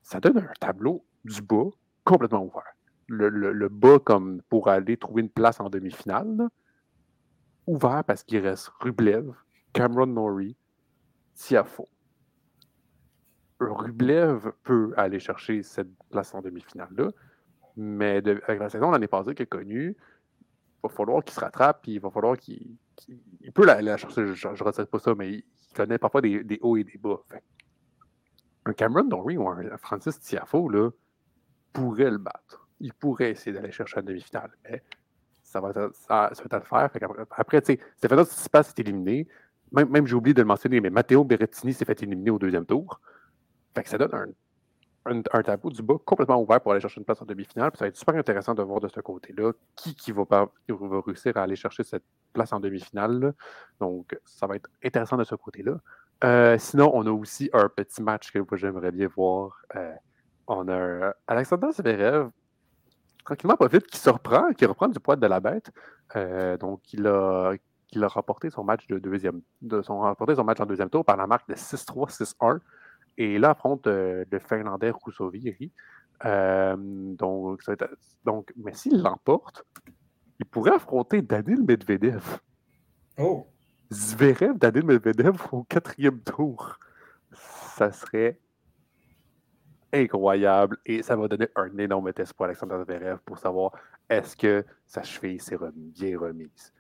ça 0.04 0.20
donne 0.20 0.40
un 0.40 0.54
tableau 0.60 1.06
du 1.24 1.42
bas 1.42 1.70
complètement 2.04 2.44
ouvert. 2.44 2.76
Le, 3.08 3.68
bas 3.68 4.00
comme 4.00 4.42
pour 4.50 4.70
aller 4.70 4.98
trouver 4.98 5.22
une 5.22 5.30
place 5.30 5.60
en 5.60 5.70
demi-finale, 5.70 6.48
ouvert 7.68 8.04
parce 8.06 8.24
qu'il 8.24 8.40
reste 8.40 8.70
Rublev, 8.80 9.34
Cameron 9.74 10.08
Norrie, 10.08 10.56
Tiafo. 11.36 11.88
Rublev 13.60 14.52
peut 14.64 14.94
aller 14.98 15.20
chercher 15.20 15.62
cette 15.62 15.90
place 16.10 16.34
en 16.34 16.42
demi-finale-là, 16.42 17.10
mais 17.78 18.18
avec 18.18 18.60
la 18.60 18.70
saison 18.70 18.92
l'année 18.92 19.08
passée 19.08 19.36
qu'il 19.36 19.44
a 19.44 19.46
connue, 19.46 19.96
va 20.84 20.90
falloir 20.90 21.24
qu'il 21.24 21.34
se 21.34 21.40
rattrape, 21.40 21.82
puis 21.84 21.94
il 21.94 22.00
va 22.00 22.10
falloir 22.10 22.38
qu'il. 22.38 22.76
il 23.42 23.52
peut 23.52 23.68
aller 23.70 23.84
la 23.84 23.98
chercher, 23.98 24.34
je 24.34 24.48
ne 24.48 24.64
retiens 24.64 24.86
pas 24.86 25.00
ça, 25.00 25.14
mais 25.16 25.32
il, 25.32 25.44
connaît 25.76 25.98
parfois 25.98 26.22
des, 26.22 26.60
hauts 26.62 26.76
et 26.76 26.84
des 26.84 26.98
bas. 26.98 27.22
un 28.66 28.74
Cameron 28.74 29.06
Dory 29.06 29.38
ou 29.38 29.48
un 29.48 29.78
Francis 29.78 30.20
Tiafo 30.20 30.70
là, 30.70 30.90
pourrait 31.72 32.12
le 32.12 32.18
battre. 32.18 32.68
Il 32.80 32.94
pourrait 32.94 33.32
essayer 33.32 33.54
d'aller 33.54 33.72
chercher 33.72 33.98
la 33.98 34.02
demi-finale, 34.02 34.52
mais 34.64 34.84
ça 35.44 35.62
va, 35.62 35.70
être, 35.70 35.92
ça, 35.94 36.32
va 36.34 36.58
à 36.58 36.60
le 36.60 36.66
faire. 36.66 37.04
après, 37.04 37.26
après 37.38 37.62
tu 37.62 37.74
sais, 37.74 37.80
Stéphano 37.98 38.26
Tsitsipas 38.26 38.64
s'est 38.64 38.74
éliminé. 38.78 39.28
Même, 39.72 39.90
même 39.90 40.06
j'ai 40.06 40.16
oublié 40.16 40.34
de 40.34 40.42
le 40.42 40.48
mentionner, 40.48 40.82
mais 40.82 40.90
Matteo 40.90 41.24
Berrettini 41.24 41.74
s'est 41.74 41.86
fait 41.86 42.02
éliminer 42.04 42.32
au 42.32 42.40
deuxième 42.40 42.66
tour. 42.66 43.00
Fait 43.74 43.84
que 43.84 43.90
ça 43.90 43.98
donne 43.98 44.14
un, 44.14 44.28
un, 45.06 45.42
tableau 45.42 45.72
du 45.72 45.82
bas 45.82 45.96
complètement 46.06 46.42
ouvert 46.42 46.62
pour 46.62 46.72
aller 46.72 46.82
chercher 46.82 47.00
une 47.00 47.06
place 47.06 47.22
en 47.22 47.26
demi-finale. 47.26 47.72
ça 47.74 47.86
va 47.86 47.88
être 47.88 47.98
super 47.98 48.16
intéressant 48.16 48.54
de 48.54 48.62
voir 48.62 48.80
de 48.80 48.88
ce 48.88 49.00
côté-là 49.00 49.52
qui, 49.76 49.96
qui, 49.96 50.12
va, 50.12 50.26
pas, 50.26 50.52
va 50.70 51.02
réussir 51.06 51.36
à 51.38 51.44
aller 51.44 51.56
chercher 51.56 51.84
cette 51.84 52.04
place 52.34 52.54
en 52.54 52.60
demi-finale. 52.60 53.34
Donc, 53.80 54.18
ça 54.26 54.48
va 54.48 54.56
être 54.56 54.70
intéressant 54.84 55.18
de 55.18 55.24
ce 55.24 55.36
côté-là. 55.36 55.80
Euh, 56.24 56.58
sinon, 56.60 56.92
on 56.94 57.06
a 57.08 57.12
aussi 57.12 57.50
un 57.54 57.68
petit 57.68 58.02
match 58.02 58.32
que 58.32 58.56
j'aimerais 58.56 58.92
bien 58.92 59.08
voir. 59.08 59.62
Euh, 59.76 59.94
on 60.48 60.68
a 60.68 61.14
Alexander 61.28 61.68
Zverev, 61.72 62.30
tranquillement 63.26 63.58
pas 63.58 63.68
vite, 63.68 63.88
qui 63.88 63.98
se 63.98 64.10
reprend, 64.10 64.54
qui 64.54 64.66
reprend 64.66 64.88
du 64.88 65.00
poids 65.00 65.16
de 65.16 65.26
la 65.26 65.40
bête. 65.40 65.72
Euh, 66.16 66.58
donc, 66.58 66.94
il 66.94 67.08
a, 67.08 67.54
il 67.92 68.04
a 68.04 68.08
remporté 68.08 68.50
son 68.50 68.64
match 68.64 68.86
de 68.88 69.00
deuxième, 69.00 69.42
de 69.62 69.82
son, 69.82 70.00
remporté 70.00 70.36
son 70.36 70.44
match 70.44 70.60
en 70.60 70.66
deuxième 70.66 70.90
tour 70.90 71.04
par 71.04 71.18
la 71.18 71.26
marque 71.26 71.48
de 71.50 71.56
6-3, 71.56 72.12
6-1. 72.12 72.60
Et 73.18 73.38
là, 73.38 73.52
affronte 73.52 73.88
euh, 73.88 74.26
le 74.32 74.40
Finlandais 74.40 74.92
Rousseau 74.92 75.32
Euh, 76.26 76.76
donc, 76.78 77.62
donc, 78.24 78.54
mais 78.56 78.74
s'il 78.74 79.02
l'emporte, 79.02 79.64
il 80.40 80.46
pourrait 80.46 80.76
affronter 80.76 81.22
Danil 81.22 81.64
Medvedev. 81.64 82.40
Oh! 83.18 83.48
Zverev, 83.92 84.58
Danil 84.58 84.86
Medvedev 84.86 85.36
au 85.52 85.64
quatrième 85.64 86.22
tour. 86.22 86.78
Ça 87.34 87.92
serait 87.92 88.40
incroyable 89.94 90.78
et 90.86 91.04
ça 91.04 91.16
va 91.16 91.28
donner 91.28 91.48
un 91.56 91.78
énorme 91.78 92.14
test 92.14 92.34
pour 92.34 92.46
Alexander 92.46 92.78
Zverev 92.86 93.20
pour 93.26 93.38
savoir 93.38 93.74
est-ce 94.10 94.36
que 94.36 94.66
sa 94.86 95.04
cheville 95.04 95.40
s'est 95.40 95.58
bien 95.76 96.18
remise. 96.18 96.74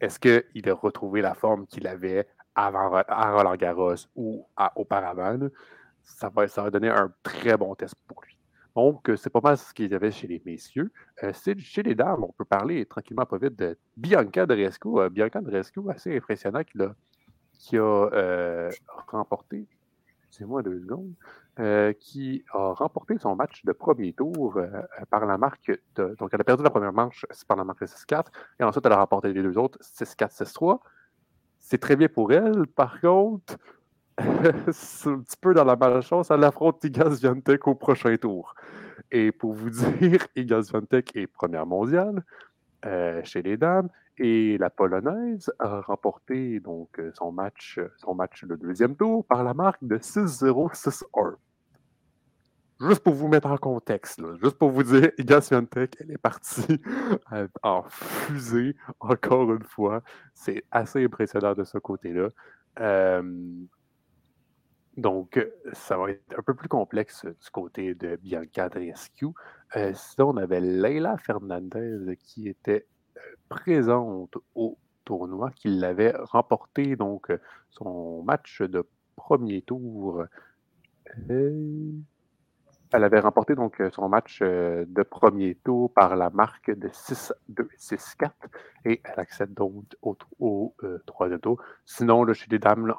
Est-ce 0.00 0.18
qu'il 0.18 0.68
a 0.68 0.74
retrouvé 0.74 1.20
la 1.20 1.34
forme 1.34 1.66
qu'il 1.66 1.86
avait 1.86 2.26
avant, 2.66 3.02
à 3.06 3.32
Roland 3.32 3.56
Garros 3.56 3.94
ou 4.16 4.46
auparavant, 4.76 5.38
ça 6.02 6.28
va, 6.28 6.48
ça 6.48 6.62
va 6.62 6.70
donner 6.70 6.88
un 6.88 7.12
très 7.22 7.56
bon 7.56 7.74
test 7.74 7.94
pour 8.06 8.22
lui. 8.22 8.36
Donc, 8.76 9.10
euh, 9.10 9.16
c'est 9.16 9.30
pas 9.30 9.40
mal 9.40 9.58
ce 9.58 9.74
qu'il 9.74 9.90
y 9.90 9.94
avait 9.94 10.10
chez 10.10 10.26
les 10.26 10.40
messieurs. 10.44 10.92
Euh, 11.22 11.32
chez 11.58 11.82
les 11.82 11.94
dames, 11.94 12.24
on 12.24 12.32
peut 12.32 12.44
parler 12.44 12.86
tranquillement 12.86 13.26
pas 13.26 13.38
vite 13.38 13.56
de 13.56 13.76
Bianca 13.96 14.46
Dresco. 14.46 15.00
Euh, 15.00 15.08
Bianca 15.08 15.40
Dresco, 15.40 15.90
assez 15.90 16.16
impressionnant, 16.16 16.62
qui 16.64 16.78
a, 16.80 16.94
qui 17.52 17.76
a 17.76 18.70
remporté, 19.08 19.66
c'est 20.30 20.44
moi 20.44 20.62
deux 20.62 20.80
secondes, 20.80 21.12
qui 21.98 22.44
a 22.54 22.72
remporté 22.72 23.18
son 23.18 23.34
match 23.36 23.64
de 23.64 23.72
premier 23.72 24.12
tour 24.12 24.58
par 25.10 25.26
la 25.26 25.36
marque 25.36 25.70
Donc, 25.96 26.30
elle 26.32 26.40
a 26.40 26.44
perdu 26.44 26.62
la 26.62 26.70
première 26.70 26.92
manche 26.92 27.26
par 27.46 27.56
la 27.58 27.64
marque 27.64 27.80
de 27.80 27.86
6-4, 27.86 28.26
et 28.60 28.64
ensuite 28.64 28.86
elle 28.86 28.92
a 28.92 28.96
remporté 28.96 29.32
les 29.32 29.42
deux 29.42 29.58
autres, 29.58 29.78
6-4, 29.82 30.44
6-3. 30.44 30.78
C'est 31.70 31.78
très 31.78 31.94
bien 31.94 32.08
pour 32.08 32.32
elle. 32.32 32.66
Par 32.66 33.00
contre, 33.00 33.56
c'est 34.72 35.08
un 35.08 35.20
petit 35.20 35.36
peu 35.40 35.54
dans 35.54 35.62
la 35.62 35.76
malchance. 35.76 36.28
Elle 36.32 36.42
affronte 36.42 36.82
Igas 36.82 37.20
Viantec 37.20 37.64
au 37.68 37.76
prochain 37.76 38.16
tour. 38.16 38.56
Et 39.12 39.30
pour 39.30 39.52
vous 39.52 39.70
dire, 40.00 40.26
Igas 40.34 40.70
Viantec 40.72 41.14
est 41.14 41.28
première 41.28 41.66
mondiale 41.66 42.24
euh, 42.86 43.20
chez 43.22 43.42
les 43.42 43.56
dames. 43.56 43.88
Et 44.18 44.58
la 44.58 44.68
Polonaise 44.68 45.52
a 45.60 45.80
remporté 45.82 46.58
donc 46.58 47.00
son 47.14 47.30
match, 47.30 47.78
son 47.98 48.14
match 48.14 48.42
le 48.42 48.56
deuxième 48.56 48.96
tour 48.96 49.24
par 49.24 49.44
la 49.44 49.54
marque 49.54 49.84
de 49.84 49.96
6-0, 49.96 50.74
6-1. 50.74 51.36
Juste 52.80 53.02
pour 53.02 53.12
vous 53.12 53.28
mettre 53.28 53.48
en 53.48 53.58
contexte, 53.58 54.22
juste 54.42 54.56
pour 54.56 54.70
vous 54.70 54.82
dire, 54.82 55.10
Iga 55.18 55.42
Swiatek, 55.42 55.96
elle 56.00 56.12
est 56.12 56.18
partie 56.18 56.80
en 57.62 57.82
fusée, 57.82 58.74
encore 59.00 59.52
une 59.52 59.64
fois. 59.64 60.02
C'est 60.34 60.64
assez 60.70 61.04
impressionnant 61.04 61.54
de 61.54 61.64
ce 61.64 61.76
côté-là. 61.76 62.30
donc, 64.96 65.46
ça 65.74 65.98
va 65.98 66.10
être 66.10 66.38
un 66.38 66.42
peu 66.42 66.54
plus 66.54 66.68
complexe 66.68 67.26
du 67.26 67.50
côté 67.52 67.94
de 67.94 68.16
Bianca 68.16 68.70
Drescu. 68.70 69.26
Euh, 69.76 69.92
sinon, 69.94 70.30
on 70.30 70.36
avait 70.38 70.60
Leila 70.60 71.16
Fernandez 71.18 72.16
qui 72.18 72.48
était 72.48 72.86
euh, 73.16 73.20
présente 73.48 74.36
au 74.54 74.78
tournoi, 75.04 75.50
qui 75.50 75.68
l'avait 75.68 76.14
remporté, 76.16 76.96
donc 76.96 77.30
son 77.70 78.22
match 78.22 78.62
de 78.62 78.86
premier 79.16 79.62
tour. 79.62 80.24
Euh, 81.30 81.92
elle 82.92 83.04
avait 83.04 83.20
remporté 83.20 83.54
donc 83.54 83.80
euh, 83.80 83.90
son 83.92 84.08
match 84.08 84.40
euh, 84.42 84.84
de 84.88 85.02
premier 85.02 85.54
tour 85.56 85.92
par 85.92 86.16
la 86.16 86.30
marque 86.30 86.70
de 86.70 86.88
6-2, 86.88 87.32
6-4 87.78 88.30
et 88.84 89.00
elle 89.04 89.20
accède 89.20 89.54
donc 89.54 89.84
au, 90.02 90.74
euh, 90.82 90.98
troisième 91.06 91.40
tour. 91.40 91.62
Sinon, 91.84 92.24
là, 92.24 92.32
chez 92.32 92.48
les 92.50 92.58
dames, 92.58 92.92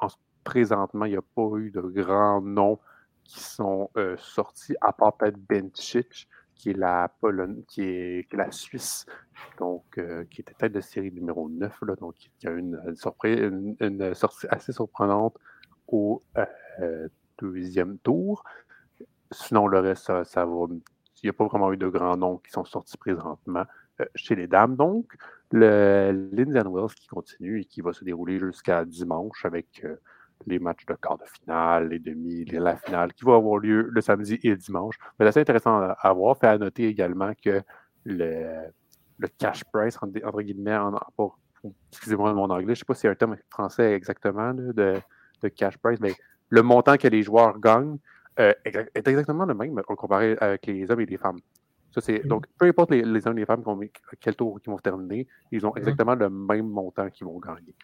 présentement, 0.44 1.04
il 1.04 1.12
n'y 1.12 1.16
a 1.16 1.22
pas 1.22 1.48
eu 1.56 1.70
de 1.70 1.80
grands 1.80 2.40
noms 2.40 2.78
qui 3.24 3.40
sont 3.40 3.88
sortis, 4.16 4.74
à 4.80 4.92
part 4.92 5.16
peut-être 5.16 5.38
Benchich, 5.38 6.28
qui 6.56 6.70
est 6.70 6.76
la 6.76 7.10
qui 7.68 7.82
est, 7.82 8.32
la 8.32 8.50
Suisse, 8.50 9.06
donc 9.58 9.84
qui 10.28 10.40
était 10.40 10.54
tête 10.54 10.72
de 10.72 10.80
série 10.80 11.12
numéro 11.12 11.48
9, 11.48 11.82
là, 11.82 11.94
donc 11.94 12.16
il 12.24 12.30
y 12.44 12.48
a 12.48 12.50
une, 12.50 12.80
une, 13.22 13.76
une 13.80 14.14
sortie 14.14 14.48
assez 14.50 14.72
surprenante 14.72 15.38
au 15.86 16.24
deuxième 17.40 17.98
tour. 17.98 18.44
Sinon, 19.32 19.66
le 19.66 19.80
reste, 19.80 20.24
ça, 20.24 20.44
va. 20.44 20.66
Il 20.68 21.26
n'y 21.26 21.30
a 21.30 21.32
pas 21.32 21.46
vraiment 21.46 21.72
eu 21.72 21.76
de 21.76 21.88
grands 21.88 22.16
noms 22.16 22.38
qui 22.38 22.50
sont 22.50 22.64
sortis 22.64 22.96
présentement 22.96 23.64
euh, 24.00 24.04
chez 24.14 24.34
les 24.34 24.46
dames. 24.46 24.76
Donc, 24.76 25.12
le 25.50 26.30
l'Indian 26.32 26.70
Wells 26.70 26.94
qui 26.94 27.06
continue 27.06 27.60
et 27.60 27.64
qui 27.64 27.80
va 27.80 27.92
se 27.92 28.04
dérouler 28.04 28.38
jusqu'à 28.38 28.84
dimanche 28.84 29.44
avec 29.44 29.82
euh, 29.84 29.96
les 30.46 30.58
matchs 30.58 30.86
de 30.86 30.94
quart 30.94 31.18
de 31.18 31.24
finale, 31.24 31.88
les 31.88 31.98
demi, 31.98 32.44
la 32.46 32.76
finale, 32.76 33.12
qui 33.12 33.24
va 33.24 33.36
avoir 33.36 33.58
lieu 33.58 33.88
le 33.90 34.00
samedi 34.00 34.38
et 34.42 34.50
le 34.50 34.56
dimanche. 34.56 34.96
Mais 35.18 35.30
c'est 35.30 35.40
intéressant 35.40 35.80
à, 35.80 36.12
voir. 36.12 36.36
Fait 36.36 36.48
à 36.48 36.58
noter 36.58 36.86
également 36.86 37.32
que 37.34 37.62
le, 38.04 38.64
le 39.18 39.28
cash 39.38 39.62
price, 39.64 39.96
entre, 40.02 40.42
guillemets, 40.42 40.76
en, 40.76 40.98
excusez-moi 41.92 42.32
mon 42.34 42.50
anglais, 42.50 42.64
je 42.66 42.70
ne 42.70 42.74
sais 42.74 42.84
pas 42.84 42.94
si 42.94 43.02
c'est 43.02 43.08
un 43.08 43.14
terme 43.14 43.36
français 43.50 43.92
exactement 43.92 44.52
de, 44.54 44.72
de 45.42 45.48
cash 45.48 45.78
price, 45.78 46.00
mais 46.00 46.14
le 46.48 46.62
montant 46.62 46.96
que 46.96 47.08
les 47.08 47.22
joueurs 47.22 47.58
gagnent 47.60 47.98
euh, 48.38 48.52
est 48.64 49.08
exactement 49.08 49.44
le 49.44 49.54
même 49.54 49.74
comparé 49.82 50.36
avec 50.40 50.66
les 50.66 50.90
hommes 50.90 51.00
et 51.00 51.06
les 51.06 51.16
femmes. 51.16 51.38
Ça, 51.90 52.00
c'est, 52.00 52.14
mm-hmm. 52.14 52.26
Donc, 52.26 52.46
peu 52.58 52.66
importe 52.66 52.90
les, 52.90 53.26
hommes 53.26 53.36
et 53.36 53.40
les 53.40 53.46
femmes 53.46 53.62
quel 54.20 54.34
tour 54.34 54.58
ils 54.64 54.70
vont 54.70 54.78
terminer, 54.78 55.28
ils 55.50 55.66
ont 55.66 55.70
mm-hmm. 55.70 55.78
exactement 55.78 56.14
le 56.14 56.30
même 56.30 56.68
montant 56.68 57.10
qu'ils 57.10 57.26
vont 57.26 57.38
gagner. 57.38 57.74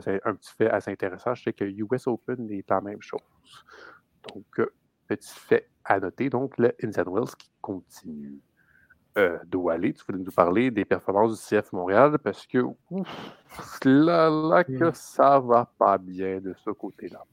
C'est 0.00 0.20
un 0.26 0.34
petit 0.34 0.52
fait 0.52 0.68
assez 0.68 0.90
intéressant. 0.90 1.34
Je 1.34 1.44
sais 1.44 1.52
que 1.52 1.64
US 1.64 2.06
Open 2.06 2.50
est 2.50 2.68
la 2.68 2.80
même 2.80 3.00
chose. 3.00 3.20
Donc, 4.28 4.44
euh, 4.58 4.70
petit 5.08 5.32
fait 5.34 5.68
à 5.84 5.98
noter. 5.98 6.28
Donc, 6.28 6.58
le 6.58 6.74
Inside 6.82 7.08
Wells 7.08 7.34
qui 7.38 7.50
continue. 7.60 8.40
euh, 9.18 9.38
d'où 9.46 9.70
aller. 9.70 9.92
Tu 9.92 10.04
voulais 10.06 10.22
nous 10.22 10.30
parler 10.30 10.70
des 10.70 10.84
performances 10.84 11.32
du 11.32 11.56
CF 11.56 11.72
Montréal 11.72 12.18
parce 12.18 12.46
que 12.46 12.58
là, 13.84 14.30
là 14.30 14.64
que 14.64 14.90
hmm. 14.90 14.94
ça 14.94 15.40
va 15.40 15.64
pas 15.78 15.98
bien 15.98 16.40
de 16.40 16.54
ce 16.64 16.70
côté-là. 16.70 17.24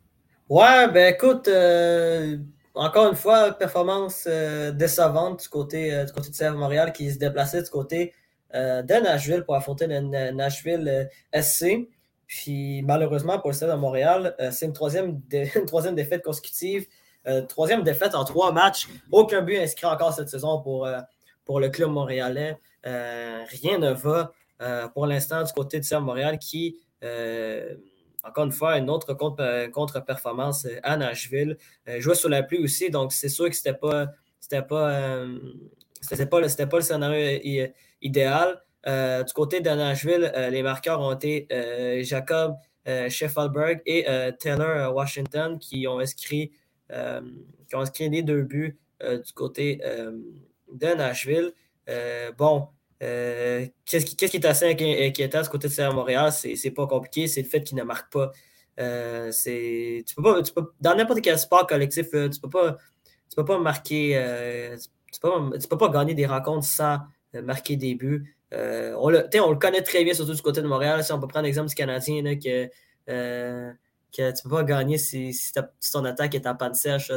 Ouais, 0.50 0.88
ben 0.92 1.14
écoute, 1.14 1.48
euh, 1.48 2.38
encore 2.74 3.10
une 3.10 3.16
fois, 3.16 3.52
performance 3.52 4.26
euh, 4.28 4.72
décevante 4.72 5.42
du 5.42 5.50
côté, 5.50 6.06
du 6.06 6.12
côté 6.14 6.30
du 6.30 6.38
CF 6.38 6.52
Montréal 6.54 6.94
qui 6.94 7.12
se 7.12 7.20
déplaçait 7.20 7.64
du 7.64 7.70
côté 7.70 8.14
de 8.54 9.04
Nashville 9.04 9.44
pour 9.44 9.56
affronter 9.56 9.88
le 9.88 10.32
Nashville 10.32 11.10
SC. 11.34 11.90
Puis 12.28 12.82
malheureusement 12.84 13.40
pour 13.40 13.52
le 13.52 13.56
CF 13.56 13.68
de 13.68 13.74
Montréal, 13.74 14.36
c'est 14.52 14.66
une 14.66 14.74
troisième, 14.74 15.22
une 15.32 15.66
troisième 15.66 15.96
défaite 15.96 16.24
consécutive. 16.24 16.88
troisième 17.50 17.84
défaite 17.84 18.16
en 18.16 18.24
trois 18.24 18.54
matchs. 18.54 18.88
Aucun 19.12 19.42
but 19.42 19.58
inscrit 19.58 19.86
encore 19.86 20.14
cette 20.14 20.30
saison 20.30 20.62
pour, 20.62 20.88
pour 21.44 21.60
le 21.60 21.70
club 21.70 21.90
montréalais. 21.90 22.58
Euh, 22.88 23.44
rien 23.62 23.80
ne 23.80 23.92
va 23.92 24.32
euh, 24.62 24.88
pour 24.90 25.08
l'instant 25.08 25.44
du 25.44 25.52
côté 25.52 25.80
de 25.80 25.86
Serre 25.86 26.02
Montréal 26.02 26.38
qui, 26.40 26.80
euh, 27.04 27.76
encore 28.28 28.46
une 28.46 28.52
fois, 28.52 28.78
une 28.78 28.90
autre 28.90 29.14
contre-performance 29.14 30.68
à 30.84 30.98
Nashville. 30.98 31.58
jouait 32.00 32.16
sur 32.16 32.30
la 32.30 32.44
pluie 32.44 32.60
aussi, 32.60 32.90
donc 32.90 33.14
c'est 33.14 33.30
sûr 33.30 33.50
que 33.50 33.56
c'était 33.56 33.74
pas. 33.74 34.08
C'était 34.40 34.62
pas, 34.62 35.26
c'était 36.02 36.26
pas, 36.26 36.42
pas, 36.42 36.78
le 36.78 36.82
scénario 36.82 37.40
idéal. 38.02 38.62
du 38.86 39.34
côté 39.34 39.62
de 39.62 39.70
Nashville, 39.70 40.32
les 40.52 40.64
marqueurs 40.64 41.02
ont 41.02 41.14
été 41.14 41.48
Jacob 42.04 42.56
Scheffelberg 42.86 43.82
et 43.86 44.06
Taylor 44.40 44.96
Washington 44.96 45.58
qui 45.60 45.88
ont 45.88 46.00
inscrit, 46.00 46.52
qui 46.90 47.76
ont 47.76 47.82
inscrit 47.82 48.10
les 48.10 48.22
deux 48.22 48.44
buts 48.44 48.78
du 49.02 49.34
côté 49.34 49.82
de 50.72 50.88
Nashville. 50.88 51.54
Euh, 51.90 52.32
bon, 52.34 52.68
euh, 53.04 53.66
qu'est-ce 53.86 54.06
qui, 54.06 54.38
est 54.38 54.46
assez 54.46 54.66
inquiétant 54.66 55.44
ce 55.44 55.50
côté 55.50 55.68
de 55.68 55.74
CR 55.74 55.94
Montréal? 55.94 56.32
C'est 56.32 56.72
pas 56.72 56.88
compliqué, 56.88 57.28
c'est 57.28 57.42
le 57.42 57.48
fait 57.48 57.64
qu'il 57.64 57.78
ne 57.78 57.84
marque 57.84 58.12
pas. 58.12 58.32
Euh, 58.80 59.32
tu 59.32 60.16
peux 60.16 60.24
pas, 60.24 60.42
dans 60.82 60.96
n'importe 60.96 61.22
quel 61.22 61.38
sport 61.38 61.68
collectif, 61.68 62.10
tu 62.12 62.40
peux 62.42 62.50
pas, 62.50 62.78
tu 63.30 63.36
peux 63.36 63.46
pas 63.46 63.60
marquer, 63.60 64.76
tu, 65.12 65.20
peux, 65.20 65.78
pas 65.78 65.90
gagner 65.90 66.14
des 66.14 66.26
rencontres 66.26 66.66
sans 66.66 67.00
marquer 67.44 67.76
des 67.76 67.96
buts. 67.96 68.36
on, 68.52 69.10
le, 69.10 69.28
on, 69.42 69.52
le, 69.52 69.58
connaît 69.58 69.82
très 69.82 70.04
bien, 70.04 70.14
surtout 70.14 70.34
du 70.34 70.42
côté 70.42 70.62
de 70.62 70.68
Montréal. 70.68 71.04
Si 71.04 71.12
on 71.12 71.20
peut 71.20 71.28
prendre 71.28 71.46
l'exemple 71.46 71.70
du 71.70 71.76
Canadien, 71.76 72.24
que, 72.36 72.70
tu 74.12 74.44
peux 74.44 74.50
pas 74.50 74.64
gagner 74.64 74.98
si, 74.98 75.36
ton 75.92 76.06
attaque 76.06 76.36
est 76.36 76.48
en 76.48 76.56
panne 76.56 76.74
sèche. 76.74 77.12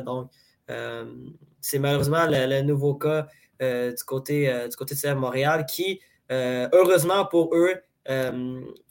c'est 1.60 1.78
malheureusement 1.78 2.26
le, 2.28 2.62
nouveau 2.62 2.94
cas 2.94 3.18
euh, 3.18 3.22
du, 3.60 4.04
côté, 4.04 4.50
euh, 4.50 4.68
du 4.68 4.76
côté 4.76 4.94
Montréal 5.14 5.66
qui, 5.66 6.00
euh, 6.30 6.68
heureusement 6.72 7.26
pour 7.26 7.54
eux, 7.54 7.74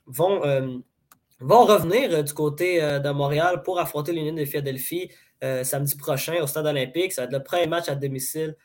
vont, 0.05 0.41
vont 1.39 1.65
revenir 1.65 2.23
du 2.23 2.34
côté 2.34 2.79
de 2.79 3.10
Montréal 3.10 3.63
pour 3.63 3.79
affronter 3.79 4.13
l'Union 4.13 4.34
de 4.34 4.45
Philadelphie 4.45 5.12
samedi 5.63 5.95
prochain 5.97 6.41
au 6.41 6.47
Stade 6.47 6.67
olympique. 6.67 7.12
Ça 7.12 7.23
va 7.23 7.25
être 7.25 7.34
le 7.34 7.43
premier 7.43 7.67
match 7.67 7.89
à 7.89 7.95
domicile 7.95 8.55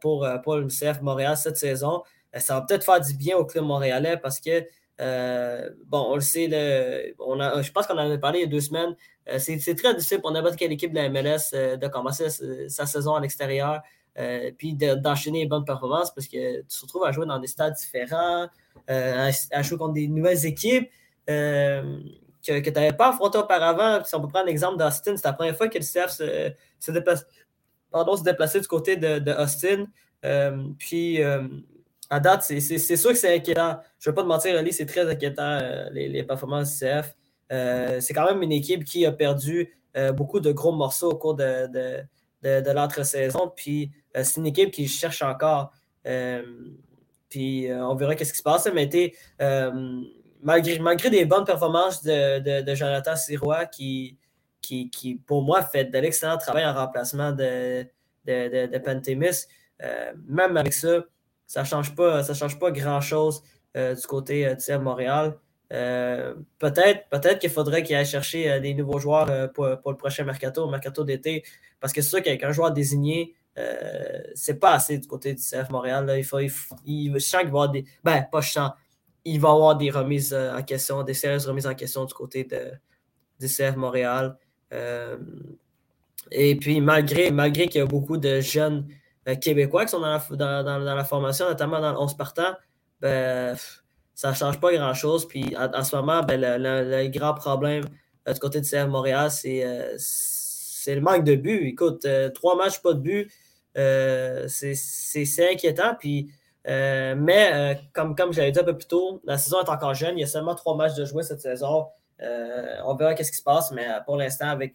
pour, 0.00 0.26
pour 0.44 0.56
l'UNICEF 0.56 1.00
Montréal 1.02 1.36
cette 1.36 1.56
saison. 1.56 2.02
ça 2.36 2.54
va 2.54 2.60
peut-être 2.62 2.84
faire 2.84 3.00
du 3.00 3.14
bien 3.14 3.36
au 3.36 3.44
club 3.44 3.64
montréalais 3.64 4.18
parce 4.18 4.38
que 4.38 4.60
bon, 5.86 6.06
on 6.10 6.14
le 6.14 6.20
sait, 6.20 7.14
on 7.18 7.40
a, 7.40 7.60
je 7.62 7.72
pense 7.72 7.88
qu'on 7.88 7.98
en 7.98 8.10
a 8.10 8.18
parlé 8.18 8.40
il 8.40 8.42
y 8.42 8.46
a 8.46 8.48
deux 8.48 8.60
semaines. 8.60 8.94
c'est 9.38 9.74
très 9.74 9.94
difficile 9.94 10.20
pour 10.20 10.30
n'importe 10.30 10.56
quelle 10.56 10.72
équipe 10.72 10.92
de 10.92 11.00
la 11.00 11.08
MLS 11.08 11.50
de 11.52 11.88
commencer 11.88 12.28
sa 12.68 12.86
saison 12.86 13.14
à 13.14 13.20
l'extérieur. 13.20 13.80
Euh, 14.18 14.50
puis 14.56 14.74
d'enchaîner 14.74 15.40
les 15.40 15.46
bonnes 15.46 15.64
performances 15.64 16.10
parce 16.14 16.26
que 16.26 16.60
tu 16.62 16.66
te 16.66 16.82
retrouves 16.82 17.04
à 17.04 17.12
jouer 17.12 17.26
dans 17.26 17.38
des 17.38 17.48
stades 17.48 17.74
différents, 17.74 18.48
euh, 18.88 19.30
à, 19.50 19.62
jouer 19.62 19.76
contre 19.76 19.92
des 19.92 20.08
nouvelles 20.08 20.46
équipes 20.46 20.88
euh, 21.28 21.98
que, 22.42 22.58
tu 22.60 22.70
n'avais 22.70 22.94
pas 22.94 23.10
affrontées 23.10 23.36
auparavant. 23.36 24.02
Si 24.04 24.14
on 24.14 24.22
peut 24.22 24.28
prendre 24.28 24.46
l'exemple 24.46 24.78
d'Austin, 24.78 25.16
c'est 25.16 25.26
la 25.26 25.34
première 25.34 25.54
fois 25.54 25.68
que 25.68 25.76
le 25.76 25.84
CF 25.84 26.10
se, 26.10 26.90
déplace, 26.90 27.26
pardon, 27.90 28.16
se 28.16 28.22
déplaçait 28.22 28.60
du 28.60 28.66
côté 28.66 28.96
de, 28.96 29.32
Austin. 29.32 29.86
puis 30.78 31.20
à 32.08 32.20
date, 32.20 32.42
c'est 32.42 32.78
sûr 32.78 33.10
que 33.10 33.18
c'est 33.18 33.34
inquiétant. 33.34 33.80
Je 33.98 34.08
ne 34.08 34.12
vais 34.12 34.14
pas 34.14 34.22
te 34.22 34.28
mentir, 34.28 34.56
Ali, 34.56 34.72
c'est 34.72 34.86
très 34.86 35.06
inquiétant 35.10 35.60
les, 35.92 36.22
performances 36.22 36.78
du 36.78 36.86
CF. 36.86 37.14
c'est 38.00 38.14
quand 38.14 38.24
même 38.24 38.42
une 38.42 38.52
équipe 38.52 38.84
qui 38.84 39.04
a 39.04 39.12
perdu 39.12 39.76
beaucoup 40.14 40.40
de 40.40 40.52
gros 40.52 40.72
morceaux 40.72 41.10
au 41.10 41.16
cours 41.16 41.34
de, 41.34 41.66
de, 42.42 42.70
l'entre-saison. 42.70 43.52
Puis 43.54 43.90
c'est 44.24 44.40
une 44.40 44.46
équipe 44.46 44.70
qui 44.70 44.88
cherche 44.88 45.22
encore. 45.22 45.72
Euh, 46.06 46.42
puis 47.28 47.70
euh, 47.70 47.86
on 47.86 47.94
verra 47.94 48.14
qu'est-ce 48.14 48.32
qui 48.32 48.38
se 48.38 48.42
passe. 48.42 48.68
Mais 48.72 48.88
malgré, 50.42 50.78
malgré 50.78 51.10
des 51.10 51.24
bonnes 51.24 51.44
performances 51.44 52.02
de, 52.02 52.74
Jonathan 52.74 53.16
Sirois, 53.16 53.66
qui, 53.66 54.16
qui, 54.60 55.20
pour 55.26 55.42
moi, 55.42 55.62
fait 55.62 55.84
de 55.84 55.98
l'excellent 55.98 56.38
travail 56.38 56.64
en 56.66 56.74
remplacement 56.74 57.32
de, 57.32 57.84
de, 58.24 58.66
de 58.66 58.78
Pentemis, 58.78 59.46
même 60.26 60.56
avec 60.56 60.72
ça, 60.72 61.04
ça 61.46 61.62
ne 61.62 61.66
change 61.66 61.94
pas, 61.94 62.22
change 62.34 62.58
pas 62.58 62.70
grand-chose 62.70 63.42
du 63.74 64.06
côté 64.08 64.44
de 64.46 64.76
Montréal. 64.78 65.36
peut-être 65.68 67.08
peut 67.10 67.38
qu'il 67.38 67.50
faudrait 67.50 67.82
qu'il 67.82 67.94
aille 67.96 68.06
chercher 68.06 68.60
des 68.60 68.74
nouveaux 68.74 68.98
joueurs 68.98 69.52
pour, 69.52 69.68
pour, 69.80 69.92
le 69.92 69.96
prochain 69.96 70.24
mercato, 70.24 70.68
mercato 70.68 71.04
d'été, 71.04 71.44
parce 71.80 71.92
que 71.92 72.02
c'est 72.02 72.08
sûr 72.08 72.22
qu'avec 72.22 72.42
un 72.42 72.52
joueur 72.52 72.72
désigné, 72.72 73.34
euh, 73.58 74.20
c'est 74.34 74.60
pas 74.60 74.74
assez 74.74 74.98
du 74.98 75.06
côté 75.06 75.32
du 75.34 75.42
CF 75.42 75.70
Montréal. 75.70 76.12
Il, 76.16 76.24
faut, 76.24 76.38
je 76.40 77.18
sens 77.18 77.40
qu'il 77.40 77.50
va 77.50 77.58
y 77.58 77.62
avoir 77.62 77.70
des. 77.70 77.84
Ben, 78.04 78.26
pas 78.30 78.40
je 78.40 78.50
sens. 78.50 78.70
Il 79.24 79.40
va 79.40 79.48
y 79.48 79.52
avoir 79.52 79.76
des 79.76 79.90
remises 79.90 80.32
euh, 80.34 80.54
en 80.54 80.62
question, 80.62 81.02
des 81.02 81.14
sérieuses 81.14 81.46
remises 81.46 81.66
en 81.66 81.74
question 81.74 82.04
du 82.04 82.14
côté 82.14 82.44
de, 82.44 82.72
du 83.40 83.46
CF 83.46 83.76
Montréal. 83.76 84.36
Euh, 84.72 85.16
et 86.30 86.56
puis, 86.56 86.80
malgré, 86.80 87.30
malgré 87.30 87.66
qu'il 87.66 87.78
y 87.78 87.82
a 87.82 87.86
beaucoup 87.86 88.18
de 88.18 88.40
jeunes 88.40 88.86
Québécois 89.40 89.84
qui 89.84 89.90
sont 89.90 90.00
dans 90.00 90.20
la, 90.30 90.62
dans, 90.62 90.78
la, 90.78 91.04
formation, 91.04 91.48
notamment 91.48 91.80
dans 91.80 91.92
le 91.92 91.98
11 91.98 92.16
partant, 92.16 92.54
ben, 93.00 93.56
ça 94.14 94.30
ne 94.30 94.34
change 94.34 94.60
pas 94.60 94.72
grand-chose. 94.72 95.26
Puis, 95.26 95.56
en, 95.56 95.82
ce 95.82 95.96
moment, 95.96 96.22
ben, 96.22 96.40
le, 96.40 97.08
grand 97.08 97.34
problème 97.34 97.84
du 98.26 98.38
côté 98.38 98.60
du 98.60 98.68
CF 98.68 98.86
Montréal, 98.86 99.30
c'est 99.30 100.94
le 100.94 101.00
manque 101.00 101.24
de 101.24 101.36
but. 101.36 101.66
Écoute, 101.66 102.06
trois 102.34 102.56
matchs, 102.56 102.80
pas 102.82 102.92
de 102.92 103.00
but. 103.00 103.32
Euh, 103.76 104.46
c'est 104.48 105.50
inquiétant. 105.50 105.94
Puis, 105.98 106.32
euh, 106.66 107.14
mais 107.16 107.50
euh, 107.52 107.74
comme, 107.92 108.14
comme 108.16 108.32
je 108.32 108.38
l'avais 108.38 108.52
dit 108.52 108.58
un 108.58 108.64
peu 108.64 108.76
plus 108.76 108.88
tôt, 108.88 109.20
la 109.24 109.38
saison 109.38 109.60
est 109.62 109.68
encore 109.68 109.94
jeune. 109.94 110.16
Il 110.18 110.20
y 110.20 110.24
a 110.24 110.28
seulement 110.28 110.54
trois 110.54 110.76
matchs 110.76 110.94
de 110.94 111.04
jouer 111.04 111.22
cette 111.22 111.40
saison. 111.40 111.86
on 112.20 112.94
verra 112.94 113.14
qu'est-ce 113.14 113.30
qui 113.30 113.38
se 113.38 113.42
passe, 113.42 113.72
mais 113.72 113.86
pour 114.04 114.16
l'instant, 114.16 114.48
avec 114.48 114.74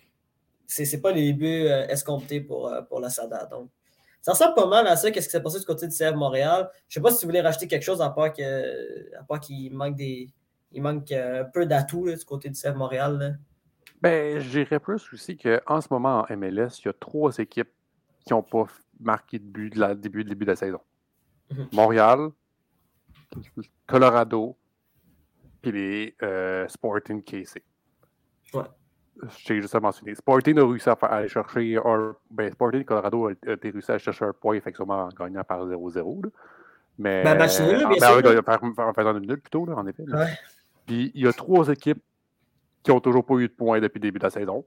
c'est 0.68 1.02
pas 1.02 1.12
les 1.12 1.34
débuts 1.34 1.68
escomptés 1.90 2.40
pour, 2.40 2.74
pour 2.88 3.02
la 3.02 3.10
SADA. 3.10 3.46
Donc, 3.48 3.70
ça 4.22 4.32
ressemble 4.32 4.54
pas 4.54 4.68
mal 4.68 4.88
à 4.88 4.96
ça. 4.96 5.12
Qu'est-ce 5.12 5.28
qui 5.28 5.32
s'est 5.32 5.44
passé 5.44 5.60
du 5.60 5.66
côté 5.66 5.86
du 5.86 5.94
CF 5.94 6.14
Montréal? 6.14 6.70
Je 6.88 6.94
sais 6.94 7.02
pas 7.02 7.12
si 7.12 7.20
tu 7.20 7.26
voulais 7.26 7.42
rajouter 7.42 7.68
quelque 7.68 7.84
chose 7.84 8.02
à 8.02 8.10
part 8.10 8.32
qu'il 8.32 9.74
manque 9.74 9.96
des. 9.96 10.30
Il 10.74 10.82
manque 10.82 11.12
un 11.12 11.44
peu 11.44 11.66
d'atouts 11.66 12.10
du 12.10 12.24
côté 12.24 12.50
du 12.50 12.58
CF 12.58 12.76
Montréal. 12.76 13.38
Ben, 14.02 14.40
je 14.40 14.50
dirais 14.50 14.80
plus 14.80 15.02
aussi 15.12 15.36
qu'en 15.36 15.82
ce 15.82 15.88
moment 15.92 16.26
en 16.30 16.38
MLS, 16.38 16.80
il 16.80 16.86
y 16.86 16.88
a 16.88 16.94
trois 16.94 17.38
équipes 17.40 17.72
qui 18.26 18.34
n'ont 18.34 18.44
pas 18.44 18.66
marqué 19.02 19.40
de 19.40 19.46
but 19.46 19.74
de 19.74 19.80
la, 19.80 19.96
début, 19.96 20.24
début 20.24 20.46
de 20.46 20.52
la 20.52 20.56
saison. 20.56 20.80
Mhm. 21.52 21.68
Montréal, 21.74 22.30
Colorado, 23.88 24.58
puis 25.62 25.72
les 25.72 26.16
euh, 26.24 26.68
Sporting 26.68 27.22
KC. 27.22 27.62
Ouais. 28.54 28.64
J'ai 29.46 29.62
juste 29.62 29.76
à 29.76 29.80
mentionner. 29.80 30.16
Sporting 30.16 30.58
a 30.58 30.66
réussi 30.66 30.90
à, 30.90 30.94
aller 30.94 31.28
chercher 31.28 31.78
un. 31.78 32.16
Ben, 32.30 32.52
Sporting 32.52 32.84
Colorado 32.84 33.28
a, 33.28 33.32
a 33.32 33.56
réussi 33.62 33.92
à 33.92 33.98
chercher 33.98 34.26
un 34.26 34.34
point, 34.34 34.56
effectivement, 34.56 35.06
en 35.06 35.10
gagnant 35.10 35.44
par 35.44 35.66
0-0. 35.66 36.32
Mais. 36.98 37.24
Ben, 37.24 37.38
match 37.38 37.60
nul, 37.60 37.78
bien 37.78 37.88
en, 37.90 38.20
sûr. 38.20 38.78
En, 38.78 38.94
faisant 38.94 39.18
une 39.18 39.28
nulle 39.28 39.42
plutôt, 39.42 39.66
là, 39.66 39.76
en 39.76 39.86
effet. 39.86 40.04
Ouais. 40.04 40.34
Puis 40.86 41.12
il 41.14 41.22
y 41.22 41.28
a 41.28 41.34
trois 41.34 41.68
équipes 41.70 42.02
qui 42.84 42.92
n'ont 42.92 43.00
toujours 43.00 43.26
pas 43.26 43.36
eu 43.36 43.48
de 43.48 43.54
points 43.54 43.80
depuis 43.80 44.00
le 44.00 44.04
début 44.04 44.20
de 44.20 44.24
la 44.24 44.30
saison, 44.30 44.66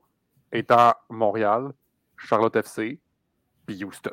étant 0.53 0.93
Montréal, 1.11 1.73
Charlotte 2.17 2.55
FC, 2.55 3.01
puis 3.67 3.85
Houston. 3.85 4.13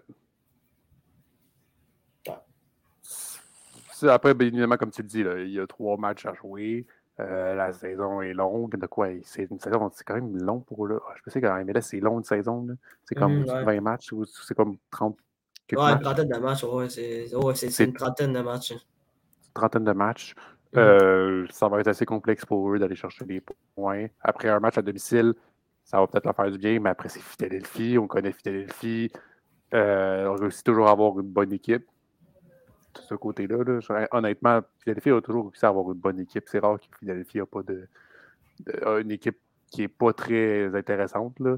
Après, 4.03 4.33
bien 4.33 4.47
évidemment, 4.47 4.77
comme 4.77 4.91
tu 4.91 5.03
le 5.03 5.07
dis, 5.07 5.19
il 5.19 5.51
y 5.51 5.59
a 5.59 5.67
trois 5.67 5.97
matchs 5.97 6.25
à 6.25 6.33
jouer. 6.33 6.87
Euh, 7.19 7.53
la 7.55 7.71
saison 7.71 8.21
est 8.21 8.33
longue. 8.33 8.75
De 8.75 8.87
quoi 8.87 9.09
C'est 9.23 9.47
une 9.49 9.59
saison, 9.59 9.91
c'est 9.93 10.03
quand 10.03 10.15
même 10.15 10.37
long 10.37 10.59
pour 10.59 10.87
eux. 10.87 10.99
Je 11.23 11.29
sais 11.29 11.41
qu'en 11.41 11.63
MLS, 11.63 11.81
c'est 11.81 11.99
long 11.99 12.17
une 12.17 12.23
saison. 12.23 12.67
C'est 13.05 13.15
comme 13.15 13.43
20 13.43 13.63
mm, 13.63 13.81
matchs 13.81 14.11
ou 14.11 14.25
c'est 14.25 14.55
comme 14.55 14.77
30. 14.89 15.17
Ouais, 15.73 15.91
une 15.91 15.99
trentaine 15.99 16.29
de 16.29 16.37
matchs. 16.37 16.63
Ouais, 16.63 16.89
c'est 16.89 17.83
une 17.83 17.93
trentaine 17.93 18.33
de 18.33 18.41
matchs. 18.41 18.71
Une 18.71 18.79
trentaine 19.53 19.83
de 19.83 19.91
matchs. 19.91 20.35
Mm. 20.73 20.77
Euh, 20.77 21.47
ça 21.51 21.67
va 21.67 21.79
être 21.79 21.87
assez 21.87 22.05
complexe 22.05 22.45
pour 22.45 22.73
eux 22.73 22.79
d'aller 22.79 22.95
chercher 22.95 23.25
des 23.25 23.43
points. 23.75 24.07
Après 24.21 24.49
un 24.49 24.59
match 24.59 24.77
à 24.77 24.81
domicile, 24.81 25.33
ça 25.83 25.99
va 25.99 26.07
peut-être 26.07 26.25
leur 26.25 26.35
faire 26.35 26.49
du 26.49 26.57
bien, 26.57 26.79
mais 26.79 26.89
après, 26.89 27.09
c'est 27.09 27.21
Philadelphie. 27.21 27.97
On 27.97 28.07
connaît 28.07 28.31
Philadelphie. 28.31 29.11
Euh, 29.74 30.28
on 30.28 30.36
réussit 30.36 30.65
toujours 30.65 30.88
à 30.88 30.91
avoir 30.91 31.19
une 31.19 31.30
bonne 31.30 31.53
équipe. 31.53 31.86
ce 32.93 33.15
côté-là. 33.15 33.57
Honnêtement, 34.11 34.61
Philadelphie 34.80 35.11
a 35.11 35.22
toujours 35.22 35.45
réussi 35.45 35.65
à 35.65 35.69
avoir 35.69 35.91
une 35.91 35.99
bonne 35.99 36.19
équipe. 36.19 36.43
C'est 36.47 36.59
rare 36.59 36.80
que 36.80 36.97
Philadelphie 36.99 37.38
n'a 37.38 37.45
pas 37.45 37.63
de, 37.63 37.88
une 39.01 39.11
équipe 39.11 39.38
qui 39.69 39.82
n'est 39.82 39.88
pas 39.88 40.13
très 40.13 40.76
intéressante. 40.76 41.39
Là. 41.39 41.57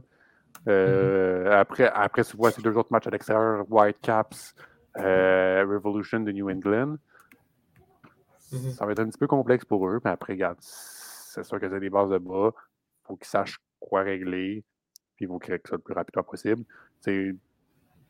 Euh, 0.67 1.45
mm-hmm. 1.45 1.51
après, 1.51 1.91
après, 1.93 2.23
tu 2.23 2.37
vois 2.37 2.51
ces 2.51 2.61
deux 2.61 2.75
autres 2.77 2.91
matchs 2.91 3.07
à 3.07 3.09
l'extérieur, 3.09 3.65
Whitecaps, 3.69 4.55
euh, 4.97 5.65
Revolution 5.67 6.19
de 6.19 6.31
New 6.31 6.49
England. 6.49 6.97
Mm-hmm. 8.51 8.71
Ça 8.71 8.85
va 8.85 8.91
être 8.91 8.99
un 8.99 9.09
petit 9.09 9.17
peu 9.17 9.27
complexe 9.27 9.65
pour 9.65 9.87
eux, 9.87 9.99
mais 10.05 10.11
après, 10.11 10.33
regarde, 10.33 10.57
c'est 10.59 11.43
sûr 11.43 11.59
que 11.59 11.67
c'est 11.67 11.79
des 11.79 11.89
bases 11.89 12.11
de 12.11 12.19
bas. 12.19 12.51
Il 12.53 13.07
faut 13.07 13.15
qu'ils 13.15 13.27
sachent 13.27 13.59
quoi 13.79 14.01
régler, 14.01 14.63
puis 15.15 15.25
ils 15.25 15.27
vont 15.27 15.39
créer 15.39 15.59
ça 15.65 15.75
le 15.75 15.81
plus 15.81 15.93
rapidement 15.93 16.23
possible. 16.23 16.63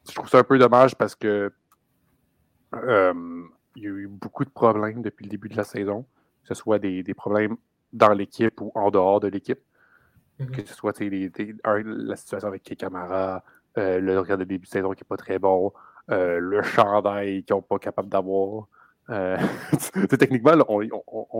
Je 0.08 0.16
trouve 0.16 0.30
ça 0.30 0.40
un 0.40 0.44
peu 0.44 0.58
dommage 0.58 0.96
parce 0.96 1.16
que 1.16 1.52
euh, 2.74 3.44
il 3.76 3.84
y 3.84 3.88
a 3.88 3.90
eu 3.90 4.08
beaucoup 4.08 4.46
de 4.46 4.50
problèmes 4.50 5.02
depuis 5.02 5.24
le 5.24 5.30
début 5.30 5.50
de 5.50 5.58
la 5.58 5.64
saison, 5.64 6.06
que 6.44 6.50
ce 6.50 6.54
soit 6.54 6.80
des, 6.80 7.04
des 7.04 7.14
problèmes 7.14 7.58
dans 7.92 8.14
l'équipe 8.14 8.60
ou 8.62 8.72
en 8.76 8.92
dehors 8.92 9.20
de 9.20 9.28
l'équipe. 9.28 9.60
Mm-hmm. 10.40 10.52
Que 10.52 10.66
ce 10.66 10.74
soit 10.74 11.00
la 11.00 12.16
situation 12.16 12.48
avec 12.48 12.64
Kekamara, 12.64 13.44
euh, 13.78 14.00
le 14.00 14.20
regard 14.20 14.38
de 14.38 14.44
début 14.44 14.66
de 14.66 14.72
saison 14.72 14.92
qui 14.92 15.04
n'est 15.04 15.08
pas 15.08 15.18
très 15.18 15.40
bon, 15.40 15.72
euh, 16.12 16.40
le 16.40 16.62
chandail 16.64 17.44
qu'ils 17.44 17.56
sont 17.56 17.62
pas 17.62 17.80
capable 17.80 18.10
d'avoir. 18.10 18.68
Euh, 19.10 19.38
techniquement, 20.10 20.54
on 20.68 20.82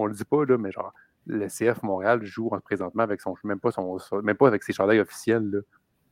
ne 0.04 0.10
le 0.10 0.14
dit 0.14 0.26
pas, 0.26 0.46
là, 0.46 0.58
mais 0.58 0.72
genre, 0.72 0.94
le 1.26 1.48
CF 1.48 1.82
Montréal 1.84 2.24
joue 2.24 2.50
présentement 2.64 3.04
avec 3.04 3.22
son 3.22 3.36
même 3.44 3.60
pas 3.60 3.72
son, 3.72 3.98
même 4.22 4.36
pas 4.36 4.48
avec 4.48 4.64
ses 4.64 4.74
chandails 4.74 5.00
officiels. 5.00 5.50
Là. 5.50 5.60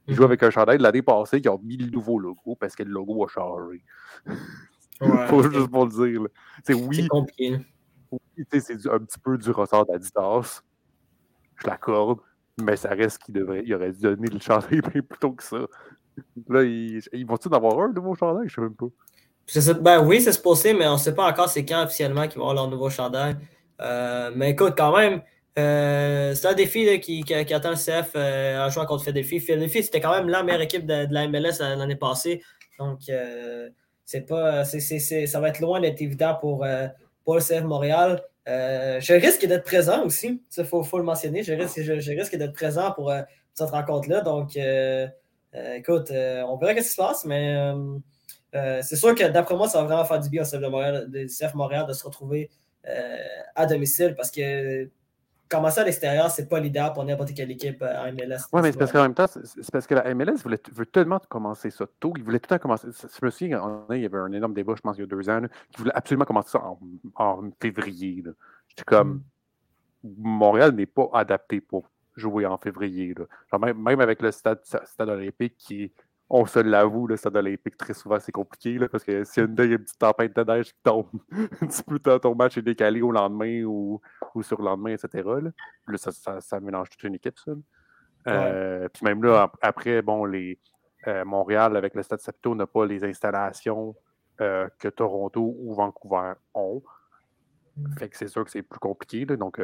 Il 0.07 0.15
joue 0.15 0.21
mm-hmm. 0.21 0.25
avec 0.25 0.43
un 0.43 0.49
chandail 0.49 0.77
de 0.77 0.83
l'année 0.83 1.01
passée 1.01 1.41
qui 1.41 1.47
a 1.47 1.57
mis 1.61 1.77
le 1.77 1.89
nouveau 1.89 2.19
logo 2.19 2.55
parce 2.55 2.75
que 2.75 2.83
le 2.83 2.91
logo 2.91 3.23
a 3.23 3.27
changé. 3.27 3.83
Ouais, 4.99 5.27
Faut 5.27 5.43
juste 5.43 5.67
pour 5.67 5.85
le 5.85 5.91
dire. 5.91 6.21
C'est 6.63 6.73
oui. 6.73 7.07
compliqué. 7.07 7.59
Oui, 8.11 8.19
c'est 8.51 8.87
un 8.87 8.99
petit 8.99 9.19
peu 9.19 9.37
du 9.37 9.51
ressort 9.51 9.85
d'Adidas. 9.85 10.61
Je 11.57 11.67
l'accorde, 11.67 12.19
mais 12.61 12.75
ça 12.75 12.89
reste 12.89 13.19
qu'il 13.19 13.35
devrait. 13.35 13.63
Il 13.65 13.73
aurait 13.75 13.91
dû 13.91 14.01
donner 14.01 14.27
le 14.27 14.39
chandail 14.39 14.81
bien 14.93 15.01
plus 15.01 15.19
tôt 15.19 15.31
que 15.31 15.43
ça. 15.43 15.59
Là, 16.49 16.63
ils, 16.63 17.01
ils 17.13 17.25
vont-ils 17.25 17.47
en 17.49 17.57
avoir 17.57 17.79
un 17.79 17.93
nouveau 17.93 18.15
chandail? 18.15 18.49
Je 18.49 18.55
sais 18.55 18.61
même 18.61 18.75
pas. 18.75 18.87
Ben 19.81 20.05
oui, 20.05 20.21
c'est 20.21 20.33
supposé, 20.33 20.73
mais 20.73 20.87
on 20.87 20.93
ne 20.93 20.97
sait 20.97 21.13
pas 21.15 21.29
encore 21.29 21.49
c'est 21.49 21.65
quand 21.65 21.83
officiellement 21.83 22.27
qu'ils 22.27 22.39
vont 22.39 22.49
avoir 22.49 22.65
leur 22.65 22.69
nouveau 22.69 22.89
chandail. 22.89 23.37
Euh, 23.81 24.31
mais 24.35 24.51
écoute, 24.51 24.73
quand 24.77 24.95
même, 24.95 25.21
euh, 25.59 26.33
c'est 26.33 26.47
un 26.47 26.53
défi 26.53 26.99
qui, 26.99 27.23
qui, 27.23 27.33
attend 27.33 27.71
le 27.71 27.75
CF 27.75 28.11
euh, 28.15 28.65
en 28.65 28.69
jouant 28.69 28.85
contre 28.85 29.03
Philadelphie. 29.03 29.39
Philadelphie, 29.39 29.83
c'était 29.83 29.99
quand 29.99 30.15
même 30.15 30.29
la 30.29 30.43
meilleure 30.43 30.61
équipe 30.61 30.85
de, 30.85 31.07
la 31.11 31.27
MLS 31.27 31.59
l'année 31.59 31.95
passée. 31.95 32.41
Donc, 32.79 32.99
c'est 34.05 34.21
pas, 34.21 34.63
ça 34.65 35.39
va 35.39 35.49
être 35.49 35.59
loin 35.59 35.79
d'être 35.79 36.01
évident 36.01 36.35
pour, 36.39 36.65
pour 37.23 37.35
le 37.35 37.41
CF 37.41 37.63
Montréal. 37.63 38.23
je 38.47 39.13
risque 39.13 39.45
d'être 39.45 39.63
présent 39.63 40.03
aussi. 40.03 40.41
Il 40.57 40.65
faut, 40.65 40.83
faut, 40.83 40.97
le 40.97 41.03
mentionner. 41.03 41.43
Je 41.43 41.53
risque, 41.53 41.81
je, 41.81 42.11
risque 42.11 42.35
d'être 42.35 42.53
présent 42.53 42.91
pour 42.91 43.13
cette 43.53 43.69
rencontre-là. 43.69 44.21
Donc, 44.21 44.57
écoute, 45.75 46.11
on 46.11 46.57
verra 46.57 46.73
ce 46.73 46.77
qui 46.77 46.83
se 46.83 46.95
passe, 46.95 47.25
mais 47.25 47.71
c'est 48.53 48.95
sûr 48.95 49.13
que 49.13 49.27
d'après 49.27 49.55
moi, 49.55 49.67
ça 49.67 49.79
va 49.79 49.85
vraiment 49.85 50.05
faire 50.05 50.19
du 50.19 50.29
bien 50.29 50.41
au 50.41 50.45
CF, 50.45 50.61
Montréal, 50.61 51.07
CF 51.27 51.53
Montréal 51.53 51.85
de 51.87 51.93
se 51.93 52.03
retrouver 52.03 52.49
euh, 52.87 53.17
à 53.55 53.67
domicile 53.67 54.15
parce 54.15 54.31
que 54.31 54.89
commencer 55.51 55.81
à 55.81 55.83
l'extérieur, 55.83 56.31
c'est 56.31 56.47
pas 56.47 56.59
l'idéal 56.59 56.93
pour 56.93 57.03
n'importe 57.03 57.33
quelle 57.33 57.51
équipe 57.51 57.81
euh, 57.81 58.07
en 58.07 58.13
MLS. 58.13 58.47
Oui, 58.53 58.61
mais 58.61 58.71
c'est 58.71 58.77
parce 58.79 58.91
qu'en 58.91 59.03
même 59.03 59.13
temps, 59.13 59.27
c'est 59.27 59.71
parce 59.71 59.85
que 59.85 59.95
la 59.95 60.13
MLS 60.15 60.41
voulait, 60.43 60.61
veut 60.73 60.85
tellement 60.85 61.19
commencer 61.29 61.69
ça 61.69 61.85
tôt. 61.99 62.13
Ils 62.17 62.23
voulaient 62.23 62.39
tout 62.39 62.47
le 62.49 62.57
temps 62.57 62.61
commencer. 62.61 62.87
Je 62.91 63.25
me 63.25 63.29
souviens, 63.29 63.85
il 63.91 64.01
y 64.01 64.05
avait 64.05 64.17
un 64.17 64.31
énorme 64.31 64.53
débat, 64.53 64.73
je 64.75 64.81
pense, 64.81 64.97
il 64.97 65.01
y 65.01 65.03
a 65.03 65.07
deux 65.07 65.29
ans, 65.29 65.41
qui 65.71 65.81
voulait 65.81 65.93
absolument 65.93 66.25
commencer 66.25 66.49
ça 66.49 66.63
en, 67.15 67.51
février. 67.61 68.23
J'étais 68.69 68.83
comme, 68.85 69.21
mm. 70.03 70.09
Montréal 70.17 70.71
n'est 70.71 70.85
pas 70.85 71.09
adapté 71.13 71.59
pour 71.59 71.89
jouer 72.15 72.45
en 72.45 72.57
février. 72.57 73.13
même, 73.59 73.77
même, 73.77 73.99
avec 73.99 74.21
le 74.21 74.31
stade, 74.31 74.59
stade 74.63 75.09
olympique 75.09 75.55
qui 75.57 75.83
est 75.83 75.91
on 76.33 76.45
se 76.45 76.59
l'avoue, 76.59 77.07
le 77.07 77.17
stade 77.17 77.35
olympique, 77.35 77.75
très 77.75 77.93
souvent, 77.93 78.17
c'est 78.17 78.31
compliqué, 78.31 78.77
là, 78.77 78.87
parce 78.87 79.03
que 79.03 79.25
s'il 79.25 79.43
y 79.43 79.45
a 79.45 79.49
une, 79.49 79.55
petite 79.55 79.99
tempête 79.99 80.33
de 80.33 80.43
neige 80.43 80.67
qui 80.67 80.79
tombe, 80.81 81.07
un 81.31 81.67
petit 81.67 81.83
peu 81.83 81.99
ton 81.99 82.33
match 82.35 82.57
est 82.57 82.61
décalé 82.61 83.01
au 83.01 83.11
lendemain 83.11 83.63
ou, 83.65 83.99
ou 84.33 84.41
sur 84.41 84.57
le 84.59 84.63
lendemain, 84.63 84.91
etc. 84.91 85.29
Là, 85.87 85.97
ça, 85.97 86.59
mélange 86.61 86.89
toute 86.89 87.03
une 87.03 87.15
équipe, 87.15 87.37
ça. 87.37 87.51
Euh, 88.27 88.87
puis 88.93 89.03
même 89.03 89.21
là, 89.23 89.51
après, 89.61 90.01
bon, 90.01 90.23
les 90.23 90.57
euh, 91.07 91.25
Montréal, 91.25 91.75
avec 91.75 91.95
le 91.95 92.03
Stade 92.03 92.21
Saputo, 92.21 92.55
n'a 92.55 92.65
pas 92.65 92.85
les 92.85 93.03
installations 93.03 93.93
euh, 94.39 94.69
que 94.79 94.87
Toronto 94.87 95.53
ou 95.59 95.73
Vancouver 95.73 96.33
ont. 96.53 96.81
Mm. 97.75 97.97
Fait 97.97 98.07
que 98.07 98.15
c'est 98.15 98.29
sûr 98.29 98.45
que 98.45 98.51
c'est 98.51 98.61
plus 98.61 98.79
compliqué. 98.79 99.25
Donc, 99.25 99.59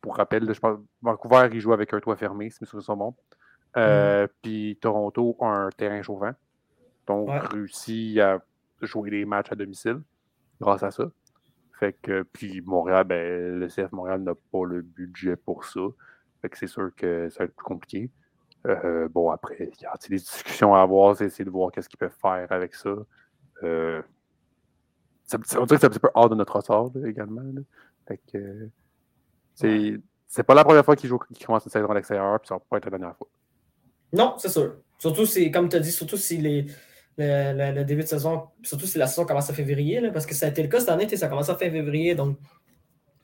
pour, 0.00 0.16
rappel, 0.16 0.54
je 0.54 0.60
pense 0.60 0.78
Vancouver, 1.00 1.48
il 1.52 1.58
joue 1.58 1.72
avec 1.72 1.92
un 1.92 1.98
toit 1.98 2.14
fermé, 2.14 2.48
si 2.48 2.58
mes 2.60 2.66
souvenirs 2.68 2.84
sont 2.84 2.96
bons. 2.96 3.16
Euh, 3.76 4.24
mm. 4.24 4.28
Puis 4.42 4.78
Toronto 4.80 5.36
a 5.40 5.46
un 5.46 5.70
terrain 5.70 6.02
chauffant. 6.02 6.32
Donc, 7.06 7.30
réussit 7.50 8.18
à 8.18 8.42
jouer 8.80 9.10
des 9.10 9.24
matchs 9.24 9.52
à 9.52 9.54
domicile 9.54 10.00
grâce 10.60 10.82
à 10.82 10.90
ça. 10.90 11.10
Fait 11.78 11.94
que, 12.00 12.22
puis 12.22 12.60
Montréal, 12.60 13.04
ben, 13.04 13.58
le 13.58 13.66
CF 13.66 13.90
Montréal 13.92 14.22
n'a 14.22 14.34
pas 14.34 14.64
le 14.64 14.82
budget 14.82 15.36
pour 15.36 15.64
ça. 15.64 15.80
Fait 16.40 16.48
que 16.48 16.58
c'est 16.58 16.68
sûr 16.68 16.94
que 16.94 17.28
ça 17.30 17.40
va 17.40 17.44
être 17.46 17.56
plus 17.56 17.64
compliqué. 17.64 18.10
Euh, 18.66 19.08
bon, 19.08 19.30
après, 19.30 19.56
il 19.60 19.82
y 19.82 19.86
a 19.86 19.94
des 20.08 20.16
discussions 20.16 20.74
à 20.74 20.82
avoir, 20.82 21.16
c'est 21.16 21.26
essayer 21.26 21.44
de 21.44 21.50
voir 21.50 21.72
qu'est-ce 21.72 21.88
qu'ils 21.88 21.98
peuvent 21.98 22.16
faire 22.20 22.46
avec 22.50 22.74
ça. 22.74 22.94
Euh, 23.64 24.02
on 25.34 25.38
dirait 25.38 25.76
que 25.76 25.80
c'est 25.80 25.86
un 25.86 25.90
petit 25.90 25.98
peu 25.98 26.10
hors 26.14 26.28
de 26.28 26.34
notre 26.34 26.56
ressort 26.56 26.92
également. 27.04 27.42
Fait 28.06 28.20
que 28.32 28.68
c'est 29.54 30.42
pas 30.44 30.54
la 30.54 30.64
première 30.64 30.84
fois 30.84 30.96
qu'ils 30.96 31.10
commencent 31.10 31.64
une 31.64 31.70
saison 31.70 31.88
à 31.88 31.94
l'extérieur, 31.94 32.38
puis 32.40 32.48
ça 32.48 32.54
va 32.54 32.60
pas 32.60 32.76
être 32.78 32.84
la 32.84 32.98
dernière 32.98 33.16
fois. 33.16 33.28
Non, 34.12 34.34
c'est 34.38 34.48
sûr. 34.48 34.76
Surtout 34.98 35.26
si, 35.26 35.50
comme 35.50 35.68
tu 35.68 35.76
as 35.76 35.80
dit, 35.80 35.90
surtout 35.90 36.16
si 36.16 36.38
les, 36.38 36.66
le, 37.18 37.82
début 37.82 38.02
de 38.02 38.08
saison, 38.08 38.44
surtout 38.62 38.86
si 38.86 38.98
la 38.98 39.06
saison 39.06 39.24
commence 39.24 39.50
en 39.50 39.54
février, 39.54 40.00
parce 40.12 40.26
que 40.26 40.34
ça 40.34 40.46
a 40.46 40.48
été 40.50 40.62
le 40.62 40.68
cas 40.68 40.80
cette 40.80 40.88
année, 40.90 41.08
ça 41.16 41.26
a 41.26 41.28
commencé 41.28 41.50
en 41.50 41.56
fin 41.56 41.70
février, 41.70 42.14
donc 42.14 42.36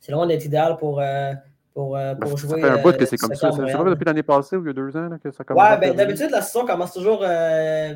c'est 0.01 0.13
loin 0.13 0.27
d'être 0.27 0.45
idéal 0.45 0.77
pour, 0.77 1.01
euh, 1.01 1.33
pour, 1.75 1.97
euh, 1.97 2.15
pour 2.15 2.37
jouer. 2.37 2.61
Ça 2.61 2.69
fait 2.69 2.81
un 2.81 2.83
bout 2.83 2.97
que 2.97 3.07
c'est 3.07 3.17
comme 3.17 3.35
ça. 3.35 3.51
C'est 3.53 3.73
pas 3.73 3.85
depuis 3.85 4.05
l'année 4.05 4.23
passée 4.23 4.57
ou 4.57 4.63
il 4.63 4.67
y 4.67 4.71
a 4.71 4.73
deux 4.73 4.97
ans 4.97 5.11
que 5.23 5.31
ça 5.31 5.45
commence. 5.45 5.63
Ouais, 5.63 5.79
ben, 5.79 5.95
d'habitude, 5.95 6.31
la 6.31 6.43
saison 6.43 6.67
commence 6.67 6.93
toujours 6.93 7.21
euh, 7.23 7.95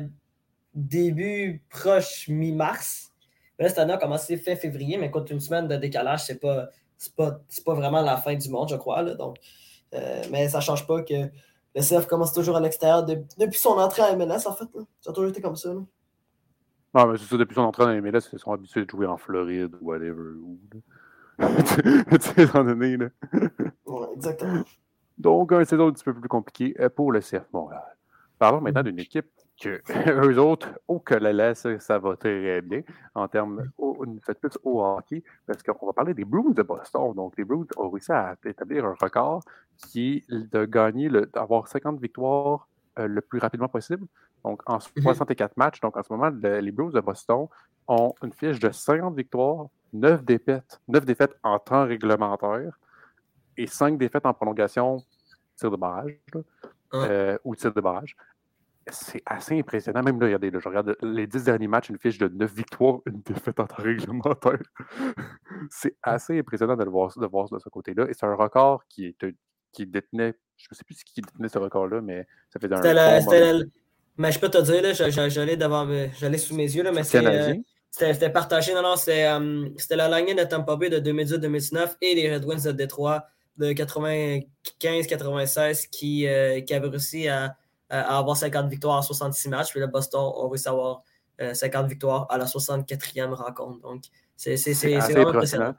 début 0.73 1.61
proche 1.69 2.27
mi-mars. 2.27 3.11
Là, 3.59 3.69
cette 3.69 3.79
année, 3.79 3.93
a 3.93 3.97
commencé 3.97 4.37
fin 4.37 4.55
février, 4.55 4.97
mais 4.97 5.07
écoute, 5.07 5.29
une 5.29 5.39
semaine 5.39 5.67
de 5.67 5.75
décalage, 5.75 6.23
c'est 6.25 6.39
pas, 6.39 6.69
pas, 7.15 7.39
pas 7.65 7.73
vraiment 7.75 8.01
la 8.01 8.17
fin 8.17 8.35
du 8.35 8.49
monde, 8.49 8.69
je 8.69 8.75
crois. 8.75 9.01
Là, 9.01 9.13
donc, 9.13 9.37
mais 10.31 10.49
ça 10.49 10.57
ne 10.57 10.63
change 10.63 10.87
pas 10.87 11.03
que 11.03 11.29
le 11.75 11.81
CF 11.81 12.07
commence 12.07 12.33
toujours 12.33 12.55
à 12.57 12.59
l'extérieur 12.59 13.03
depuis 13.03 13.59
son 13.59 13.71
entrée 13.71 14.03
à 14.03 14.15
MLS, 14.15 14.45
en 14.45 14.53
fait. 14.53 14.65
Ça 15.01 15.11
a 15.11 15.13
toujours 15.13 15.29
été 15.29 15.41
comme 15.41 15.55
ça. 15.55 15.73
Non, 15.73 17.07
mais 17.07 17.17
c'est 17.17 17.25
ça, 17.25 17.37
depuis 17.37 17.55
son 17.55 17.61
entrée 17.61 17.83
à 17.83 18.01
MLS, 18.01 18.29
ils 18.31 18.39
sont 18.39 18.51
habitués 18.51 18.85
de 18.85 18.89
jouer 18.89 19.07
en 19.07 19.17
Floride 19.17 19.75
ou 19.81 19.87
whatever. 19.87 20.35
tu 21.39 22.21
sais, 22.21 22.43
étant 22.43 22.63
donné. 22.63 22.97
Là. 22.97 23.07
ouais, 23.87 24.07
exactement. 24.15 24.63
Donc, 25.17 25.51
une 25.51 25.65
saison 25.65 25.87
un 25.87 25.91
petit 25.91 26.03
peu 26.03 26.13
plus 26.13 26.29
compliquée 26.29 26.75
euh, 26.79 26.89
pour 26.89 27.11
le 27.11 27.19
CF 27.19 27.45
Montréal. 27.51 27.97
Parlons 28.37 28.61
maintenant 28.61 28.81
mm-hmm. 28.81 28.85
d'une 28.85 28.99
équipe 28.99 29.29
que 29.59 29.81
eux 30.09 30.39
autres, 30.39 30.69
au 30.87 30.99
Collet, 30.99 31.55
ça, 31.55 31.79
ça 31.79 31.99
va 31.99 32.15
très 32.15 32.61
bien 32.61 32.81
en 33.15 33.27
termes 33.27 33.69
une 34.03 34.19
plus 34.19 34.57
au 34.63 34.83
hockey, 34.83 35.23
parce 35.45 35.63
qu'on 35.63 35.85
va 35.85 35.93
parler 35.93 36.13
des 36.13 36.25
Bruins 36.25 36.51
de 36.51 36.63
Boston. 36.63 37.13
Donc, 37.13 37.37
les 37.37 37.43
Bruins 37.43 37.65
ont 37.77 37.89
réussi 37.89 38.11
à 38.11 38.35
établir 38.45 38.85
un 38.85 38.95
record 38.99 39.43
qui 39.77 40.23
est 40.29 40.51
de 40.51 40.65
gagner, 40.65 41.09
d'avoir 41.33 41.67
50 41.67 41.99
victoires 41.99 42.67
euh, 42.99 43.07
le 43.07 43.21
plus 43.21 43.39
rapidement 43.39 43.67
possible. 43.67 44.05
Donc, 44.43 44.61
en 44.65 44.79
64 44.79 45.39
mhm. 45.39 45.53
matchs. 45.57 45.79
Donc, 45.79 45.97
en 45.97 46.03
ce 46.03 46.11
moment, 46.11 46.29
les 46.29 46.71
Bruins 46.71 46.91
de 46.91 46.99
Boston 46.99 47.47
ont 47.87 48.13
une 48.21 48.33
fiche 48.33 48.59
de 48.59 48.69
50 48.69 49.15
victoires, 49.15 49.67
9 49.93 50.23
défaites, 50.23 50.79
9 50.87 51.05
défaites 51.05 51.35
en 51.43 51.59
temps 51.59 51.85
réglementaire 51.85 52.79
et 53.57 53.67
5 53.67 53.97
défaites 53.97 54.25
en 54.25 54.33
prolongation, 54.33 55.03
tir 55.55 55.69
de 55.69 55.75
barrage, 55.75 56.17
euh, 56.93 57.37
ou 57.43 57.55
tir 57.55 57.73
de 57.73 57.81
barrage 57.81 58.15
c'est 58.91 59.21
assez 59.25 59.57
impressionnant. 59.57 60.03
Même 60.03 60.19
là, 60.19 60.27
regardez, 60.27 60.51
je 60.53 60.67
regarde 60.67 60.95
les 61.01 61.27
dix 61.27 61.43
derniers 61.43 61.67
matchs, 61.67 61.89
une 61.89 61.97
fiche 61.97 62.17
de 62.17 62.27
neuf 62.27 62.53
victoires, 62.53 62.99
une 63.05 63.21
défaite 63.21 63.59
en 63.59 63.67
temps 63.67 63.81
réglementaire. 63.81 64.59
c'est 65.69 65.95
assez 66.01 66.39
impressionnant 66.39 66.75
de 66.75 66.83
le 66.83 66.89
voir, 66.89 67.17
de, 67.17 67.25
voir 67.25 67.49
de 67.49 67.59
ce 67.59 67.69
côté-là. 67.69 68.07
Et 68.09 68.13
c'est 68.13 68.25
un 68.25 68.35
record 68.35 68.85
qui, 68.87 69.05
est, 69.05 69.25
qui 69.71 69.85
détenait, 69.85 70.33
je 70.57 70.67
ne 70.71 70.75
sais 70.75 70.83
plus 70.83 71.03
qui 71.03 71.21
détenait 71.21 71.49
ce 71.49 71.59
record-là, 71.59 72.01
mais 72.01 72.27
ça 72.49 72.59
fait 72.59 72.71
un. 72.73 73.63
mais 74.17 74.31
je 74.31 74.39
peux 74.39 74.49
te 74.49 74.61
dire, 74.61 74.93
j'allais 74.93 76.37
sous 76.37 76.55
mes 76.55 76.75
yeux, 76.75 76.83
là, 76.83 76.91
mais 76.91 77.03
c'est. 77.03 77.25
Euh, 77.25 77.55
c'était 77.95 78.31
partagé, 78.31 78.73
non, 78.73 78.81
non, 78.81 78.95
euh, 79.07 79.69
c'était 79.77 79.95
la 79.95 80.19
lignée 80.19 80.33
de 80.33 80.43
Tampa 80.43 80.75
Bay 80.75 80.89
de 80.89 80.99
2018-2019 80.99 81.97
et 82.01 82.15
les 82.15 82.33
Red 82.33 82.43
Wings 82.43 82.63
de 82.63 82.71
Détroit 82.71 83.27
de 83.57 83.71
95-96 83.71 85.89
qui, 85.91 86.27
euh, 86.27 86.61
qui 86.61 86.73
avaient 86.73 86.87
réussi 86.87 87.27
à 87.27 87.43
euh, 87.43 87.49
à 88.01 88.17
avoir 88.17 88.35
50 88.37 88.69
victoires 88.69 88.97
en 88.97 89.01
66 89.01 89.49
matchs. 89.49 89.71
Puis 89.71 89.79
le 89.79 89.87
Boston 89.87 90.31
a 90.35 90.49
réussi 90.49 90.67
à 90.67 90.71
avoir 90.71 91.03
50 91.53 91.87
victoires 91.87 92.27
à 92.29 92.37
la 92.37 92.45
64e 92.45 93.33
rencontre. 93.33 93.81
Donc, 93.81 94.03
C'est 94.35 94.55
vraiment 94.73 95.29
impressionnant. 95.29 95.75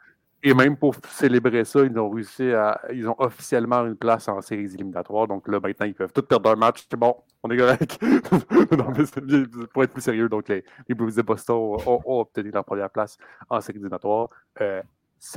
Et 0.47 0.53
même 0.53 0.77
pour 0.77 0.95
célébrer 1.09 1.65
ça, 1.65 1.87
ils 1.87 1.99
ont 1.99 2.11
réussi 2.11 2.53
à. 2.53 2.79
Ils 2.93 3.09
ont 3.09 3.17
officiellement 3.19 3.87
une 3.87 3.97
place 3.97 4.29
en 4.29 4.43
séries 4.43 4.75
éliminatoires. 4.75 5.27
Donc 5.27 5.49
là, 5.49 5.59
maintenant, 5.59 5.87
ils 5.87 5.95
peuvent 5.95 6.13
tous 6.13 6.21
perdre 6.21 6.51
un 6.51 6.55
match. 6.55 6.85
C'est 6.91 6.99
bon, 6.99 7.17
on 7.43 7.51
est 7.51 7.57
correct. 7.57 7.99
non, 8.73 8.93
mais 8.95 9.67
pour 9.73 9.85
être 9.85 9.93
plus 9.93 10.03
sérieux, 10.03 10.29
donc 10.29 10.51
les, 10.51 10.63
les 10.87 10.95
Blues 10.95 11.15
de 11.15 11.23
Boston 11.23 11.79
ont, 11.87 12.21
obtenu 12.21 12.51
leur 12.51 12.63
première 12.63 12.91
place 12.91 13.17
en 13.49 13.63
séries 13.63 13.79
éliminatoires. 13.79 14.29
Euh, 14.61 14.83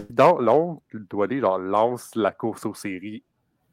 dans 0.10 0.40
l'oncle, 0.40 0.98
aller 1.24 1.40
genre, 1.40 1.58
lance 1.58 2.14
la 2.16 2.32
course 2.32 2.66
aux 2.66 2.74
séries 2.74 3.24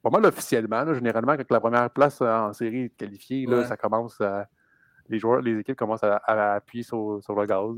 pas 0.05 0.11
mal 0.11 0.26
officiellement. 0.26 0.94
généralement, 0.94 1.32
avec 1.32 1.50
la 1.50 1.61
première 1.61 1.90
place 1.90 2.20
en 2.20 2.52
série 2.52 2.90
qualifiée, 2.90 3.46
là, 3.46 3.64
ça 3.66 3.76
commence 3.76 4.20
à. 4.20 4.46
Les 5.09 5.18
joueurs, 5.18 5.42
les 5.42 5.59
équipes 5.59 5.76
commencent 5.76 6.05
à, 6.05 6.55
appuyer 6.55 6.82
sur, 6.82 7.20
sur 7.22 7.34
le 7.34 7.46
gaz. 7.46 7.76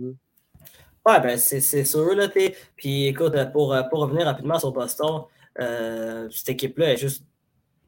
Ouais, 1.05 1.21
ben 1.21 1.37
c'est 1.39 1.85
sûr, 1.85 2.15
là, 2.15 2.29
Puis 2.77 3.07
écoute, 3.07 3.35
pour, 3.53 3.77
pour 3.91 4.01
revenir 4.01 4.27
rapidement 4.27 4.59
sur 4.59 4.73
Boston, 4.73 5.23
euh, 5.61 6.29
cette 6.31 6.51
équipe-là 6.51 6.93
est 6.93 6.97
juste 6.97 7.25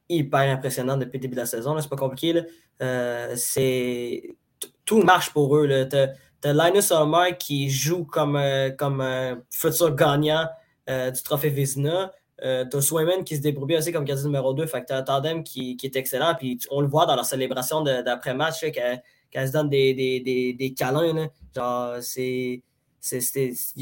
hyper 0.08 0.40
impressionnante 0.40 1.00
depuis 1.00 1.18
le 1.18 1.22
début 1.22 1.34
de 1.34 1.40
la 1.40 1.46
saison. 1.46 1.78
C'est 1.80 1.88
pas 1.88 1.96
compliqué. 1.96 2.32
Là. 2.32 2.42
Euh, 2.82 3.32
c'est... 3.36 4.36
Tout 4.84 5.02
marche 5.02 5.32
pour 5.32 5.56
eux. 5.56 5.86
T'as, 5.88 6.08
as 6.44 6.52
Linus 6.52 6.90
Ulmer 6.90 7.36
qui 7.38 7.70
joue 7.70 8.04
comme, 8.04 8.36
euh, 8.36 8.70
comme 8.70 9.00
un 9.00 9.42
futur 9.50 9.94
gagnant 9.94 10.46
du 10.88 11.22
trophée 11.22 11.50
Vizina. 11.50 12.10
T'as 12.40 12.80
Swayman 12.80 13.24
qui 13.24 13.36
se 13.36 13.40
débrouille 13.42 13.76
aussi 13.76 13.92
comme 13.92 14.04
gardien 14.04 14.26
numéro 14.26 14.54
2. 14.54 14.66
Fait 14.66 14.84
que 14.84 14.92
un 14.92 15.02
tandem 15.02 15.42
qui, 15.42 15.76
est 15.82 15.96
excellent. 15.96 16.34
Puis 16.38 16.58
on 16.70 16.80
le 16.80 16.88
voit 16.88 17.06
dans 17.06 17.16
la 17.16 17.24
célébration 17.24 17.82
d'après-match 17.82 18.64
quand, 19.32 19.46
se 19.46 19.52
donne 19.52 19.68
des, 19.68 19.94
des, 19.94 20.20
des, 20.20 20.52
des 20.52 20.74
câlins. 20.74 21.28
Genre, 21.54 21.96
c'est 22.00 22.62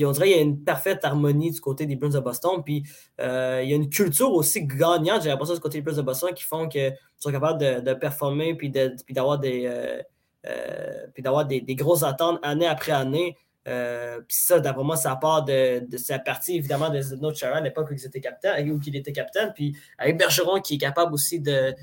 on 0.05 0.11
dirait 0.13 0.27
qu'il 0.27 0.37
y 0.37 0.39
a 0.39 0.43
une 0.43 0.63
parfaite 0.63 1.05
harmonie 1.05 1.51
du 1.51 1.61
côté 1.61 1.87
des 1.87 1.97
Bruins 1.97 2.11
de 2.11 2.21
Boston. 2.21 2.63
Puis 2.65 2.85
euh, 3.21 3.61
il 3.63 3.71
y 3.71 3.73
a 3.73 3.77
une 3.77 3.89
culture 3.89 4.33
aussi 4.33 4.65
gagnante, 4.65 5.23
j'ai 5.23 5.29
l'impression, 5.29 5.55
du 5.55 5.61
côté 5.61 5.79
des 5.79 5.83
Bruins 5.83 5.97
de 5.97 6.03
Boston 6.03 6.31
qui 6.35 6.45
font 6.45 6.69
qu'ils 6.69 6.97
sont 7.19 7.31
capables 7.31 7.59
de, 7.61 7.95
performer 7.95 8.55
puis 8.55 8.71
d'avoir 8.71 9.39
des, 9.39 9.67
euh, 9.67 10.03
euh, 10.47 11.07
d'avoir 11.19 11.47
des, 11.47 11.63
grosses 11.75 12.03
attentes 12.03 12.39
année 12.43 12.67
après 12.67 12.93
année. 12.93 13.37
Puis 13.67 14.37
ça, 14.39 14.61
d'après 14.61 14.85
moi, 14.85 14.97
ça 14.97 15.17
part 15.17 15.45
de, 15.45 15.85
sa 15.97 16.19
partie, 16.19 16.57
évidemment, 16.57 16.91
de 16.91 17.01
Zedno 17.01 17.35
Chara 17.35 17.57
à 17.57 17.61
l'époque 17.61 17.89
où 17.91 17.95
il 17.95 18.05
était 18.05 18.21
capitaine, 18.21 18.81
il 18.87 18.97
était 18.97 19.13
capitaine. 19.13 19.53
Puis 19.55 19.77
avec 19.99 20.17
Bergeron 20.17 20.61
qui 20.61 20.75
est 20.75 20.79
capable 20.79 21.13
aussi 21.13 21.41
de. 21.41 21.75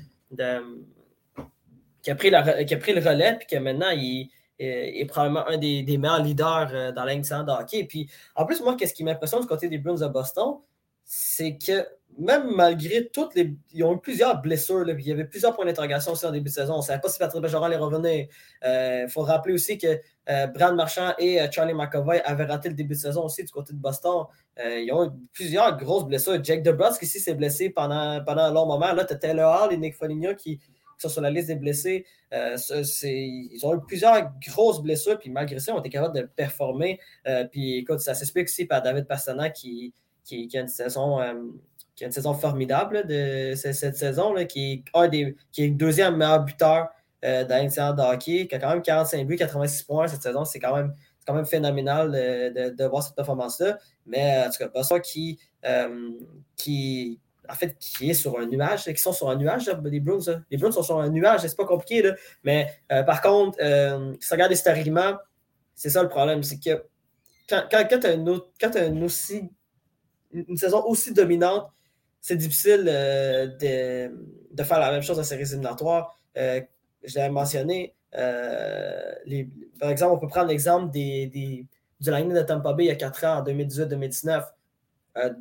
qui, 2.02 2.10
a 2.10 2.14
pris 2.14 2.30
qui 2.66 2.74
a 2.74 2.78
pris 2.78 2.94
le 2.94 3.00
relais, 3.00 3.36
puis 3.38 3.46
que 3.46 3.56
maintenant, 3.56 3.90
il 3.90 4.30
est 4.58 5.06
probablement 5.06 5.46
un 5.48 5.58
des, 5.58 5.84
meilleurs 5.98 6.22
leaders 6.22 6.70
euh, 6.72 6.92
dans 6.92 7.04
l'incident 7.04 7.42
de 7.42 7.50
hockey. 7.50 7.84
Puis, 7.84 8.08
en 8.34 8.46
plus, 8.46 8.60
moi, 8.60 8.76
qu'est-ce 8.76 8.94
qui 8.94 9.04
m'impressionne 9.04 9.40
du 9.40 9.46
côté 9.46 9.68
des 9.68 9.78
Bruins 9.78 9.94
de 9.94 10.06
Boston, 10.06 10.58
c'est 11.04 11.58
que 11.58 11.86
même 12.18 12.54
malgré 12.54 13.08
toutes 13.08 13.34
les. 13.34 13.56
Ils 13.72 13.82
ont 13.84 13.94
eu 13.96 14.00
plusieurs 14.00 14.40
blessures, 14.40 14.88
il 14.88 15.06
y 15.06 15.12
avait 15.12 15.24
plusieurs 15.24 15.54
points 15.54 15.64
d'interrogation 15.64 16.12
aussi 16.12 16.24
en 16.26 16.30
début 16.30 16.48
de 16.48 16.54
saison. 16.54 16.74
On 16.74 16.78
ne 16.78 16.82
savait 16.82 17.00
pas 17.00 17.08
si 17.08 17.18
Patrick 17.18 17.42
Bergeron 17.42 17.64
allait 17.64 17.76
revenir. 17.76 18.26
Il 18.62 18.68
euh, 18.68 19.08
faut 19.08 19.22
rappeler 19.22 19.52
aussi 19.52 19.78
que 19.78 20.00
euh, 20.28 20.46
Brad 20.46 20.74
Marchand 20.76 21.12
et 21.18 21.40
Charlie 21.50 21.74
McAvoy 21.74 22.20
avaient 22.24 22.44
raté 22.44 22.68
le 22.68 22.74
début 22.74 22.94
de 22.94 23.00
saison 23.00 23.24
aussi 23.24 23.42
du 23.42 23.50
côté 23.50 23.72
de 23.72 23.78
Boston. 23.78 24.24
ils 24.58 24.90
ont 24.92 25.06
eu 25.06 25.10
plusieurs 25.32 25.76
grosses 25.76 26.06
blessures. 26.06 26.42
Jake 26.42 26.62
DeBrusque 26.62 27.02
ici 27.02 27.18
s'est 27.18 27.34
blessé 27.34 27.70
pendant, 27.70 28.22
pendant 28.24 28.42
un 28.42 28.52
long 28.52 28.66
moment. 28.66 28.92
Là, 28.92 29.04
tu 29.04 29.18
Taylor 29.18 29.64
Hall 29.64 29.72
et 29.72 29.76
Nick 29.76 29.96
Foligno 29.96 30.34
qui, 30.34 30.60
sont 30.98 31.08
sur 31.08 31.20
la 31.20 31.30
liste 31.30 31.48
des 31.48 31.56
blessés. 31.56 32.06
Euh, 32.32 32.56
ils 33.02 33.60
ont 33.64 33.74
eu 33.74 33.80
plusieurs 33.86 34.30
grosses 34.46 34.82
blessures, 34.82 35.18
puis 35.18 35.30
malgré 35.30 35.58
ça, 35.58 35.72
ils 35.72 35.74
ont 35.74 35.80
été 35.80 35.90
capables 35.90 36.14
de 36.14 36.22
performer. 36.22 36.98
Euh, 37.26 37.44
puis 37.44 37.78
écoute, 37.78 38.00
ça 38.00 38.14
s'explique 38.14 38.48
aussi 38.48 38.64
par 38.64 38.82
David 38.82 39.06
Pastana 39.06 39.50
qui, 39.50 39.92
qui, 40.24 40.48
a 40.54 40.60
une 40.60 40.68
saison. 40.68 41.20
Euh, 41.20 41.34
qui 41.94 42.02
a 42.02 42.08
une 42.08 42.12
saison 42.12 42.34
formidable 42.34 43.06
de 43.06 43.54
cette, 43.54 43.96
saison, 43.96 44.32
là, 44.34 44.44
qui, 44.46 44.72
est 44.72 44.98
un 44.98 45.06
des, 45.06 45.36
qui 45.52 45.62
est 45.62 45.68
le 45.68 45.74
deuxième 45.74 46.16
meilleur 46.16 46.42
buteur 46.42 46.88
dans 47.22 47.46
l'incident 47.48 47.94
de 47.94 48.02
hockey, 48.02 48.48
qui 48.48 48.54
a 48.54 48.58
quand 48.58 48.68
même 48.68 48.82
45 48.82 49.24
buts, 49.26 49.36
86 49.36 49.84
points 49.84 50.08
cette 50.08 50.22
saison. 50.22 50.44
C'est 50.44 50.58
quand 50.58 50.74
même, 50.74 50.92
quand 51.24 51.34
même 51.34 51.46
phénoménal 51.46 52.10
de, 52.10 52.70
de, 52.70 52.84
voir 52.84 53.04
cette 53.04 53.14
performance-là. 53.14 53.78
Mais 54.06 54.44
en 54.44 54.50
tout 54.50 54.58
cas, 54.58 54.68
pas 54.68 54.82
ça 54.82 54.98
qui, 54.98 55.38
qui, 56.56 57.20
en 57.48 57.54
fait, 57.54 57.76
qui 57.78 58.10
est 58.10 58.14
sur 58.14 58.38
un 58.38 58.46
nuage, 58.46 58.84
qui 58.84 58.96
sont 58.96 59.12
sur 59.12 59.28
un 59.28 59.36
nuage, 59.36 59.70
les 59.84 60.00
Bruins. 60.00 60.42
Les 60.50 60.56
Bruins 60.56 60.72
sont 60.72 60.82
sur 60.82 60.98
un 60.98 61.08
nuage, 61.10 61.40
c'est 61.42 61.56
pas 61.56 61.66
compliqué. 61.66 62.02
Là. 62.02 62.14
Mais 62.42 62.68
euh, 62.92 63.02
par 63.02 63.20
contre, 63.20 63.58
euh, 63.60 64.14
si 64.20 64.28
tu 64.28 64.34
regardes 64.34 64.52
historiquement, 64.52 65.18
c'est 65.74 65.90
ça 65.90 66.02
le 66.02 66.08
problème, 66.08 66.42
c'est 66.42 66.58
que 66.58 66.84
quand, 67.48 67.62
quand, 67.70 67.98
tu 68.00 68.06
as, 68.06 68.84
une, 68.84 69.04
aussi, 69.04 69.50
une 70.34 70.56
saison 70.56 70.84
aussi 70.86 71.12
dominante, 71.12 71.70
c'est 72.20 72.36
difficile 72.36 72.86
euh, 72.88 73.46
de, 74.50 74.62
faire 74.62 74.80
la 74.80 74.90
même 74.90 75.02
chose 75.02 75.18
en 75.18 75.24
séries 75.24 75.42
éliminatoires. 75.42 76.18
je 76.34 77.14
l'avais 77.14 77.30
mentionné. 77.30 77.94
Les, 79.26 79.48
par 79.78 79.90
exemple, 79.90 80.14
on 80.14 80.18
peut 80.18 80.28
prendre 80.28 80.48
l'exemple 80.48 80.90
des, 80.90 81.26
des, 81.26 81.66
du 82.00 82.10
line 82.10 82.32
de 82.32 82.42
Tampa 82.42 82.72
Bay 82.72 82.84
il 82.84 82.88
y 82.88 82.90
a 82.90 82.96
4 82.96 83.24
ans, 83.24 83.38
en 83.38 83.44
2018-2019. 83.44 84.44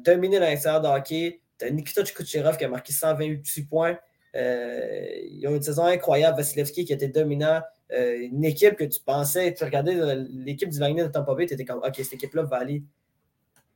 dominer 0.03 0.39
l'extérieur 0.39 0.81
de 0.81 0.87
hockey, 0.87 1.41
Nikita 1.71 2.03
Kucherov 2.03 2.57
qui 2.57 2.65
a 2.65 2.69
marqué 2.69 2.93
128 2.93 3.63
points. 3.63 3.97
Euh, 4.35 5.05
ils 5.29 5.47
ont 5.47 5.55
une 5.55 5.61
saison 5.61 5.85
incroyable. 5.85 6.37
Vasilevski 6.37 6.85
qui 6.85 6.93
était 6.93 7.07
dominant. 7.07 7.61
Euh, 7.91 8.17
une 8.19 8.43
équipe 8.43 8.75
que 8.75 8.83
tu 8.83 8.99
pensais, 9.01 9.53
tu 9.53 9.63
regardais 9.63 9.95
l'équipe 10.29 10.69
du 10.69 10.79
Lightning 10.79 11.05
de 11.05 11.11
Tampa 11.11 11.35
Bay, 11.35 11.45
tu 11.45 11.53
étais 11.53 11.65
comme 11.65 11.79
OK, 11.79 11.95
cette 11.95 12.13
équipe-là 12.13 12.43
va 12.43 12.57
aller, 12.57 12.81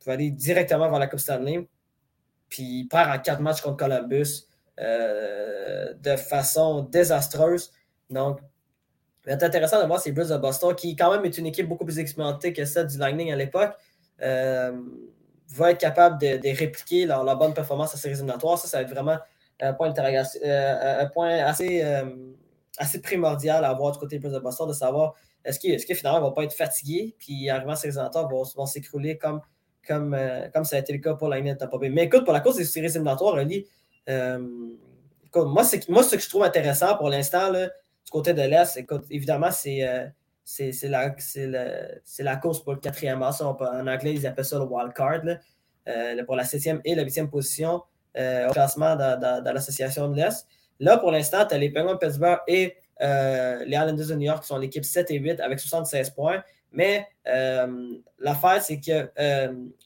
va 0.07 0.13
aller 0.13 0.31
directement 0.31 0.89
vers 0.89 0.99
la 0.99 1.07
Coupe 1.07 1.19
Stanley. 1.19 1.67
Puis 2.49 2.63
il 2.63 2.87
perd 2.87 3.09
en 3.09 3.19
quatre 3.19 3.41
matchs 3.41 3.61
contre 3.61 3.77
Columbus 3.77 4.47
euh, 4.79 5.93
de 6.01 6.15
façon 6.15 6.81
désastreuse. 6.83 7.71
Donc, 8.09 8.39
c'est 9.25 9.43
intéressant 9.43 9.81
de 9.81 9.87
voir 9.87 9.99
ces 9.99 10.11
Blues 10.11 10.29
de 10.29 10.37
Boston, 10.37 10.73
qui 10.73 10.95
quand 10.95 11.11
même 11.11 11.25
est 11.25 11.37
une 11.37 11.45
équipe 11.45 11.67
beaucoup 11.67 11.83
plus 11.85 11.99
expérimentée 11.99 12.53
que 12.53 12.63
celle 12.63 12.87
du 12.87 12.97
Lightning 12.97 13.31
à 13.31 13.35
l'époque 13.35 13.75
va 15.49 15.71
être 15.71 15.79
capable 15.79 16.19
de, 16.19 16.57
répliquer 16.57 17.05
leur, 17.05 17.37
bonne 17.37 17.53
performance 17.53 17.93
à 17.93 17.97
ces 17.97 18.09
éliminatoires. 18.09 18.57
Ça, 18.57 18.67
ça 18.67 18.77
va 18.77 18.83
être 18.83 18.89
vraiment 18.89 19.17
un 19.61 19.73
point, 19.73 19.93
euh, 19.97 21.01
un 21.01 21.05
point 21.07 21.29
assez, 21.37 21.83
euh, 21.83 22.05
assez 22.77 23.01
primordial 23.01 23.63
à 23.63 23.69
avoir 23.69 23.91
du 23.91 23.99
côté 23.99 24.19
des 24.19 24.29
de 24.29 24.39
Boston, 24.39 24.67
de 24.67 24.73
savoir 24.73 25.15
est-ce 25.43 25.59
que, 25.59 25.67
est 25.67 25.93
finalement 25.93 26.19
ils 26.19 26.21
ne 26.21 26.27
vont 26.27 26.33
pas 26.33 26.43
être 26.43 26.53
fatigués, 26.53 27.15
puis 27.17 27.49
arrivant 27.49 27.71
à 27.71 27.75
ces 27.75 27.87
éliminatoires, 27.87 28.29
vont, 28.29 28.43
vont 28.55 28.65
s'écrouler 28.65 29.17
comme, 29.17 29.41
comme, 29.87 30.13
euh, 30.13 30.47
comme 30.53 30.65
ça 30.65 30.75
a 30.75 30.79
été 30.79 30.93
le 30.93 30.99
cas 30.99 31.13
pour 31.13 31.29
la 31.29 31.39
ligne 31.39 31.53
de 31.53 31.57
Tampa 31.57 31.77
Mais 31.81 32.03
écoute, 32.03 32.23
pour 32.23 32.33
la 32.33 32.39
cause 32.39 32.57
des 32.57 32.65
séries 32.65 32.87
éliminatoires, 32.87 33.35
Ali, 33.35 33.65
moi, 34.07 35.63
moi, 35.89 36.03
ce 36.03 36.15
que 36.15 36.21
je 36.21 36.29
trouve 36.29 36.43
intéressant 36.43 36.95
pour 36.97 37.09
l'instant, 37.09 37.51
du 37.51 38.11
côté 38.11 38.33
de 38.33 38.41
l'Est, 38.41 38.77
écoute, 38.77 39.05
évidemment, 39.09 39.51
c'est 39.51 39.85
c'est 40.43 40.87
la, 40.87 41.13
la, 42.19 42.35
course 42.37 42.63
pour 42.63 42.73
le 42.73 42.79
quatrième 42.79 43.21
as. 43.21 43.41
En 43.41 43.87
anglais, 43.87 44.13
ils 44.13 44.25
appellent 44.25 44.45
ça 44.45 44.57
le 44.57 44.63
wild 44.63 44.93
card. 44.93 45.21
Euh, 45.87 46.21
pour 46.25 46.35
la 46.35 46.43
septième 46.43 46.81
et 46.83 46.95
la 46.95 47.03
huitième 47.03 47.29
position 47.29 47.81
euh, 48.17 48.49
au 48.49 48.51
classement 48.51 48.97
dans, 48.97 49.41
l'association 49.53 50.09
de 50.09 50.17
l'Est. 50.17 50.45
Là, 50.81 50.97
pour 50.97 51.11
l'instant, 51.11 51.45
tu 51.45 51.55
as 51.55 51.57
les 51.57 51.69
Penguins 51.69 51.93
de 51.93 51.99
Pittsburgh 51.99 52.39
et 52.47 52.75
euh, 53.01 53.63
les 53.63 53.77
Islanders 53.77 54.07
de 54.07 54.15
New 54.15 54.25
York 54.25 54.41
qui 54.41 54.47
sont 54.47 54.57
l'équipe 54.57 54.83
7 54.83 55.11
et 55.11 55.17
8 55.17 55.39
avec 55.39 55.59
76 55.59 56.09
points. 56.09 56.43
Mais 56.71 57.07
l'affaire, 58.19 58.61
c'est 58.61 58.79
que 58.79 59.09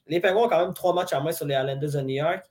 les 0.07 0.19
Penguins 0.19 0.43
ont 0.43 0.49
quand 0.49 0.65
même 0.65 0.73
trois 0.73 0.93
matchs 0.93 1.13
à 1.13 1.19
main 1.19 1.31
sur 1.31 1.45
les 1.45 1.55
Islanders 1.55 1.91
de 1.91 2.01
New 2.01 2.15
York 2.15 2.43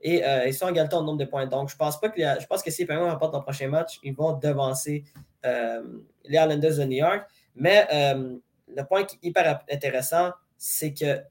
et 0.00 0.22
ils 0.46 0.54
sont 0.54 0.68
égalité 0.68 0.94
en 0.94 1.02
nombre 1.02 1.18
de 1.18 1.24
points. 1.24 1.46
Donc, 1.46 1.70
je 1.70 1.76
pense 1.76 1.98
pas 1.98 2.08
que 2.08 2.20
je 2.20 2.46
pense 2.46 2.62
que 2.62 2.70
si 2.70 2.82
les 2.82 2.86
Penguins 2.86 3.10
remportent 3.10 3.32
leur 3.32 3.42
prochain 3.42 3.68
match, 3.68 3.98
ils 4.02 4.14
vont 4.14 4.34
devancer 4.34 5.04
les 5.42 6.38
Islanders 6.38 6.76
de 6.76 6.84
New 6.84 6.98
York. 6.98 7.26
Mais 7.58 7.86
euh, 7.92 8.36
le 8.68 8.82
point 8.84 9.04
qui 9.04 9.16
est 9.16 9.28
hyper 9.28 9.60
intéressant, 9.70 10.30
c'est 10.56 10.94
que 10.94 11.22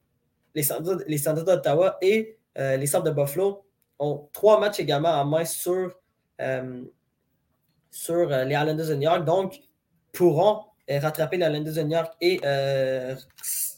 les 0.54 0.64
Sanders 0.64 1.44
d'Ottawa 1.44 1.98
et 2.02 2.38
euh, 2.58 2.78
les 2.78 2.88
Sables 2.88 3.06
de 3.06 3.12
Buffalo 3.12 3.66
ont 4.00 4.28
trois 4.34 4.60
matchs 4.60 4.80
également 4.80 5.10
en 5.10 5.26
main 5.26 5.46
sur, 5.46 5.92
euh, 6.42 6.84
sur 7.90 8.28
les 8.28 8.54
Islanders 8.54 8.88
de 8.88 8.96
New 8.96 9.04
York, 9.04 9.24
donc 9.24 9.60
pourront 10.12 10.64
rattraper 10.90 11.38
les 11.38 11.46
Islanders 11.46 11.74
de 11.74 11.82
New 11.82 11.92
York 11.92 12.14
et, 12.22 12.40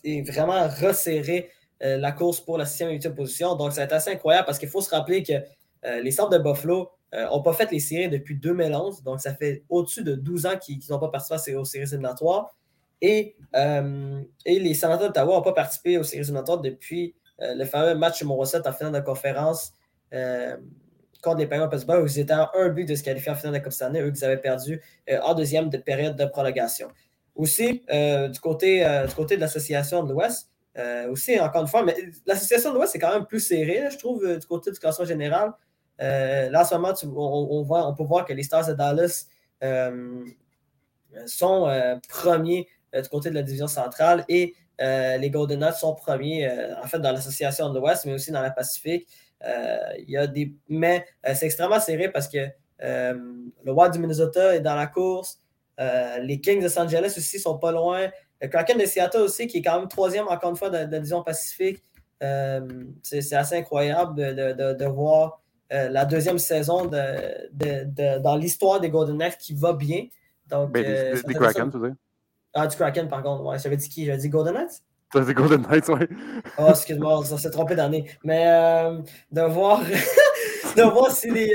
et 0.04 0.22
vraiment 0.22 0.68
resserrer 0.68 1.50
la 1.82 2.12
course 2.12 2.42
pour 2.42 2.58
la 2.58 2.66
6e 2.66 2.90
et 2.90 3.00
8e 3.00 3.16
position. 3.16 3.56
Donc, 3.56 3.74
c'est 3.74 3.92
assez 3.92 4.12
incroyable 4.12 4.46
parce 4.46 4.60
qu'il 4.60 4.70
faut 4.70 4.82
se 4.82 4.90
rappeler 4.90 5.24
que 5.24 5.34
les 6.02 6.12
Sables 6.12 6.34
de 6.34 6.38
Buffalo 6.40 6.92
n'ont 7.14 7.40
euh, 7.40 7.44
pas 7.44 7.54
fait 7.54 7.72
les 7.72 7.80
séries 7.80 8.10
depuis 8.10 8.36
2011, 8.36 9.04
donc 9.04 9.20
ça 9.20 9.34
fait 9.34 9.64
au-dessus 9.70 10.04
de 10.04 10.16
12 10.16 10.46
ans 10.46 10.58
qu'ils 10.58 10.80
n'ont 10.90 11.00
pas 11.00 11.10
participé 11.10 11.56
aux 11.56 11.66
séries 11.66 11.88
éliminatoires. 11.88 12.56
Et, 13.02 13.36
euh, 13.56 14.22
et 14.46 14.60
les 14.60 14.74
sénateurs 14.74 15.08
d'Ottawa 15.08 15.36
n'ont 15.36 15.42
pas 15.42 15.54
participé 15.54 15.98
aux 15.98 16.04
séries 16.04 16.24
éliminatoires 16.24 16.60
depuis 16.60 17.16
euh, 17.42 17.56
le 17.56 17.66
fameux 17.66 17.96
match 17.96 18.22
numéro 18.22 18.46
7 18.46 18.68
en 18.68 18.74
finale 18.74 18.94
de 18.94 19.00
conférence 19.00 19.74
contre 21.22 21.38
les 21.38 21.48
Penguins 21.48 21.68
Pittsburgh, 21.68 22.04
où 22.04 22.08
ils 22.08 22.20
étaient 22.20 22.34
en 22.34 22.50
un 22.54 22.70
but 22.70 22.86
de 22.86 22.96
se 22.96 23.04
qualifier 23.04 23.32
en 23.32 23.36
finale 23.36 23.54
de 23.54 23.58
la 23.58 23.64
Coupe 23.64 23.74
Stanley, 23.74 24.02
eux 24.02 24.12
qui 24.12 24.24
avaient 24.24 24.38
perdu 24.38 24.82
en 25.24 25.34
deuxième 25.34 25.70
de 25.70 25.78
période 25.78 26.16
de 26.16 26.26
prolongation. 26.26 26.88
Aussi, 27.36 27.84
du, 27.90 28.40
côté, 28.42 28.86
du 29.08 29.14
côté 29.16 29.36
de 29.36 29.42
l'association 29.42 30.04
de 30.04 30.14
l'Ouest, 30.14 30.50
aussi, 31.10 31.40
encore 31.40 31.62
une 31.62 31.68
fois, 31.68 31.84
mais 31.84 31.96
l'association 32.26 32.72
de 32.72 32.76
l'Ouest, 32.76 32.94
c'est 32.94 33.00
quand 33.00 33.14
même 33.14 33.26
plus 33.26 33.40
serré, 33.40 33.90
je 33.92 33.98
trouve, 33.98 34.38
du 34.38 34.46
côté 34.48 34.72
du 34.72 34.80
classement 34.80 35.06
général. 35.06 35.52
là, 36.00 36.62
en 36.62 36.66
ce 36.66 36.76
moment, 36.76 36.94
on, 37.04 37.64
voit, 37.64 37.88
on 37.88 37.94
peut 37.94 38.04
voir 38.04 38.26
que 38.26 38.34
les 38.34 38.44
Stars 38.44 38.68
de 38.68 38.74
Dallas 38.74 39.28
sont 41.26 42.00
premiers 42.08 42.68
du 42.94 43.10
côté 43.10 43.30
de 43.30 43.36
la 43.36 43.44
division 43.44 43.68
centrale 43.68 44.24
et 44.30 44.54
les 44.80 45.30
Golden 45.30 45.60
Knights 45.60 45.76
sont 45.76 45.96
premiers, 45.96 46.50
en 46.82 46.88
fait, 46.88 47.00
dans 47.00 47.12
l'association 47.12 47.72
de 47.74 47.80
l'Ouest, 47.80 48.06
mais 48.06 48.14
aussi 48.14 48.32
dans 48.32 48.42
la 48.42 48.52
Pacifique. 48.52 49.08
Il 49.44 50.10
y 50.10 50.18
a 50.18 50.28
des... 50.28 50.54
Mais 50.68 51.06
c'est 51.34 51.46
extrêmement 51.46 51.80
serré 51.80 52.10
parce 52.12 52.28
que 52.28 52.48
le 52.80 53.72
Wild 53.72 53.94
du 53.94 54.00
Minnesota 54.00 54.56
est 54.56 54.62
dans 54.62 54.76
la 54.76 54.88
course. 54.88 55.40
les 55.78 56.40
Kings 56.42 56.60
de 56.60 56.66
Los 56.66 56.80
Angeles 56.80 57.14
aussi 57.18 57.40
sont 57.40 57.58
pas 57.58 57.72
loin. 57.72 58.08
Le 58.42 58.48
Kraken 58.48 58.78
de 58.78 58.86
Seattle 58.86 59.22
aussi, 59.22 59.48
qui 59.48 59.58
est 59.58 59.62
quand 59.62 59.78
même 59.80 59.90
troisième, 59.90 60.28
encore 60.28 60.52
une 60.52 60.56
fois, 60.56 60.70
de, 60.70 60.78
la 60.78 60.86
division 60.86 61.24
Pacifique. 61.24 61.84
c'est 62.22 63.34
assez 63.34 63.58
incroyable 63.58 64.16
de, 64.16 64.86
voir 64.86 65.42
la 65.70 66.06
deuxième 66.06 66.40
saison 66.40 66.86
dans 66.86 68.36
l'histoire 68.36 68.80
des 68.80 68.90
Golden 68.90 69.18
Knights 69.18 69.38
qui 69.38 69.54
va 69.54 69.74
bien. 69.74 70.08
Donc, 70.50 70.72
ben, 70.72 71.14
des, 71.28 71.34
Kraken, 71.34 71.70
tu 71.70 71.78
veux 71.78 71.90
dire? 71.90 71.98
Ah, 72.54 72.68
du 72.68 72.76
Kraken, 72.76 73.08
par 73.08 73.22
contre. 73.22 73.44
Ouais, 73.44 73.60
j'avais 73.60 73.78
dit 73.78 73.88
qui? 73.88 74.06
J'avais 74.06 74.18
dit 74.18 74.30
Golden 74.30 74.56
Knights? 74.56 74.82
C'est 75.12 75.34
Golden 75.34 75.64
Knights, 75.64 75.90
oui. 75.90 76.06
oh, 76.58 76.68
excuse-moi, 76.70 77.26
ça 77.26 77.38
s'est 77.38 77.50
trompé 77.50 77.76
d'année. 77.76 78.10
Mais 78.24 78.46
de 79.32 79.42
voir. 79.42 79.82
de 80.76 80.84
voir 80.84 81.12
si 81.12 81.32
les, 81.32 81.54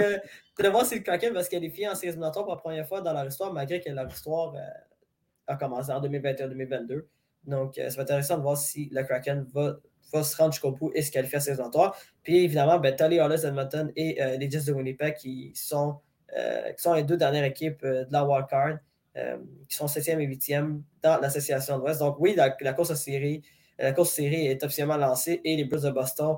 de 0.62 0.68
voir 0.68 0.86
si 0.86 0.96
le 0.96 1.00
Kraken 1.00 1.32
va 1.32 1.42
se 1.42 1.50
qualifier 1.50 1.88
en 1.88 1.94
séries 1.94 2.10
éliminatoires 2.10 2.44
pour 2.44 2.54
la 2.54 2.60
première 2.60 2.86
fois 2.86 3.00
dans 3.00 3.12
leur 3.12 3.26
histoire, 3.26 3.52
malgré 3.52 3.80
que 3.80 3.90
leur 3.90 4.08
histoire 4.08 4.54
euh, 4.54 4.60
a 5.48 5.56
commencé 5.56 5.90
en 5.90 6.00
2021-2022. 6.00 7.04
Donc, 7.44 7.78
euh, 7.78 7.88
être 7.88 7.98
intéressant 7.98 8.36
de 8.36 8.42
voir 8.42 8.56
si 8.56 8.88
le 8.92 9.02
Kraken 9.02 9.46
va, 9.52 9.76
va 10.12 10.22
se 10.22 10.36
rendre 10.36 10.52
jusqu'au 10.52 10.70
bout 10.70 10.92
et 10.94 11.02
se 11.02 11.10
qualifier 11.10 11.38
en 11.38 11.40
séries 11.40 11.54
éliminatoires. 11.56 11.96
Puis, 12.22 12.44
évidemment, 12.44 12.78
ben, 12.78 12.94
Hollis 13.00 13.44
Edmonton 13.44 13.92
et 13.96 14.22
euh, 14.22 14.36
les 14.36 14.48
Jets 14.48 14.66
de 14.66 14.72
Winnipeg 14.72 15.14
qui 15.14 15.52
sont, 15.54 15.98
qui 16.30 16.82
sont 16.82 16.94
les 16.94 17.04
deux 17.04 17.16
dernières 17.16 17.44
équipes 17.44 17.84
de 17.84 18.06
la 18.10 18.24
wildcard, 18.24 18.78
qui 19.68 19.76
sont 19.76 19.86
7e 19.86 20.20
et 20.20 20.26
8e 20.26 20.80
dans 21.02 21.20
l'association 21.20 21.76
de 21.76 21.82
l'Ouest. 21.82 22.00
Donc, 22.00 22.16
oui, 22.18 22.34
la, 22.34 22.50
course 22.72 22.90
à 22.90 22.96
série, 22.96 23.42
la 23.78 23.92
course 23.92 24.10
série 24.10 24.46
est 24.46 24.62
officiellement 24.64 24.96
lancée 24.96 25.40
et 25.44 25.56
les 25.56 25.64
Blues 25.64 25.82
de 25.82 25.90
Boston 25.90 26.36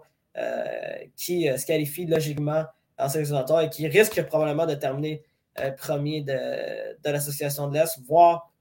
qui 1.16 1.44
se 1.44 1.64
qualifient 1.64 2.06
logiquement 2.06 2.64
en 2.98 3.08
séries 3.08 3.32
et 3.62 3.70
qui 3.70 3.88
risque 3.88 4.22
probablement 4.26 4.66
de 4.66 4.74
terminer 4.74 5.22
euh, 5.60 5.70
premier 5.70 6.20
de, 6.20 7.10
l'association 7.10 7.68
de 7.68 7.74
l'Est, 7.74 7.98
voire 8.06 8.52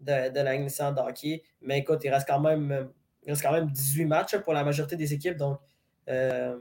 de, 0.00 0.30
de 0.30 0.40
la. 0.40 0.56
Mais 1.62 1.78
écoute, 1.80 2.00
il 2.04 2.10
reste 2.10 2.28
quand 2.28 2.40
même 2.40 2.90
il 3.26 3.30
reste 3.30 3.42
quand 3.42 3.52
même 3.52 3.70
18 3.70 4.04
matchs 4.04 4.36
pour 4.38 4.52
la 4.52 4.64
majorité 4.64 4.96
des 4.96 5.12
équipes, 5.12 5.36
donc 5.36 5.58
euh, 6.08 6.56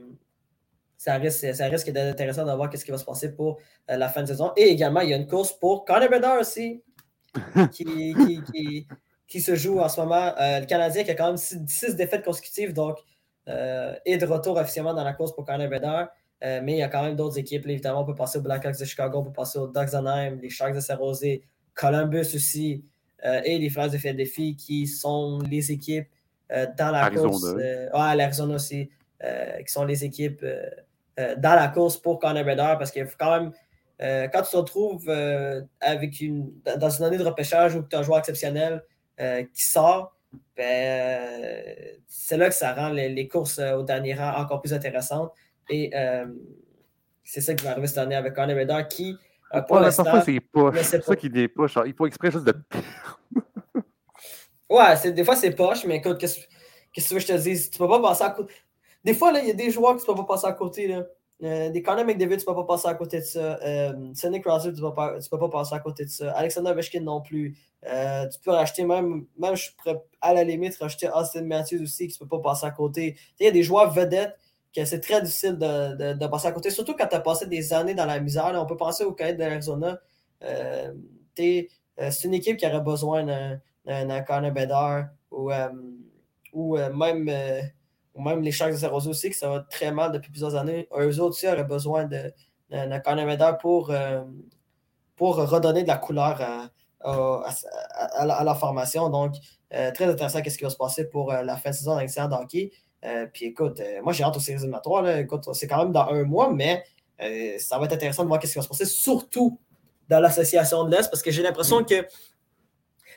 ça 0.98 1.16
risque, 1.16 1.54
ça 1.54 1.66
risque 1.66 1.90
d'être 1.90 2.14
intéressant 2.14 2.46
de 2.46 2.52
voir 2.52 2.70
ce 2.76 2.84
qui 2.84 2.92
va 2.92 2.98
se 2.98 3.06
passer 3.06 3.36
pour 3.36 3.60
euh, 3.90 3.98
la 3.98 4.08
fin 4.08 4.22
de 4.22 4.28
saison. 4.28 4.54
Et 4.56 4.70
également, 4.70 5.02
il 5.02 5.10
y 5.10 5.14
a 5.14 5.18
une 5.18 5.28
course 5.28 5.52
pour 5.54 5.84
Connor 5.84 6.40
aussi, 6.40 6.82
qui, 7.72 8.86
qui, 9.28 9.42
se 9.42 9.56
joue 9.56 9.80
en 9.80 9.90
ce 9.90 10.00
moment. 10.00 10.34
le 10.38 10.66
Canadien 10.66 11.04
qui 11.04 11.12
a 11.12 11.16
quand 11.16 11.28
même 11.28 11.38
6 11.38 11.96
défaites 11.96 12.24
consécutives, 12.24 12.74
donc 12.74 12.98
est 13.48 14.18
de 14.18 14.26
retour 14.26 14.58
officiellement 14.58 14.94
dans 14.94 15.04
la 15.04 15.14
course 15.14 15.34
pour 15.34 15.46
Connor 15.46 15.70
Bedard. 15.70 16.10
Euh, 16.44 16.60
mais 16.62 16.74
il 16.74 16.78
y 16.80 16.84
a 16.84 16.90
quand 16.90 17.04
même 17.04 17.16
d'autres 17.16 17.38
équipes. 17.38 17.66
évidemment, 17.68 18.02
on 18.02 18.06
peut 18.06 18.16
passer 18.16 18.38
aux 18.38 18.42
Blackhawks 18.42 18.78
de 18.78 18.86
Chicago, 18.86 19.20
on 19.20 19.24
peut 19.24 19.32
passer 19.32 19.60
aux 19.60 19.68
Ducks 19.68 19.92
d'Anaheim, 19.92 20.40
les 20.42 20.50
Sharks 20.50 20.76
de 20.76 20.82
San 20.82 20.98
Jose, 20.98 21.40
Columbus 21.74 22.36
aussi, 22.36 22.84
euh, 23.24 23.42
et 23.46 23.58
les 23.58 23.70
Frères 23.70 23.90
de 23.90 23.98
Philadelphie 23.98 24.56
qui 24.56 24.86
sont 24.86 25.40
les 25.50 25.72
équipes 25.72 26.10
euh, 26.52 26.68
dans 26.78 26.92
la 26.92 27.10
course. 27.10 27.56
ah, 27.94 28.16
l'Arizona 28.16 28.56
aussi, 28.56 28.90
qui 29.22 29.72
sont 29.72 29.86
les 29.86 30.04
équipes 30.04 30.46
dans 31.18 31.56
la 31.56 31.70
course 31.70 31.96
pour 31.96 32.20
Connor 32.20 32.44
Bedard 32.44 32.78
parce 32.78 32.92
qu'il 32.92 33.06
faut 33.06 33.16
quand 33.18 33.40
même. 33.40 33.52
Quand 34.00 34.42
tu 34.42 34.52
te 34.52 34.58
retrouves 34.58 35.10
avec 35.80 36.20
une, 36.20 36.52
dans 36.78 36.90
une 36.90 37.06
année 37.06 37.18
de 37.18 37.24
repêchage 37.24 37.76
où 37.76 37.84
tu 37.84 37.96
as 37.96 38.00
un 38.00 38.04
joueur 38.04 38.20
exceptionnel 38.20 38.84
qui 39.18 39.66
sort, 39.66 40.16
ben, 40.58 42.00
c'est 42.08 42.38
là 42.38 42.50
que 42.50 42.56
ça 42.56 42.74
rend 42.74 42.90
les, 42.90 43.10
les 43.10 43.28
courses 43.28 43.60
au 43.60 43.84
dernier 43.84 44.16
rang 44.16 44.34
encore 44.38 44.62
plus 44.62 44.74
intéressantes. 44.74 45.32
Et 45.70 45.92
euh, 45.96 46.26
c'est 47.24 47.42
ça 47.42 47.54
qui 47.54 47.64
va 47.64 47.72
arriver 47.72 47.88
cette 47.88 47.98
année 48.00 48.16
avec 48.16 48.34
Connor 48.34 48.56
Bedard 48.56 48.88
qui, 48.88 49.18
euh, 49.54 49.62
pour 49.62 49.78
ouais, 49.78 49.84
l'instant. 49.84 50.22
c'est 50.24 50.40
poche. 50.40 50.76
C'est 50.82 51.04
ça 51.04 51.16
qui 51.16 51.28
est 51.28 51.48
poche. 51.48 51.78
Il 51.86 51.94
faut 51.94 52.08
exprès 52.08 52.32
juste 52.32 52.46
de. 52.46 52.54
ouais, 54.70 55.12
des 55.12 55.24
fois 55.24 55.36
c'est 55.36 55.52
poche, 55.52 55.86
mais 55.86 55.98
écoute, 55.98 56.18
qu'est-ce 56.18 56.40
que 56.40 56.46
tu 56.96 57.14
veux 57.14 57.20
que 57.20 57.26
je 57.26 57.28
te 57.28 57.38
dise? 57.38 57.70
Tu 57.70 57.78
peux 57.78 57.88
pas 57.88 58.02
passer 58.02 58.24
à 58.24 58.32
côté. 58.32 58.54
Des 59.04 59.14
fois, 59.14 59.32
il 59.38 59.48
y 59.48 59.52
a 59.52 59.54
des 59.54 59.70
joueurs 59.70 59.96
que 59.96 60.00
tu 60.00 60.06
peux 60.06 60.16
pas 60.16 60.24
passer 60.24 60.48
à 60.48 60.54
côté. 60.54 60.88
Là. 60.88 61.04
Euh, 61.44 61.70
des 61.70 61.82
Connor 61.82 62.06
McDavid, 62.06 62.38
tu 62.38 62.46
peux 62.46 62.56
pas 62.56 62.64
passer 62.64 62.88
à 62.88 62.94
côté 62.94 63.20
de 63.20 63.26
ça. 63.26 63.60
Euh, 63.64 64.14
Sonny 64.14 64.40
Crosby, 64.40 64.74
tu 64.74 64.82
peux, 64.82 64.90
peux 64.94 65.40
pas 65.40 65.50
passer 65.50 65.76
à 65.76 65.80
côté 65.80 66.06
de 66.06 66.10
ça. 66.10 66.32
Alexander 66.32 66.72
Ovechkin 66.72 67.02
non 67.02 67.22
plus. 67.22 67.58
Euh, 67.86 68.28
tu 68.30 68.40
peux 68.40 68.52
racheter 68.52 68.86
même, 68.86 69.26
même 69.38 69.56
je 69.56 69.72
pourrais 69.76 70.02
à 70.22 70.34
la 70.34 70.44
limite 70.46 70.78
racheter 70.78 71.10
Austin 71.14 71.42
Matthews 71.42 71.82
aussi, 71.82 72.08
qui 72.08 72.18
ne 72.22 72.28
peut 72.28 72.38
pas 72.38 72.52
passer 72.52 72.66
à 72.66 72.72
côté. 72.72 73.18
Il 73.40 73.46
y 73.46 73.50
a 73.50 73.52
des 73.52 73.64
joueurs 73.64 73.92
vedettes 73.92 74.38
que 74.74 74.86
c'est 74.86 75.02
très 75.02 75.22
difficile 75.22 75.58
de, 75.58 76.14
de, 76.14 76.28
passer 76.28 76.48
à 76.48 76.52
côté, 76.54 76.70
surtout 76.70 76.96
quand 76.96 77.08
tu 77.08 77.16
as 77.16 77.20
passé 77.20 77.46
des 77.46 77.74
années 77.74 77.94
dans 77.94 78.06
la 78.06 78.20
misère. 78.20 78.52
on 78.56 78.66
peut 78.66 78.78
penser 78.78 79.04
au 79.04 79.12
Cadet 79.12 79.34
de 79.34 79.40
l'Arizona. 79.40 80.00
Euh, 80.44 80.94
c'est 81.36 82.24
une 82.24 82.34
équipe 82.34 82.58
qui 82.58 82.66
aurait 82.66 82.82
besoin 82.82 83.24
d'un 83.86 84.22
Connor 84.22 84.52
Bedard 84.52 85.08
ou, 85.30 85.52
ou 86.54 86.78
même, 86.78 87.30
même 88.16 88.42
les 88.42 88.52
Sharks 88.52 88.74
de 88.74 88.78
San 88.78 88.92
aussi, 88.92 89.30
que 89.30 89.36
ça 89.36 89.50
va 89.50 89.60
très 89.62 89.92
mal 89.92 90.12
depuis 90.12 90.30
plusieurs 90.32 90.56
années. 90.56 90.88
Eux 90.98 91.20
autres 91.20 91.30
aussi 91.30 91.48
auraient 91.48 91.64
besoin 91.64 92.06
d'un 92.06 93.26
Bedard 93.26 93.58
pour, 93.58 93.94
pour 95.16 95.36
redonner 95.36 95.84
de 95.84 95.88
la 95.88 95.98
couleur 95.98 96.40
à, 96.42 96.70
à, 97.02 98.44
la, 98.44 98.56
formation. 98.56 99.10
Donc, 99.10 99.36
très 99.70 100.06
intéressant 100.06 100.42
qu'est-ce 100.42 100.58
qui 100.58 100.64
va 100.64 100.70
se 100.70 100.78
passer 100.78 101.10
pour 101.10 101.32
la 101.32 101.58
fin 101.58 101.72
de 101.72 101.76
saison 101.76 101.98
dans 102.28 102.42
hockey. 102.42 102.72
Euh, 103.06 103.28
puis 103.32 103.46
écoute, 103.46 103.80
euh, 103.80 104.02
moi 104.02 104.14
j'ai 104.14 104.24
hâte 104.24 104.36
aux 104.36 104.40
séries 104.40 104.60
éliminatoires. 104.60 105.08
Écoute, 105.18 105.48
c'est 105.54 105.68
quand 105.68 105.78
même 105.78 105.92
dans 105.92 106.08
un 106.08 106.24
mois, 106.24 106.52
mais 106.52 106.84
euh, 107.22 107.58
ça 107.60 107.78
va 107.78 107.86
être 107.86 107.94
intéressant 107.94 108.24
de 108.24 108.30
voir 108.30 108.42
ce 108.42 108.48
qui 108.48 108.56
va 108.56 108.62
se 108.62 108.68
passer, 108.68 108.86
surtout 108.86 109.60
dans 110.10 110.20
l'association 110.20 110.86
de 110.86 110.92
l'Est, 110.92 111.10
parce 111.10 111.22
que 111.22 111.32
j'ai 111.32 111.44
l'impression 111.44 111.82
mm. 111.82 111.86
que 111.86 112.06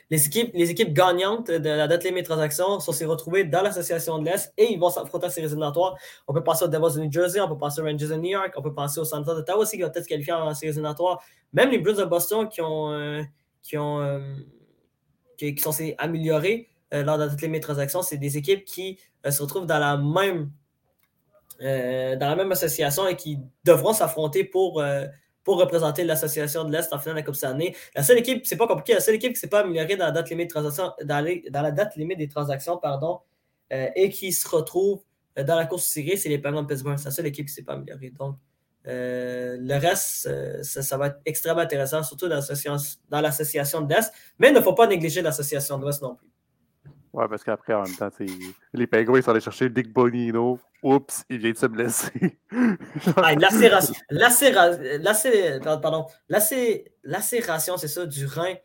les 0.09 0.25
équipes, 0.25 0.51
les 0.53 0.69
équipes 0.69 0.93
gagnantes 0.93 1.51
de 1.51 1.69
la 1.69 1.87
date 1.87 2.03
limite 2.03 2.25
transaction 2.25 2.79
sont 2.79 2.91
retrouvées 3.07 3.43
dans 3.43 3.61
l'association 3.61 4.19
de 4.19 4.25
l'Est 4.25 4.53
et 4.57 4.71
ils 4.71 4.79
vont 4.79 4.89
s'affronter 4.89 5.27
aux 5.27 5.29
séries 5.29 5.47
éliminatoires. 5.47 5.97
On 6.27 6.33
peut 6.33 6.43
penser 6.43 6.65
aux 6.65 6.69
Devils 6.69 6.95
de 6.95 7.05
New 7.05 7.11
Jersey, 7.11 7.41
on 7.41 7.47
peut 7.47 7.57
penser 7.57 7.81
aux 7.81 7.85
Rangers 7.85 8.07
de 8.07 8.15
New 8.15 8.29
York, 8.29 8.53
on 8.55 8.61
peut 8.61 8.73
penser 8.73 8.99
aux 8.99 9.05
Santa 9.05 9.33
d'Ottawa 9.33 9.59
aussi 9.59 9.77
qui 9.77 9.83
vont 9.83 9.89
peut-être 9.89 10.07
qualifier 10.07 10.33
en 10.33 10.53
séries 10.53 10.71
éliminatoires. 10.71 11.21
Même 11.53 11.71
les 11.71 11.79
Blues 11.79 11.97
de 11.97 12.05
Boston 12.05 12.47
qui 12.47 12.61
ont, 12.61 13.25
qui 13.61 13.77
ont 13.77 14.21
qui, 15.37 15.55
qui 15.55 15.61
sont 15.61 15.73
améliorés 15.97 16.69
lors 16.91 17.17
de 17.17 17.23
la 17.23 17.27
date 17.29 17.41
limite 17.41 17.63
transaction, 17.63 18.01
c'est 18.01 18.17
des 18.17 18.37
équipes 18.37 18.63
qui 18.65 18.97
se 19.29 19.41
retrouvent 19.41 19.65
dans 19.65 19.79
la 19.79 19.97
même 19.97 20.51
euh, 21.61 22.15
dans 22.17 22.29
la 22.29 22.35
même 22.35 22.51
association 22.51 23.07
et 23.07 23.15
qui 23.15 23.39
devront 23.63 23.91
s'affronter 23.91 24.43
pour, 24.43 24.79
euh, 24.79 25.07
pour 25.47 25.59
représenter 25.59 26.03
l'association 26.03 26.65
de 26.65 26.73
l'Est 26.73 26.91
en 26.91 26.99
finale 26.99 27.15
de 27.15 27.19
la 27.21 27.25
Coupe 27.25 27.41
année. 27.45 27.73
La 27.95 28.03
seule 28.03 28.17
équipe, 28.17 28.45
c'est 28.45 28.57
pas 28.57 28.67
compliqué, 28.67 28.93
la 28.93 28.99
seule 28.99 29.15
équipe 29.15 29.31
qui 29.31 29.39
s'est 29.39 29.47
pas 29.47 29.61
améliorée 29.61 29.95
dans 29.95 30.07
la 30.07 30.11
date 30.11 30.29
limite, 31.95 32.17
des 32.17 32.27
transactions 32.27 32.77
pardon, 32.77 33.21
euh, 33.71 33.87
et 33.95 34.09
qui 34.09 34.33
se 34.33 34.45
retrouve 34.45 34.99
dans 35.37 35.55
la 35.55 35.65
course 35.65 35.85
série, 35.85 36.17
c'est 36.17 36.27
les 36.27 36.37
Penguins 36.37 36.63
de 36.63 36.67
Pittsburgh. 36.67 36.97
C'est 36.97 37.05
la 37.05 37.11
seule 37.11 37.27
équipe 37.27 37.47
qui 37.47 37.53
s'est 37.53 37.63
pas 37.63 37.75
améliorée. 37.75 38.09
Donc, 38.09 38.35
le 38.83 39.79
reste, 39.79 40.29
ça, 40.63 40.97
va 40.97 41.07
être 41.07 41.21
extrêmement 41.25 41.61
intéressant, 41.61 42.03
surtout 42.03 42.27
dans 42.27 43.21
l'association 43.21 43.81
de 43.81 43.93
l'Est. 43.93 44.11
Mais 44.39 44.49
il 44.49 44.53
ne 44.53 44.59
faut 44.59 44.73
pas 44.73 44.87
négliger 44.87 45.21
l'association 45.21 45.77
de 45.77 45.83
l'Ouest 45.83 46.01
non 46.01 46.15
plus. 46.15 46.27
Ouais, 47.13 47.27
parce 47.29 47.45
qu'après, 47.45 47.73
en 47.73 47.83
même 47.83 47.95
temps, 47.95 48.09
les 48.73 48.85
Penguins, 48.85 49.21
sont 49.21 49.31
allés 49.31 49.39
chercher 49.39 49.69
Dick 49.69 49.93
Bonino. 49.93 50.59
Oups, 50.83 51.23
il 51.29 51.39
vient 51.39 51.51
de 51.51 51.57
se 51.57 51.65
blesser. 51.65 52.39
ah, 53.17 53.33
lacération, 53.35 53.93
lacération, 54.09 56.05
lacération, 57.03 57.77
c'est 57.77 57.87
ça, 57.87 58.05
du 58.05 58.25
rein. 58.25 58.55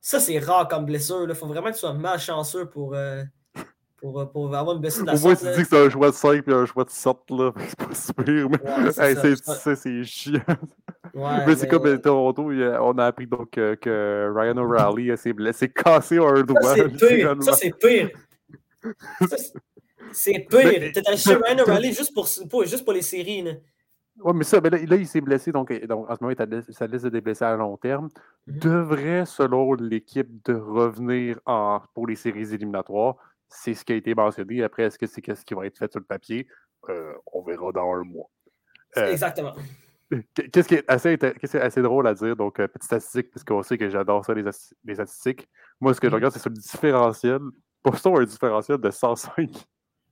Ça, 0.00 0.20
c'est 0.20 0.38
rare 0.38 0.68
comme 0.68 0.84
blessure. 0.84 1.26
Il 1.28 1.34
faut 1.34 1.46
vraiment 1.46 1.68
que 1.68 1.74
tu 1.74 1.80
sois 1.80 1.92
malchanceux 1.92 2.66
pour, 2.66 2.94
euh, 2.94 3.22
pour, 3.96 4.20
euh, 4.20 4.26
pour, 4.26 4.54
avoir 4.54 4.76
une 4.76 4.82
blessure 4.82 5.02
de 5.02 5.08
la 5.08 5.14
Au 5.14 5.18
moins, 5.18 5.34
tu 5.34 5.46
dis 5.46 5.62
que 5.62 5.68
c'est 5.68 5.86
un 5.86 5.90
choix 5.90 6.10
de 6.10 6.14
5 6.14 6.48
et 6.48 6.52
un 6.52 6.66
choix 6.66 6.84
de 6.84 6.90
7, 6.90 7.16
là. 7.30 7.52
C'est 7.68 7.76
pas 7.76 7.94
super, 7.94 8.50
mais 8.50 9.76
c'est 9.76 10.04
chiant. 10.04 10.40
Ouais, 11.14 11.46
mais 11.46 11.56
c'est 11.56 11.68
comme 11.68 11.86
à 11.86 11.96
Toronto, 11.96 12.50
on 12.50 12.98
a 12.98 13.06
appris 13.06 13.26
donc 13.26 13.50
que, 13.52 14.32
Ryan 14.34 14.56
O'Reilly 14.58 15.16
s'est 15.16 15.32
blessé, 15.32 15.68
cassé 15.68 16.18
un 16.18 16.42
doigt. 16.42 16.62
Ça, 16.62 16.74
c'est 16.76 16.88
pire. 17.08 17.36
Ça, 17.40 17.52
c'est 17.52 17.78
pire. 17.78 18.10
C'est 20.16 20.46
pire. 20.48 20.92
T'es 20.92 21.06
allé 21.06 21.16
chez 21.16 21.34
Ryan 21.34 21.58
O'Reilly 21.58 21.92
juste 21.92 22.14
pour, 22.14 22.26
juste 22.64 22.84
pour 22.84 22.94
les 22.94 23.02
séries. 23.02 23.42
Là. 23.42 23.52
Oui, 24.18 24.32
mais 24.34 24.44
ça, 24.44 24.60
mais 24.62 24.70
là, 24.70 24.96
il 24.96 25.06
s'est 25.06 25.20
blessé, 25.20 25.52
donc, 25.52 25.70
donc, 25.86 26.08
en 26.08 26.16
ce 26.16 26.24
moment, 26.24 26.34
sa 26.70 26.86
liste 26.86 27.06
de 27.06 27.20
blessés 27.20 27.44
à 27.44 27.54
long 27.54 27.76
terme 27.76 28.08
mm-hmm. 28.48 28.58
devrait, 28.58 29.26
selon 29.26 29.74
l'équipe, 29.74 30.28
de 30.46 30.54
revenir 30.54 31.38
en, 31.44 31.82
pour 31.94 32.06
les 32.06 32.16
séries 32.16 32.54
éliminatoires. 32.54 33.16
c'est 33.48 33.74
ce 33.74 33.84
qui 33.84 33.92
a 33.92 33.96
été 33.96 34.14
mentionné. 34.14 34.62
Après, 34.62 34.84
est-ce 34.84 34.98
que 34.98 35.06
c'est 35.06 35.22
ce 35.22 35.44
qui 35.44 35.54
va 35.54 35.66
être 35.66 35.76
fait 35.76 35.90
sur 35.90 36.00
le 36.00 36.06
papier? 36.06 36.46
on 37.32 37.42
verra 37.42 37.72
dans 37.72 37.94
un 37.94 38.04
mois. 38.04 38.30
Exactement. 38.94 39.54
Qu'est-ce 40.52 40.68
qui, 40.68 40.76
est 40.76 40.84
assez, 40.88 41.18
assez 41.58 41.82
drôle 41.82 42.06
à 42.06 42.14
dire? 42.14 42.36
Donc, 42.36 42.56
petite 42.56 42.84
statistique, 42.84 43.30
puisqu'on 43.32 43.62
sait 43.64 43.76
que 43.76 43.90
j'adore 43.90 44.24
ça, 44.24 44.32
les, 44.34 44.44
les, 44.84 44.94
statistiques. 44.94 45.48
Moi, 45.80 45.92
ce 45.92 46.00
que 46.00 46.06
je 46.08 46.12
mm-hmm. 46.12 46.14
regarde, 46.14 46.32
c'est 46.32 46.38
sur 46.38 46.50
le 46.50 46.56
différentiel. 46.56 47.40
Postons 47.82 48.16
un 48.18 48.24
différentiel 48.24 48.78
de 48.78 48.90
105. 48.90 49.66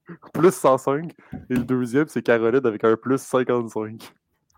plus 0.33 0.55
105. 0.55 1.13
Et 1.51 1.55
le 1.55 1.65
deuxième, 1.65 2.09
c'est 2.09 2.23
Caroline 2.23 2.67
avec 2.67 2.85
un 2.85 2.97
plus 2.97 3.21
55. 3.21 4.13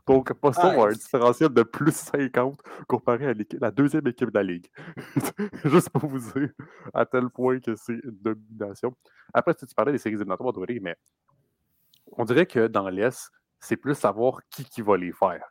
Donc, 0.06 0.32
Postons 0.34 0.82
a 0.82 0.88
un 0.88 0.92
différentiel 0.92 1.48
de 1.48 1.62
plus 1.64 1.92
50 1.92 2.60
comparé 2.86 3.26
à 3.26 3.34
la 3.60 3.70
deuxième 3.72 4.06
équipe 4.06 4.30
de 4.30 4.38
la 4.38 4.44
Ligue. 4.44 4.66
Juste 5.64 5.90
pour 5.90 6.08
vous 6.08 6.20
dire 6.20 6.50
à 6.94 7.04
tel 7.04 7.28
point 7.28 7.58
que 7.58 7.74
c'est 7.74 7.94
une 8.04 8.16
domination. 8.20 8.94
Après, 9.34 9.52
si 9.58 9.66
tu 9.66 9.74
parlais 9.74 9.90
des 9.90 9.98
séries 9.98 10.14
éliminatoires, 10.14 10.52
mais 10.80 10.96
on 12.12 12.24
dirait 12.24 12.46
que 12.46 12.68
dans 12.68 12.88
l'Est, 12.88 13.32
c'est 13.58 13.76
plus 13.76 13.96
savoir 13.96 14.40
qui, 14.48 14.64
qui 14.64 14.80
va 14.80 14.96
les 14.96 15.10
faire. 15.10 15.44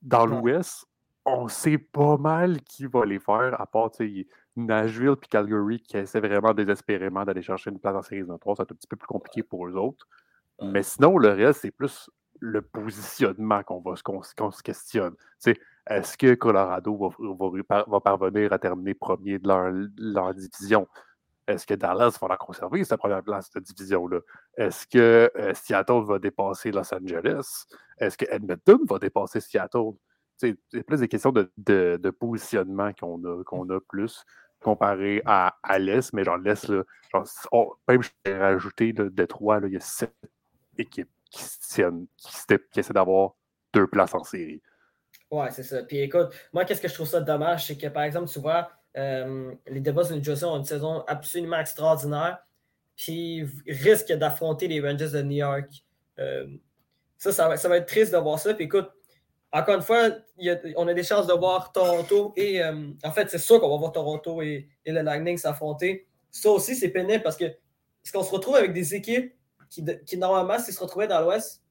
Dans 0.00 0.26
l'Ouest, 0.26 0.86
on 1.26 1.48
sait 1.48 1.76
pas 1.76 2.16
mal 2.16 2.62
qui 2.62 2.86
va 2.86 3.04
les 3.04 3.18
faire, 3.18 3.60
à 3.60 3.66
part 3.66 3.90
Nashville 4.54 5.16
et 5.22 5.26
Calgary 5.28 5.80
qui 5.80 5.96
essaient 5.96 6.20
vraiment 6.20 6.54
désespérément 6.54 7.24
d'aller 7.24 7.42
chercher 7.42 7.70
une 7.70 7.80
place 7.80 7.96
en 7.96 8.02
série 8.02 8.22
3. 8.40 8.54
C'est 8.56 8.62
un 8.62 8.74
petit 8.74 8.86
peu 8.86 8.96
plus 8.96 9.08
compliqué 9.08 9.42
pour 9.42 9.66
eux 9.66 9.74
autres. 9.74 10.06
Mais 10.62 10.82
sinon, 10.82 11.18
le 11.18 11.28
reste, 11.30 11.60
c'est 11.62 11.70
plus 11.72 12.08
le 12.40 12.62
positionnement 12.62 13.62
qu'on 13.62 13.80
va 13.80 13.94
qu'on, 14.04 14.22
se 14.22 14.62
questionne. 14.62 15.14
est-ce 15.86 16.16
que 16.16 16.34
Colorado 16.34 16.96
va, 17.68 17.84
va, 17.86 18.00
parvenir 18.00 18.52
à 18.52 18.58
terminer 18.58 18.94
premier 18.94 19.38
de 19.38 19.48
leur, 19.48 19.70
leur 19.98 20.32
division? 20.32 20.86
Est-ce 21.46 21.66
que 21.66 21.74
Dallas 21.74 22.18
va 22.20 22.28
la 22.28 22.36
conserver, 22.36 22.84
sa 22.84 22.96
première 22.96 23.22
place 23.22 23.50
de 23.50 23.60
division-là? 23.60 24.20
Est-ce 24.56 24.86
que 24.86 25.30
euh, 25.36 25.54
Seattle 25.54 26.04
va 26.04 26.18
dépasser 26.18 26.72
Los 26.72 26.92
Angeles? 26.92 27.66
Est-ce 27.98 28.16
que 28.18 28.24
Edmonton 28.28 28.80
va 28.88 28.98
dépasser 28.98 29.40
Seattle? 29.40 29.92
C'est 30.36 30.56
plus 30.86 31.00
des 31.00 31.08
questions 31.08 31.32
de, 31.32 32.10
positionnement 32.10 32.92
qu'on 32.92 33.22
a, 33.24 33.44
qu'on 33.44 33.68
a 33.70 33.80
plus 33.80 34.24
comparé 34.60 35.22
à, 35.24 35.56
à 35.62 35.78
l'Est, 35.78 36.12
mais 36.12 36.24
genre 36.24 36.38
l'Est, 36.38 36.68
même 36.68 38.02
je 38.02 38.10
vais 38.24 38.38
rajouter 38.38 38.92
de 38.92 39.08
Détroit, 39.08 39.60
il 39.64 39.72
y 39.72 39.76
a 39.76 39.80
sept 39.80 40.12
équipes 40.78 41.10
qui 41.30 41.44
tiennent, 41.60 42.06
qui, 42.16 42.80
essaient 42.80 42.92
d'avoir 42.92 43.34
deux 43.72 43.86
places 43.86 44.14
en 44.14 44.24
série. 44.24 44.62
Ouais, 45.30 45.50
c'est 45.50 45.62
ça. 45.62 45.82
Puis 45.82 45.98
écoute, 45.98 46.28
moi, 46.52 46.64
qu'est-ce 46.64 46.80
que 46.80 46.88
je 46.88 46.94
trouve 46.94 47.06
ça 47.06 47.20
dommage, 47.20 47.66
c'est 47.66 47.76
que 47.76 47.88
par 47.88 48.04
exemple, 48.04 48.28
tu 48.28 48.38
vois, 48.38 48.70
euh, 48.96 49.52
les 49.66 49.80
Devils 49.80 50.08
de 50.10 50.14
New 50.16 50.24
Jersey 50.24 50.46
ont 50.46 50.56
une 50.56 50.64
saison 50.64 51.04
absolument 51.06 51.58
extraordinaire, 51.58 52.38
puis 52.96 53.44
risquent 53.66 54.12
d'affronter 54.12 54.68
les 54.68 54.80
Rangers 54.80 55.10
de 55.10 55.22
New 55.22 55.36
York. 55.36 55.84
Euh, 56.18 56.46
ça, 57.18 57.32
ça 57.32 57.68
va, 57.68 57.76
être 57.76 57.86
triste 57.86 58.12
de 58.12 58.18
voir 58.18 58.38
ça. 58.38 58.54
Puis 58.54 58.64
écoute, 58.64 58.90
encore 59.60 59.76
une 59.76 59.82
fois, 59.82 60.10
on 60.76 60.88
a 60.88 60.94
des 60.94 61.02
chances 61.02 61.26
de 61.26 61.32
voir 61.32 61.72
Toronto 61.72 62.32
et. 62.36 62.62
Euh, 62.62 62.90
en 63.02 63.12
fait, 63.12 63.30
c'est 63.30 63.38
sûr 63.38 63.60
qu'on 63.60 63.70
va 63.70 63.76
voir 63.76 63.92
Toronto 63.92 64.42
et, 64.42 64.68
le 64.84 65.02
Lightning 65.02 65.38
s'affronter. 65.38 66.06
Ça 66.30 66.50
aussi, 66.50 66.74
c'est 66.74 66.90
pénible 66.90 67.22
parce 67.22 67.36
que 67.36 67.44
est-ce 67.44 68.12
qu'on 68.12 68.22
se 68.22 68.32
retrouve 68.32 68.56
avec 68.56 68.72
des 68.72 68.94
équipes 68.94 69.34
qui, 69.70 69.84
qui 70.04 70.16
normalement, 70.16 70.58
s'ils 70.58 70.74
se 70.74 70.80
retrouvaient 70.80 71.08
dans 71.08 71.20
l'Ouest, 71.20 71.62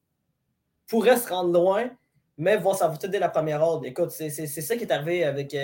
pourraient 0.88 1.17
se 1.17 1.29
rendre 1.29 1.53
loin, 1.53 1.89
mais 2.38 2.57
vont 2.57 2.73
s'affronter 2.73 3.07
dès 3.07 3.19
la 3.19 3.29
première 3.29 3.61
ordre. 3.61 3.86
Écoute, 3.86 4.11
c'est 4.11 4.29
ça 4.29 4.75
qui 4.75 4.83
est 4.83 4.91
arrivé 4.91 5.23
avec 5.23 5.55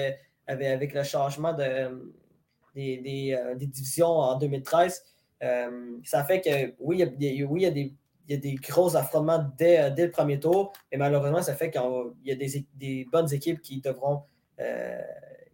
avec, 0.48 0.94
le 0.94 1.04
changement 1.04 1.54
de, 1.54 1.64
euh, 1.64 3.56
des, 3.56 3.68
divisions 3.68 4.08
en 4.08 4.38
2013. 4.38 5.04
Euh, 5.44 5.98
ça 6.04 6.24
fait 6.24 6.42
que 6.42 6.74
oui, 6.80 7.04
oui, 7.20 7.62
il 7.62 7.62
y 7.62 7.66
a 7.66 7.72
des, 7.72 7.96
gros 8.38 8.96
affrontements 8.96 9.46
dès, 9.58 9.90
le 9.90 10.12
premier 10.12 10.40
tour, 10.40 10.74
mais 10.92 10.98
malheureusement, 10.98 11.42
ça 11.42 11.56
fait 11.56 11.72
qu'il 11.72 11.82
y 12.24 12.32
a 12.32 12.36
des, 12.36 13.08
bonnes 13.12 13.32
équipes 13.34 13.62
qui 13.62 13.82
devront, 13.82 14.24
euh, 14.60 15.02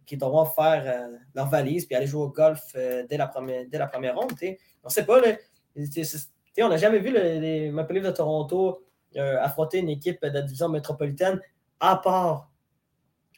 qui 0.06 0.16
devront 0.16 0.44
faire 0.44 1.08
leur 1.34 1.48
valise 1.48 1.86
puis 1.86 1.96
aller 1.96 2.06
jouer 2.06 2.22
au 2.22 2.28
golf 2.28 2.60
dès, 2.74 3.16
la 3.16 3.26
première, 3.26 3.64
dès 3.68 3.78
la 3.78 3.86
première 3.86 4.16
ronde. 4.16 4.32
On 4.40 4.88
ne 4.88 4.90
sait 4.90 5.04
pas, 5.04 5.20
on 6.60 6.68
n'a 6.68 6.76
jamais 6.76 6.98
vu 6.98 7.12
les 7.12 7.70
Maple 7.70 7.94
Leafs 7.94 8.04
de 8.04 8.10
Toronto 8.10 8.82
affronter 9.16 9.78
une 9.78 9.88
équipe 9.88 10.22
de 10.22 10.28
la 10.28 10.42
division 10.42 10.68
métropolitaine 10.68 11.40
à 11.80 11.96
part 11.96 12.48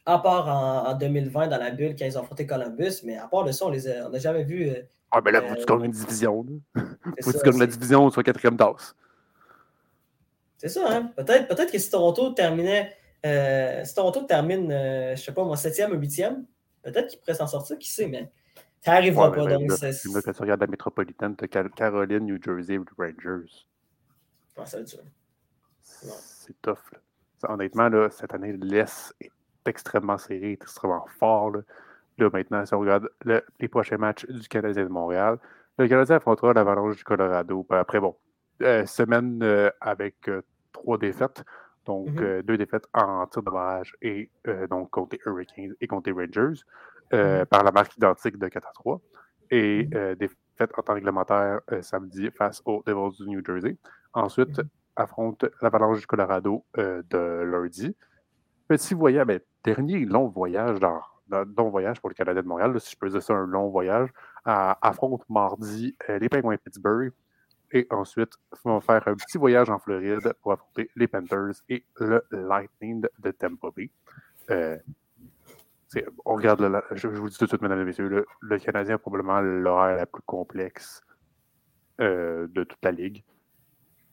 à 0.07 0.19
part 0.19 0.49
en, 0.89 0.95
2020 0.95 1.49
dans 1.49 1.59
la 1.59 1.71
bulle 1.71 1.95
quand 1.99 2.05
ils 2.05 2.19
ont 2.19 2.23
affronté 2.23 2.47
Columbus, 2.47 3.03
mais 3.05 3.17
à 3.17 3.29
part 3.29 3.45
de 3.45 3.53
ça, 3.53 3.67
on 3.67 3.71
n'a 4.11 4.19
jamais 4.19 4.45
vu. 4.45 4.69
Euh, 4.69 4.83
ah, 5.11 5.21
ben 5.21 5.33
là, 5.33 5.43
faut 5.43 5.55
que 5.55 5.61
tu 5.61 5.67
gagnes 5.67 5.85
une 5.85 5.91
division. 5.91 6.47
faut 7.21 7.33
que 7.33 7.39
tu 7.39 7.45
gagnes 7.45 7.59
la 7.59 7.67
division 7.67 8.11
soit 8.11 8.23
quatrième 8.23 8.57
tasse. 8.57 8.95
C'est 10.61 10.69
ça, 10.69 10.85
hein? 10.91 11.11
Peut-être 11.17 11.49
peut 11.49 11.65
que 11.65 11.79
si 11.79 11.91
Toronto 11.91 12.33
terminait. 12.33 12.95
Euh, 13.25 13.83
si 13.83 13.95
Toronto 13.95 14.21
termine, 14.25 14.71
euh, 14.71 15.17
je 15.17 15.23
sais 15.23 15.33
pas, 15.33 15.43
moi, 15.43 15.57
septième 15.57 15.93
ou 15.93 15.95
huitième, 15.95 16.45
peut-être 16.83 17.07
qu'il 17.09 17.19
pourrait 17.19 17.33
s'en 17.33 17.47
sortir, 17.47 17.79
qui 17.79 17.89
sait, 17.89 18.07
mais 18.07 18.31
ça 18.83 18.93
n'arrivera 18.93 19.33
pas. 19.33 19.47
donc, 19.47 19.73
c'est... 19.73 20.05
Là, 20.05 20.21
quand 20.23 20.33
tu 20.33 20.43
regardes 20.43 20.61
la 20.61 20.67
métropolitaine, 20.67 21.35
tu 21.35 21.45
as 21.45 21.69
Caroline, 21.71 22.27
New 22.27 22.39
Jersey 22.43 22.77
ou 22.77 22.85
Rangers. 22.99 23.51
Ça 24.55 24.77
va 24.77 24.83
être 24.83 25.03
C'est 25.79 26.61
tough. 26.61 26.77
Là. 26.93 26.99
Honnêtement, 27.49 27.89
là, 27.89 28.11
cette 28.11 28.35
année, 28.35 28.53
l'Est 28.53 29.15
est 29.19 29.31
extrêmement 29.65 30.19
serré, 30.19 30.53
extrêmement 30.53 31.07
fort. 31.19 31.53
Là. 31.53 31.63
maintenant, 32.31 32.67
si 32.67 32.75
on 32.75 32.81
regarde 32.81 33.09
les 33.25 33.69
prochains 33.69 33.97
matchs 33.97 34.27
du 34.27 34.47
Canadien 34.47 34.85
de 34.85 34.91
Montréal, 34.91 35.39
le 35.79 35.89
Canadien 35.89 36.17
affrontera 36.17 36.53
l'Avalanche 36.53 36.97
du 36.97 37.05
Colorado. 37.05 37.67
Après, 37.71 37.99
bon, 37.99 38.15
euh, 38.63 38.85
semaine 38.85 39.41
euh, 39.43 39.71
avec 39.81 40.29
euh, 40.29 40.43
trois 40.81 40.99
défaites. 40.99 41.45
Donc, 41.87 42.09
mm-hmm. 42.09 42.43
deux 42.43 42.59
défaites 42.59 42.87
en 42.93 43.27
tir 43.27 43.43
de 43.43 43.51
barrage 43.51 43.97
et 44.03 44.31
donc 44.71 44.91
contre 44.91 45.17
les 45.17 45.21
Hurricanes 45.25 45.75
et 45.81 45.87
contre 45.87 46.11
les 46.11 46.13
Rangers 46.13 46.61
mm-hmm. 47.11 47.47
par 47.47 47.65
la 47.65 47.73
marque 47.73 47.97
identique 47.97 48.39
de 48.39 48.49
4 48.49 48.69
à 48.69 48.73
3. 48.73 49.01
Et 49.51 49.85
mm-hmm. 49.85 50.17
défaites 50.17 50.73
en 50.77 50.83
temps 50.83 50.95
réglementaire 50.95 51.61
samedi 51.81 52.31
face 52.37 52.63
aux 52.65 52.83
Devils 52.87 53.17
du 53.19 53.31
New 53.31 53.43
Jersey. 53.45 53.77
Ensuite, 54.13 54.61
affronte 54.95 55.47
l'Avalanche 55.63 56.01
du 56.01 56.07
Colorado 56.07 56.65
de 56.77 57.43
lundi. 57.43 57.97
Petit 58.69 58.95
voyage, 58.95 59.27
mais 59.27 59.41
dernier 59.65 60.05
long 60.05 60.29
voyage 60.29 60.79
dans, 60.79 61.01
long 61.57 61.71
voyage 61.71 62.01
pour 62.01 62.09
le 62.09 62.15
Canadien 62.15 62.43
de 62.43 62.49
Montréal, 62.49 62.79
si 62.81 62.93
je 62.93 62.97
peux 62.97 63.09
dire 63.09 63.23
ça, 63.23 63.35
un 63.35 63.47
long 63.47 63.69
voyage, 63.69 64.11
affronte 64.45 65.23
mardi 65.29 65.97
euh, 66.09 66.19
les 66.19 66.29
Penguins 66.29 66.53
de 66.53 66.57
Pittsburgh 66.57 67.13
et 67.73 67.87
ensuite 67.91 68.33
vont 68.65 68.81
faire 68.81 69.07
un 69.07 69.15
petit 69.15 69.39
voyage 69.39 69.71
en 69.71 69.79
Floride 69.79 70.33
pour 70.43 70.53
affronter 70.53 70.91
les 70.97 71.07
Panthers 71.07 71.63
et 71.69 71.85
le 71.97 72.25
Lightning 72.31 73.05
de 73.19 73.31
Tampa 73.31 73.69
Bay. 73.75 73.91
Euh, 74.51 74.77
on 76.25 76.35
regarde, 76.37 76.61
le, 76.61 76.83
je, 76.93 77.09
vous 77.09 77.29
dis 77.29 77.37
tout 77.37 77.45
de 77.45 77.49
suite, 77.49 77.63
mesdames 77.63 77.81
et 77.81 77.85
messieurs, 77.85 78.27
le, 78.41 78.59
Canadien 78.59 78.95
a 78.95 78.99
probablement 78.99 79.41
l'horaire 79.41 79.97
la 79.97 80.07
plus 80.07 80.23
complexe 80.23 81.03
euh, 82.01 82.47
de 82.49 82.65
toute 82.65 82.85
la 82.85 82.93
ligue 82.93 83.25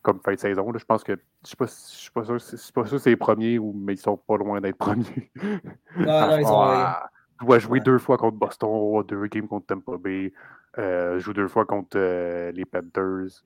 comme 0.01 0.22
fin 0.22 0.34
de 0.34 0.39
saison. 0.39 0.72
Je 0.74 0.86
pense 0.86 1.03
que 1.03 1.14
je 1.14 1.55
ne 1.60 1.68
suis 1.68 2.12
pas 2.12 2.24
sûr 2.24 2.39
sûr 2.41 2.99
c'est 2.99 3.10
les 3.10 3.18
premiers, 3.18 3.60
ou, 3.60 3.74
mais 3.74 3.93
ils 3.93 3.99
sont 3.99 4.18
pas 4.18 4.38
loin 4.38 4.62
d'être 4.62 4.78
premiers. 4.78 5.32
Non, 5.36 6.28
non, 6.28 6.38
ils 6.38 6.45
sont 6.45 6.62
ah, 6.62 7.10
doit 7.42 7.60
jouer 7.60 7.80
deux 7.80 7.98
fois 7.98 8.18
contre 8.18 8.38
Boston, 8.38 9.04
deux 9.08 9.28
games 9.28 9.48
contre 9.48 9.68
Tampa 9.68 9.98
Bay, 9.98 10.34
euh, 10.78 11.20
joue 11.20 11.34
deux 11.34 11.48
fois 11.48 11.66
contre 11.66 11.98
euh, 11.98 12.52
les 12.52 12.66
Panthers. 12.66 13.44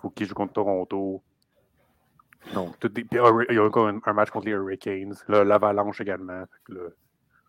Faut 0.00 0.10
qu'ils 0.10 0.26
jouent 0.26 0.34
contre 0.34 0.54
Toronto. 0.54 1.22
Donc, 2.54 2.76
il 2.96 3.06
y 3.54 3.58
a 3.58 3.64
encore 3.64 3.88
un, 3.88 4.12
match 4.12 4.30
contre 4.30 4.46
les 4.46 4.52
Hurricanes, 4.52 5.14
l'Avalanche 5.28 6.00
également. 6.00 6.44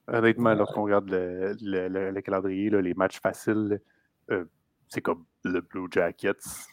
honnêtement, 0.07 0.53
lorsqu'on 0.53 0.83
regarde 0.83 1.09
le, 1.09 1.55
le, 1.61 2.11
le, 2.11 2.21
calendrier, 2.21 2.69
les 2.69 2.93
matchs 2.93 3.21
faciles, 3.21 3.79
euh, 4.31 4.43
c'est 4.89 5.01
comme 5.01 5.23
le 5.45 5.61
Blue 5.61 5.87
Jackets, 5.89 6.67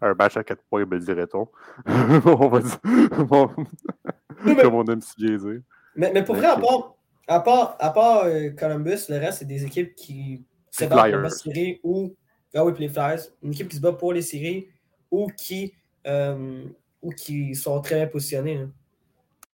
un 0.00 0.14
match 0.14 0.36
à 0.36 0.44
4 0.44 0.62
points, 0.70 0.86
me 0.86 0.98
dirait-on. 0.98 1.48
on 1.86 2.48
va 2.48 2.60
dire. 2.60 2.78
Comme 4.62 4.74
on 4.74 4.84
aime 4.84 5.00
si 5.00 5.14
bien 5.16 5.36
dire. 5.36 5.62
Mais, 5.96 6.12
mais 6.12 6.22
pour 6.22 6.36
vrai, 6.36 6.46
à 6.46 6.56
part, 6.56 6.95
à 7.26 7.40
part, 7.40 7.76
à 7.78 7.90
part 7.90 8.24
euh, 8.24 8.50
Columbus, 8.50 9.08
le 9.08 9.18
reste, 9.18 9.40
c'est 9.40 9.44
des 9.44 9.64
équipes 9.64 9.94
qui 9.94 10.44
se 10.70 10.84
battent 10.84 11.12
pour 11.12 11.22
la 11.22 11.30
série 11.30 11.80
ou. 11.82 12.14
Ah 12.54 12.64
oui, 12.64 12.72
les 12.78 12.88
Flyers. 12.88 13.20
Une 13.42 13.52
équipe 13.52 13.68
qui 13.68 13.76
se 13.76 13.82
bat 13.82 13.92
pour 13.92 14.12
les 14.12 14.22
séries 14.22 14.68
ou 15.10 15.28
qui, 15.36 15.74
euh, 16.06 16.64
ou 17.02 17.10
qui 17.10 17.54
sont 17.54 17.80
très 17.82 17.96
bien 17.96 18.06
positionnées. 18.06 18.66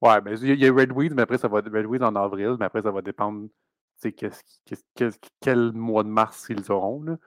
Ouais, 0.00 0.20
mais 0.24 0.38
il 0.40 0.58
y 0.58 0.66
a 0.66 0.72
Red 0.72 0.92
Weeds, 0.92 1.14
mais 1.14 1.22
après, 1.22 1.38
ça 1.38 1.48
va 1.48 1.58
Red 1.58 1.86
Weeds 1.86 2.02
en 2.02 2.16
avril, 2.16 2.56
mais 2.58 2.66
après, 2.66 2.82
ça 2.82 2.90
va 2.90 3.02
dépendre 3.02 3.48
quel 5.40 5.72
mois 5.72 6.04
de 6.04 6.08
mars 6.08 6.46
ils 6.50 6.70
auront. 6.70 7.02
Là. 7.02 7.18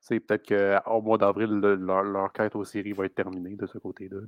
C'est 0.00 0.20
peut-être 0.20 0.46
qu'au 0.46 1.02
mois 1.02 1.18
d'avril, 1.18 1.50
leur, 1.50 2.32
quête 2.32 2.54
aux 2.54 2.64
séries 2.64 2.92
va 2.92 3.06
être 3.06 3.14
terminée 3.14 3.56
de 3.56 3.66
ce 3.66 3.78
côté-là. 3.78 4.20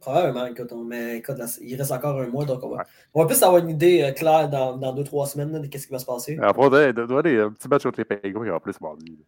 Probablement, 0.00 0.46
écoute, 0.46 0.72
mais 0.86 1.18
écoute, 1.18 1.36
il 1.60 1.76
reste 1.76 1.92
encore 1.92 2.18
un 2.18 2.26
mois, 2.26 2.46
donc 2.46 2.62
on 2.62 2.70
va, 2.70 2.84
on 3.12 3.20
va 3.20 3.26
plus 3.26 3.42
avoir 3.42 3.62
une 3.62 3.68
idée 3.68 4.02
euh, 4.02 4.12
claire 4.12 4.48
dans, 4.48 4.76
dans 4.76 4.94
deux, 4.94 5.04
trois 5.04 5.26
semaines 5.26 5.52
de 5.52 5.78
ce 5.78 5.86
qui 5.86 5.92
va 5.92 5.98
se 5.98 6.06
passer. 6.06 6.38
Après, 6.40 6.64
il 6.66 6.70
doit 6.70 7.06
y 7.06 7.34
avoir 7.34 7.48
un 7.48 7.52
petit 7.52 7.68
match 7.68 7.82
contre 7.82 7.98
les 8.00 8.04
Penguins 8.04 8.54
en 8.54 8.60
plus 8.60 8.80
mardi. 8.80 9.18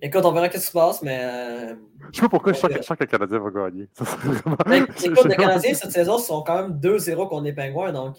Écoute, 0.00 0.24
on 0.24 0.32
verra 0.32 0.46
ce 0.46 0.56
qui 0.56 0.60
se 0.60 0.72
passe, 0.72 1.02
mais. 1.02 1.20
Euh, 1.22 1.74
je 2.12 2.16
sais 2.16 2.22
pas 2.22 2.28
pourquoi 2.28 2.52
je 2.52 2.58
sens, 2.58 2.70
que 2.70 2.94
le 3.00 3.06
Canadien 3.06 3.38
va 3.38 3.50
gagner. 3.50 3.88
vraiment... 3.96 4.56
Ben, 4.66 4.86
écoute, 5.04 5.24
les 5.24 5.36
Canadiens, 5.36 5.74
cette 5.74 5.92
saison, 5.92 6.18
sont 6.18 6.42
quand 6.42 6.62
même 6.62 6.78
2-0 6.78 7.28
contre 7.28 7.44
les 7.44 7.52
Penguins, 7.52 7.92
donc. 7.92 8.16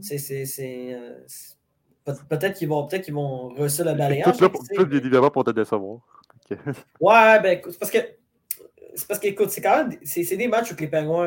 C'est. 0.00 0.44
Euh, 0.90 1.20
peut-être 2.28 2.56
qu'ils 2.56 2.68
vont, 2.68 2.86
peut 2.86 3.00
vont 3.10 3.48
réussir 3.54 3.84
le 3.84 3.94
balayage. 3.94 4.36
Tout, 4.36 4.42
là, 4.42 4.50
tout 4.50 4.86
bien 4.86 4.98
évidemment 4.98 5.30
pour 5.30 5.44
te 5.44 5.50
décevoir. 5.50 6.00
Ouais, 7.00 7.40
ben 7.40 7.58
écoute, 7.58 7.76
parce 7.78 7.90
que. 7.90 7.98
C'est 8.98 9.06
parce 9.06 9.20
que, 9.20 9.28
écoute, 9.28 9.50
c'est 9.50 9.60
quand 9.60 9.84
même. 9.84 9.98
C'est 10.02 10.36
des 10.36 10.48
matchs 10.48 10.72
où 10.72 10.76
les 10.78 10.88
Penguins 10.88 11.26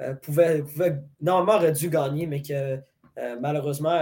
euh, 0.00 0.14
pouvaient, 0.22 0.62
pouvaient, 0.62 0.98
Normalement, 1.20 1.58
auraient 1.58 1.72
dû 1.72 1.90
gagner, 1.90 2.26
mais 2.26 2.42
que 2.42 2.78
malheureusement. 3.40 3.98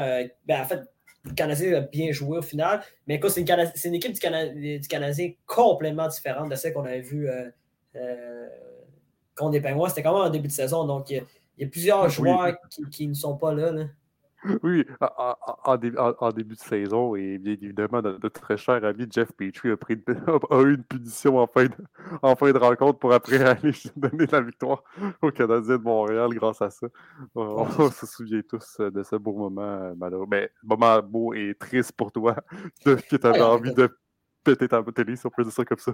ben, 0.46 0.60
en 0.60 0.64
fait, 0.64 0.82
le 1.24 1.32
Canadien 1.32 1.74
a 1.74 1.80
bien 1.80 2.12
joué 2.12 2.38
au 2.38 2.42
final. 2.42 2.82
Mais 3.06 3.16
écoute, 3.16 3.30
c'est 3.30 3.40
une, 3.40 3.94
équipe 3.94 4.12
du, 4.12 4.78
du, 4.78 4.88
Canadien 4.88 5.32
complètement 5.46 6.08
différente 6.08 6.50
de 6.50 6.56
celle 6.56 6.74
qu'on 6.74 6.84
avait 6.84 7.00
vue 7.00 7.28
euh, 7.28 7.48
euh, 7.96 8.48
contre 9.34 9.52
les 9.52 9.60
Penguins. 9.60 9.88
C'était 9.88 10.02
quand 10.02 10.12
même 10.12 10.28
en 10.28 10.30
début 10.30 10.48
de 10.48 10.52
saison. 10.52 10.84
Donc, 10.84 11.10
il 11.10 11.24
y 11.58 11.64
a, 11.64 11.68
plusieurs 11.68 12.08
joueurs 12.10 12.54
qui, 12.90 13.06
ne 13.06 13.14
sont 13.14 13.36
pas 13.36 13.54
là. 13.54 13.72
là. 13.72 13.84
Oui, 14.62 14.84
en, 15.00 16.30
début 16.32 16.54
de 16.54 16.60
saison, 16.60 17.16
et 17.16 17.38
bien 17.38 17.52
évidemment, 17.52 18.02
notre, 18.02 18.28
très 18.28 18.56
cher 18.56 18.84
ami 18.84 19.06
Jeff 19.10 19.32
Petrie 19.32 19.70
a, 19.70 19.76
pris, 19.76 19.96
a 20.50 20.60
eu 20.62 20.74
une 20.74 20.84
punition 20.84 21.38
en 21.38 21.46
fin, 21.46 21.64
de, 21.64 21.70
en 22.22 22.36
fin 22.36 22.52
de 22.52 22.58
rencontre 22.58 22.98
pour 22.98 23.12
après 23.12 23.36
aller 23.44 23.72
donner 23.96 24.26
la 24.26 24.40
victoire 24.40 24.82
au 25.22 25.30
Canadien 25.30 25.78
de 25.78 25.82
Montréal 25.82 26.28
grâce 26.34 26.60
à 26.62 26.70
ça. 26.70 26.86
On, 27.34 27.90
se 27.90 28.06
souvient 28.06 28.42
tous 28.42 28.80
de 28.80 29.02
ce 29.02 29.16
beau 29.16 29.32
moment 29.32 29.62
euh, 29.62 29.94
malheureux. 29.96 30.26
Mais 30.30 30.50
moment 30.62 31.00
beau 31.02 31.34
et 31.34 31.54
triste 31.58 31.92
pour 31.92 32.12
toi, 32.12 32.36
de, 32.84 32.94
que 32.94 33.16
tu 33.16 33.26
avais 33.26 33.40
envie 33.40 33.72
de 33.72 33.88
péter 34.42 34.68
ta 34.68 34.82
télé, 34.82 35.16
si 35.16 35.26
on 35.26 35.30
peut 35.30 35.42
dire 35.42 35.52
ça 35.52 35.64
comme 35.64 35.78
ça. 35.78 35.92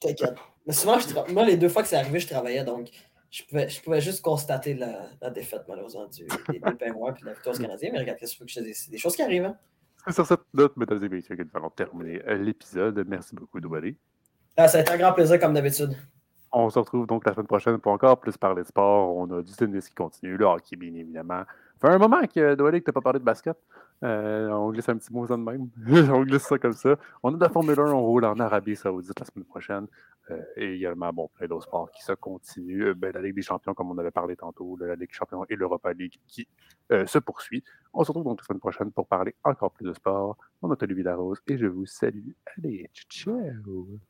T'inquiète. 0.00 0.36
Mais 0.66 0.72
souvent, 0.72 0.98
moi, 1.30 1.44
les 1.44 1.56
deux 1.56 1.68
fois 1.68 1.82
que 1.82 1.88
c'est 1.88 1.96
arrivé, 1.96 2.20
je 2.20 2.28
travaillais, 2.28 2.64
donc 2.64 2.90
je 3.30 3.44
pouvais, 3.44 3.68
je 3.68 3.80
pouvais 3.80 4.00
juste 4.00 4.22
constater 4.22 4.74
la, 4.74 5.08
la 5.20 5.30
défaite, 5.30 5.62
malheureusement, 5.68 6.06
du, 6.08 6.24
des, 6.24 6.58
des 6.58 6.58
Penguins 6.58 7.14
et 7.16 7.20
de 7.20 7.26
la 7.26 7.32
victoire 7.32 7.54
du 7.54 7.62
Canadien. 7.62 7.90
Mais 7.92 8.00
regarde, 8.00 8.18
qu'est-ce 8.18 8.36
que 8.36 8.44
je 8.46 8.60
C'est 8.72 8.90
des 8.90 8.98
choses 8.98 9.14
qui 9.14 9.22
arrivent. 9.22 9.44
Hein? 9.44 9.56
C'est 10.04 10.14
sur 10.14 10.26
cette 10.26 10.40
note, 10.52 10.76
mesdames 10.76 11.02
et 11.04 11.08
messieurs, 11.08 11.36
que 11.36 11.42
nous 11.42 11.50
allons 11.54 11.70
terminer 11.70 12.22
euh, 12.26 12.36
l'épisode. 12.36 13.04
Merci 13.06 13.34
beaucoup, 13.34 13.60
Doubalé. 13.60 13.96
Ah, 14.56 14.66
ça 14.66 14.78
a 14.78 14.80
été 14.80 14.92
un 14.92 14.98
grand 14.98 15.12
plaisir, 15.12 15.38
comme 15.38 15.54
d'habitude. 15.54 15.96
On 16.52 16.68
se 16.68 16.78
retrouve 16.78 17.06
donc 17.06 17.24
la 17.24 17.32
semaine 17.32 17.46
prochaine 17.46 17.78
pour 17.78 17.92
encore 17.92 18.18
plus 18.18 18.36
parler 18.36 18.62
de 18.62 18.66
sport. 18.66 19.14
On 19.16 19.30
a 19.38 19.42
du 19.42 19.52
tennis 19.52 19.88
qui 19.88 19.94
continue, 19.94 20.36
le 20.36 20.44
hockey, 20.46 20.74
bien 20.74 20.92
évidemment. 20.94 21.44
Ça 21.80 21.88
fait 21.88 21.94
un 21.94 21.98
moment 21.98 22.20
que 22.26 22.54
Doubalé, 22.56 22.80
que 22.80 22.86
tu 22.86 22.88
n'as 22.90 22.94
pas 22.94 23.00
parlé 23.00 23.20
de 23.20 23.24
basket. 23.24 23.56
Euh, 24.02 24.48
on 24.48 24.70
glisse 24.70 24.88
un 24.88 24.96
petit 24.96 25.12
mot 25.12 25.26
ça 25.26 25.36
de 25.36 25.42
même. 25.42 25.68
on 26.12 26.22
glisse 26.22 26.42
ça 26.42 26.58
comme 26.58 26.72
ça. 26.72 26.96
On 27.22 27.32
a 27.32 27.36
de 27.36 27.40
la 27.40 27.50
Formule 27.50 27.78
1, 27.78 27.92
on 27.92 28.02
roule 28.02 28.24
en 28.24 28.38
Arabie 28.40 28.74
Saoudite 28.74 29.18
la 29.18 29.26
semaine 29.26 29.44
prochaine. 29.44 29.86
Euh, 30.30 30.42
et 30.56 30.74
également, 30.74 31.12
bon, 31.12 31.28
plein 31.34 31.46
d'autres 31.46 31.64
sports 31.64 31.90
qui 31.90 32.02
se 32.02 32.12
continuent. 32.12 32.88
Euh, 32.88 32.94
ben, 32.94 33.12
la 33.12 33.20
Ligue 33.22 33.34
des 33.34 33.42
champions, 33.42 33.74
comme 33.74 33.90
on 33.90 33.98
avait 33.98 34.10
parlé 34.10 34.36
tantôt, 34.36 34.76
la 34.80 34.94
Ligue 34.94 35.08
des 35.08 35.14
champions 35.14 35.44
et 35.48 35.56
l'Europa 35.56 35.92
League 35.92 36.18
qui 36.26 36.46
se 37.06 37.18
poursuit. 37.18 37.62
On 37.94 38.02
se 38.02 38.08
retrouve 38.08 38.24
donc 38.24 38.40
la 38.40 38.46
semaine 38.46 38.58
prochaine 38.58 38.90
pour 38.90 39.06
parler 39.06 39.34
encore 39.44 39.70
plus 39.70 39.86
de 39.86 39.92
sport. 39.92 40.36
Mon 40.60 40.68
nom 40.68 40.74
est 40.74 40.82
Olivier 40.82 41.04
Larose 41.04 41.40
et 41.46 41.56
je 41.56 41.66
vous 41.66 41.86
salue. 41.86 42.30
Allez, 42.56 42.90
ciao! 43.08 44.00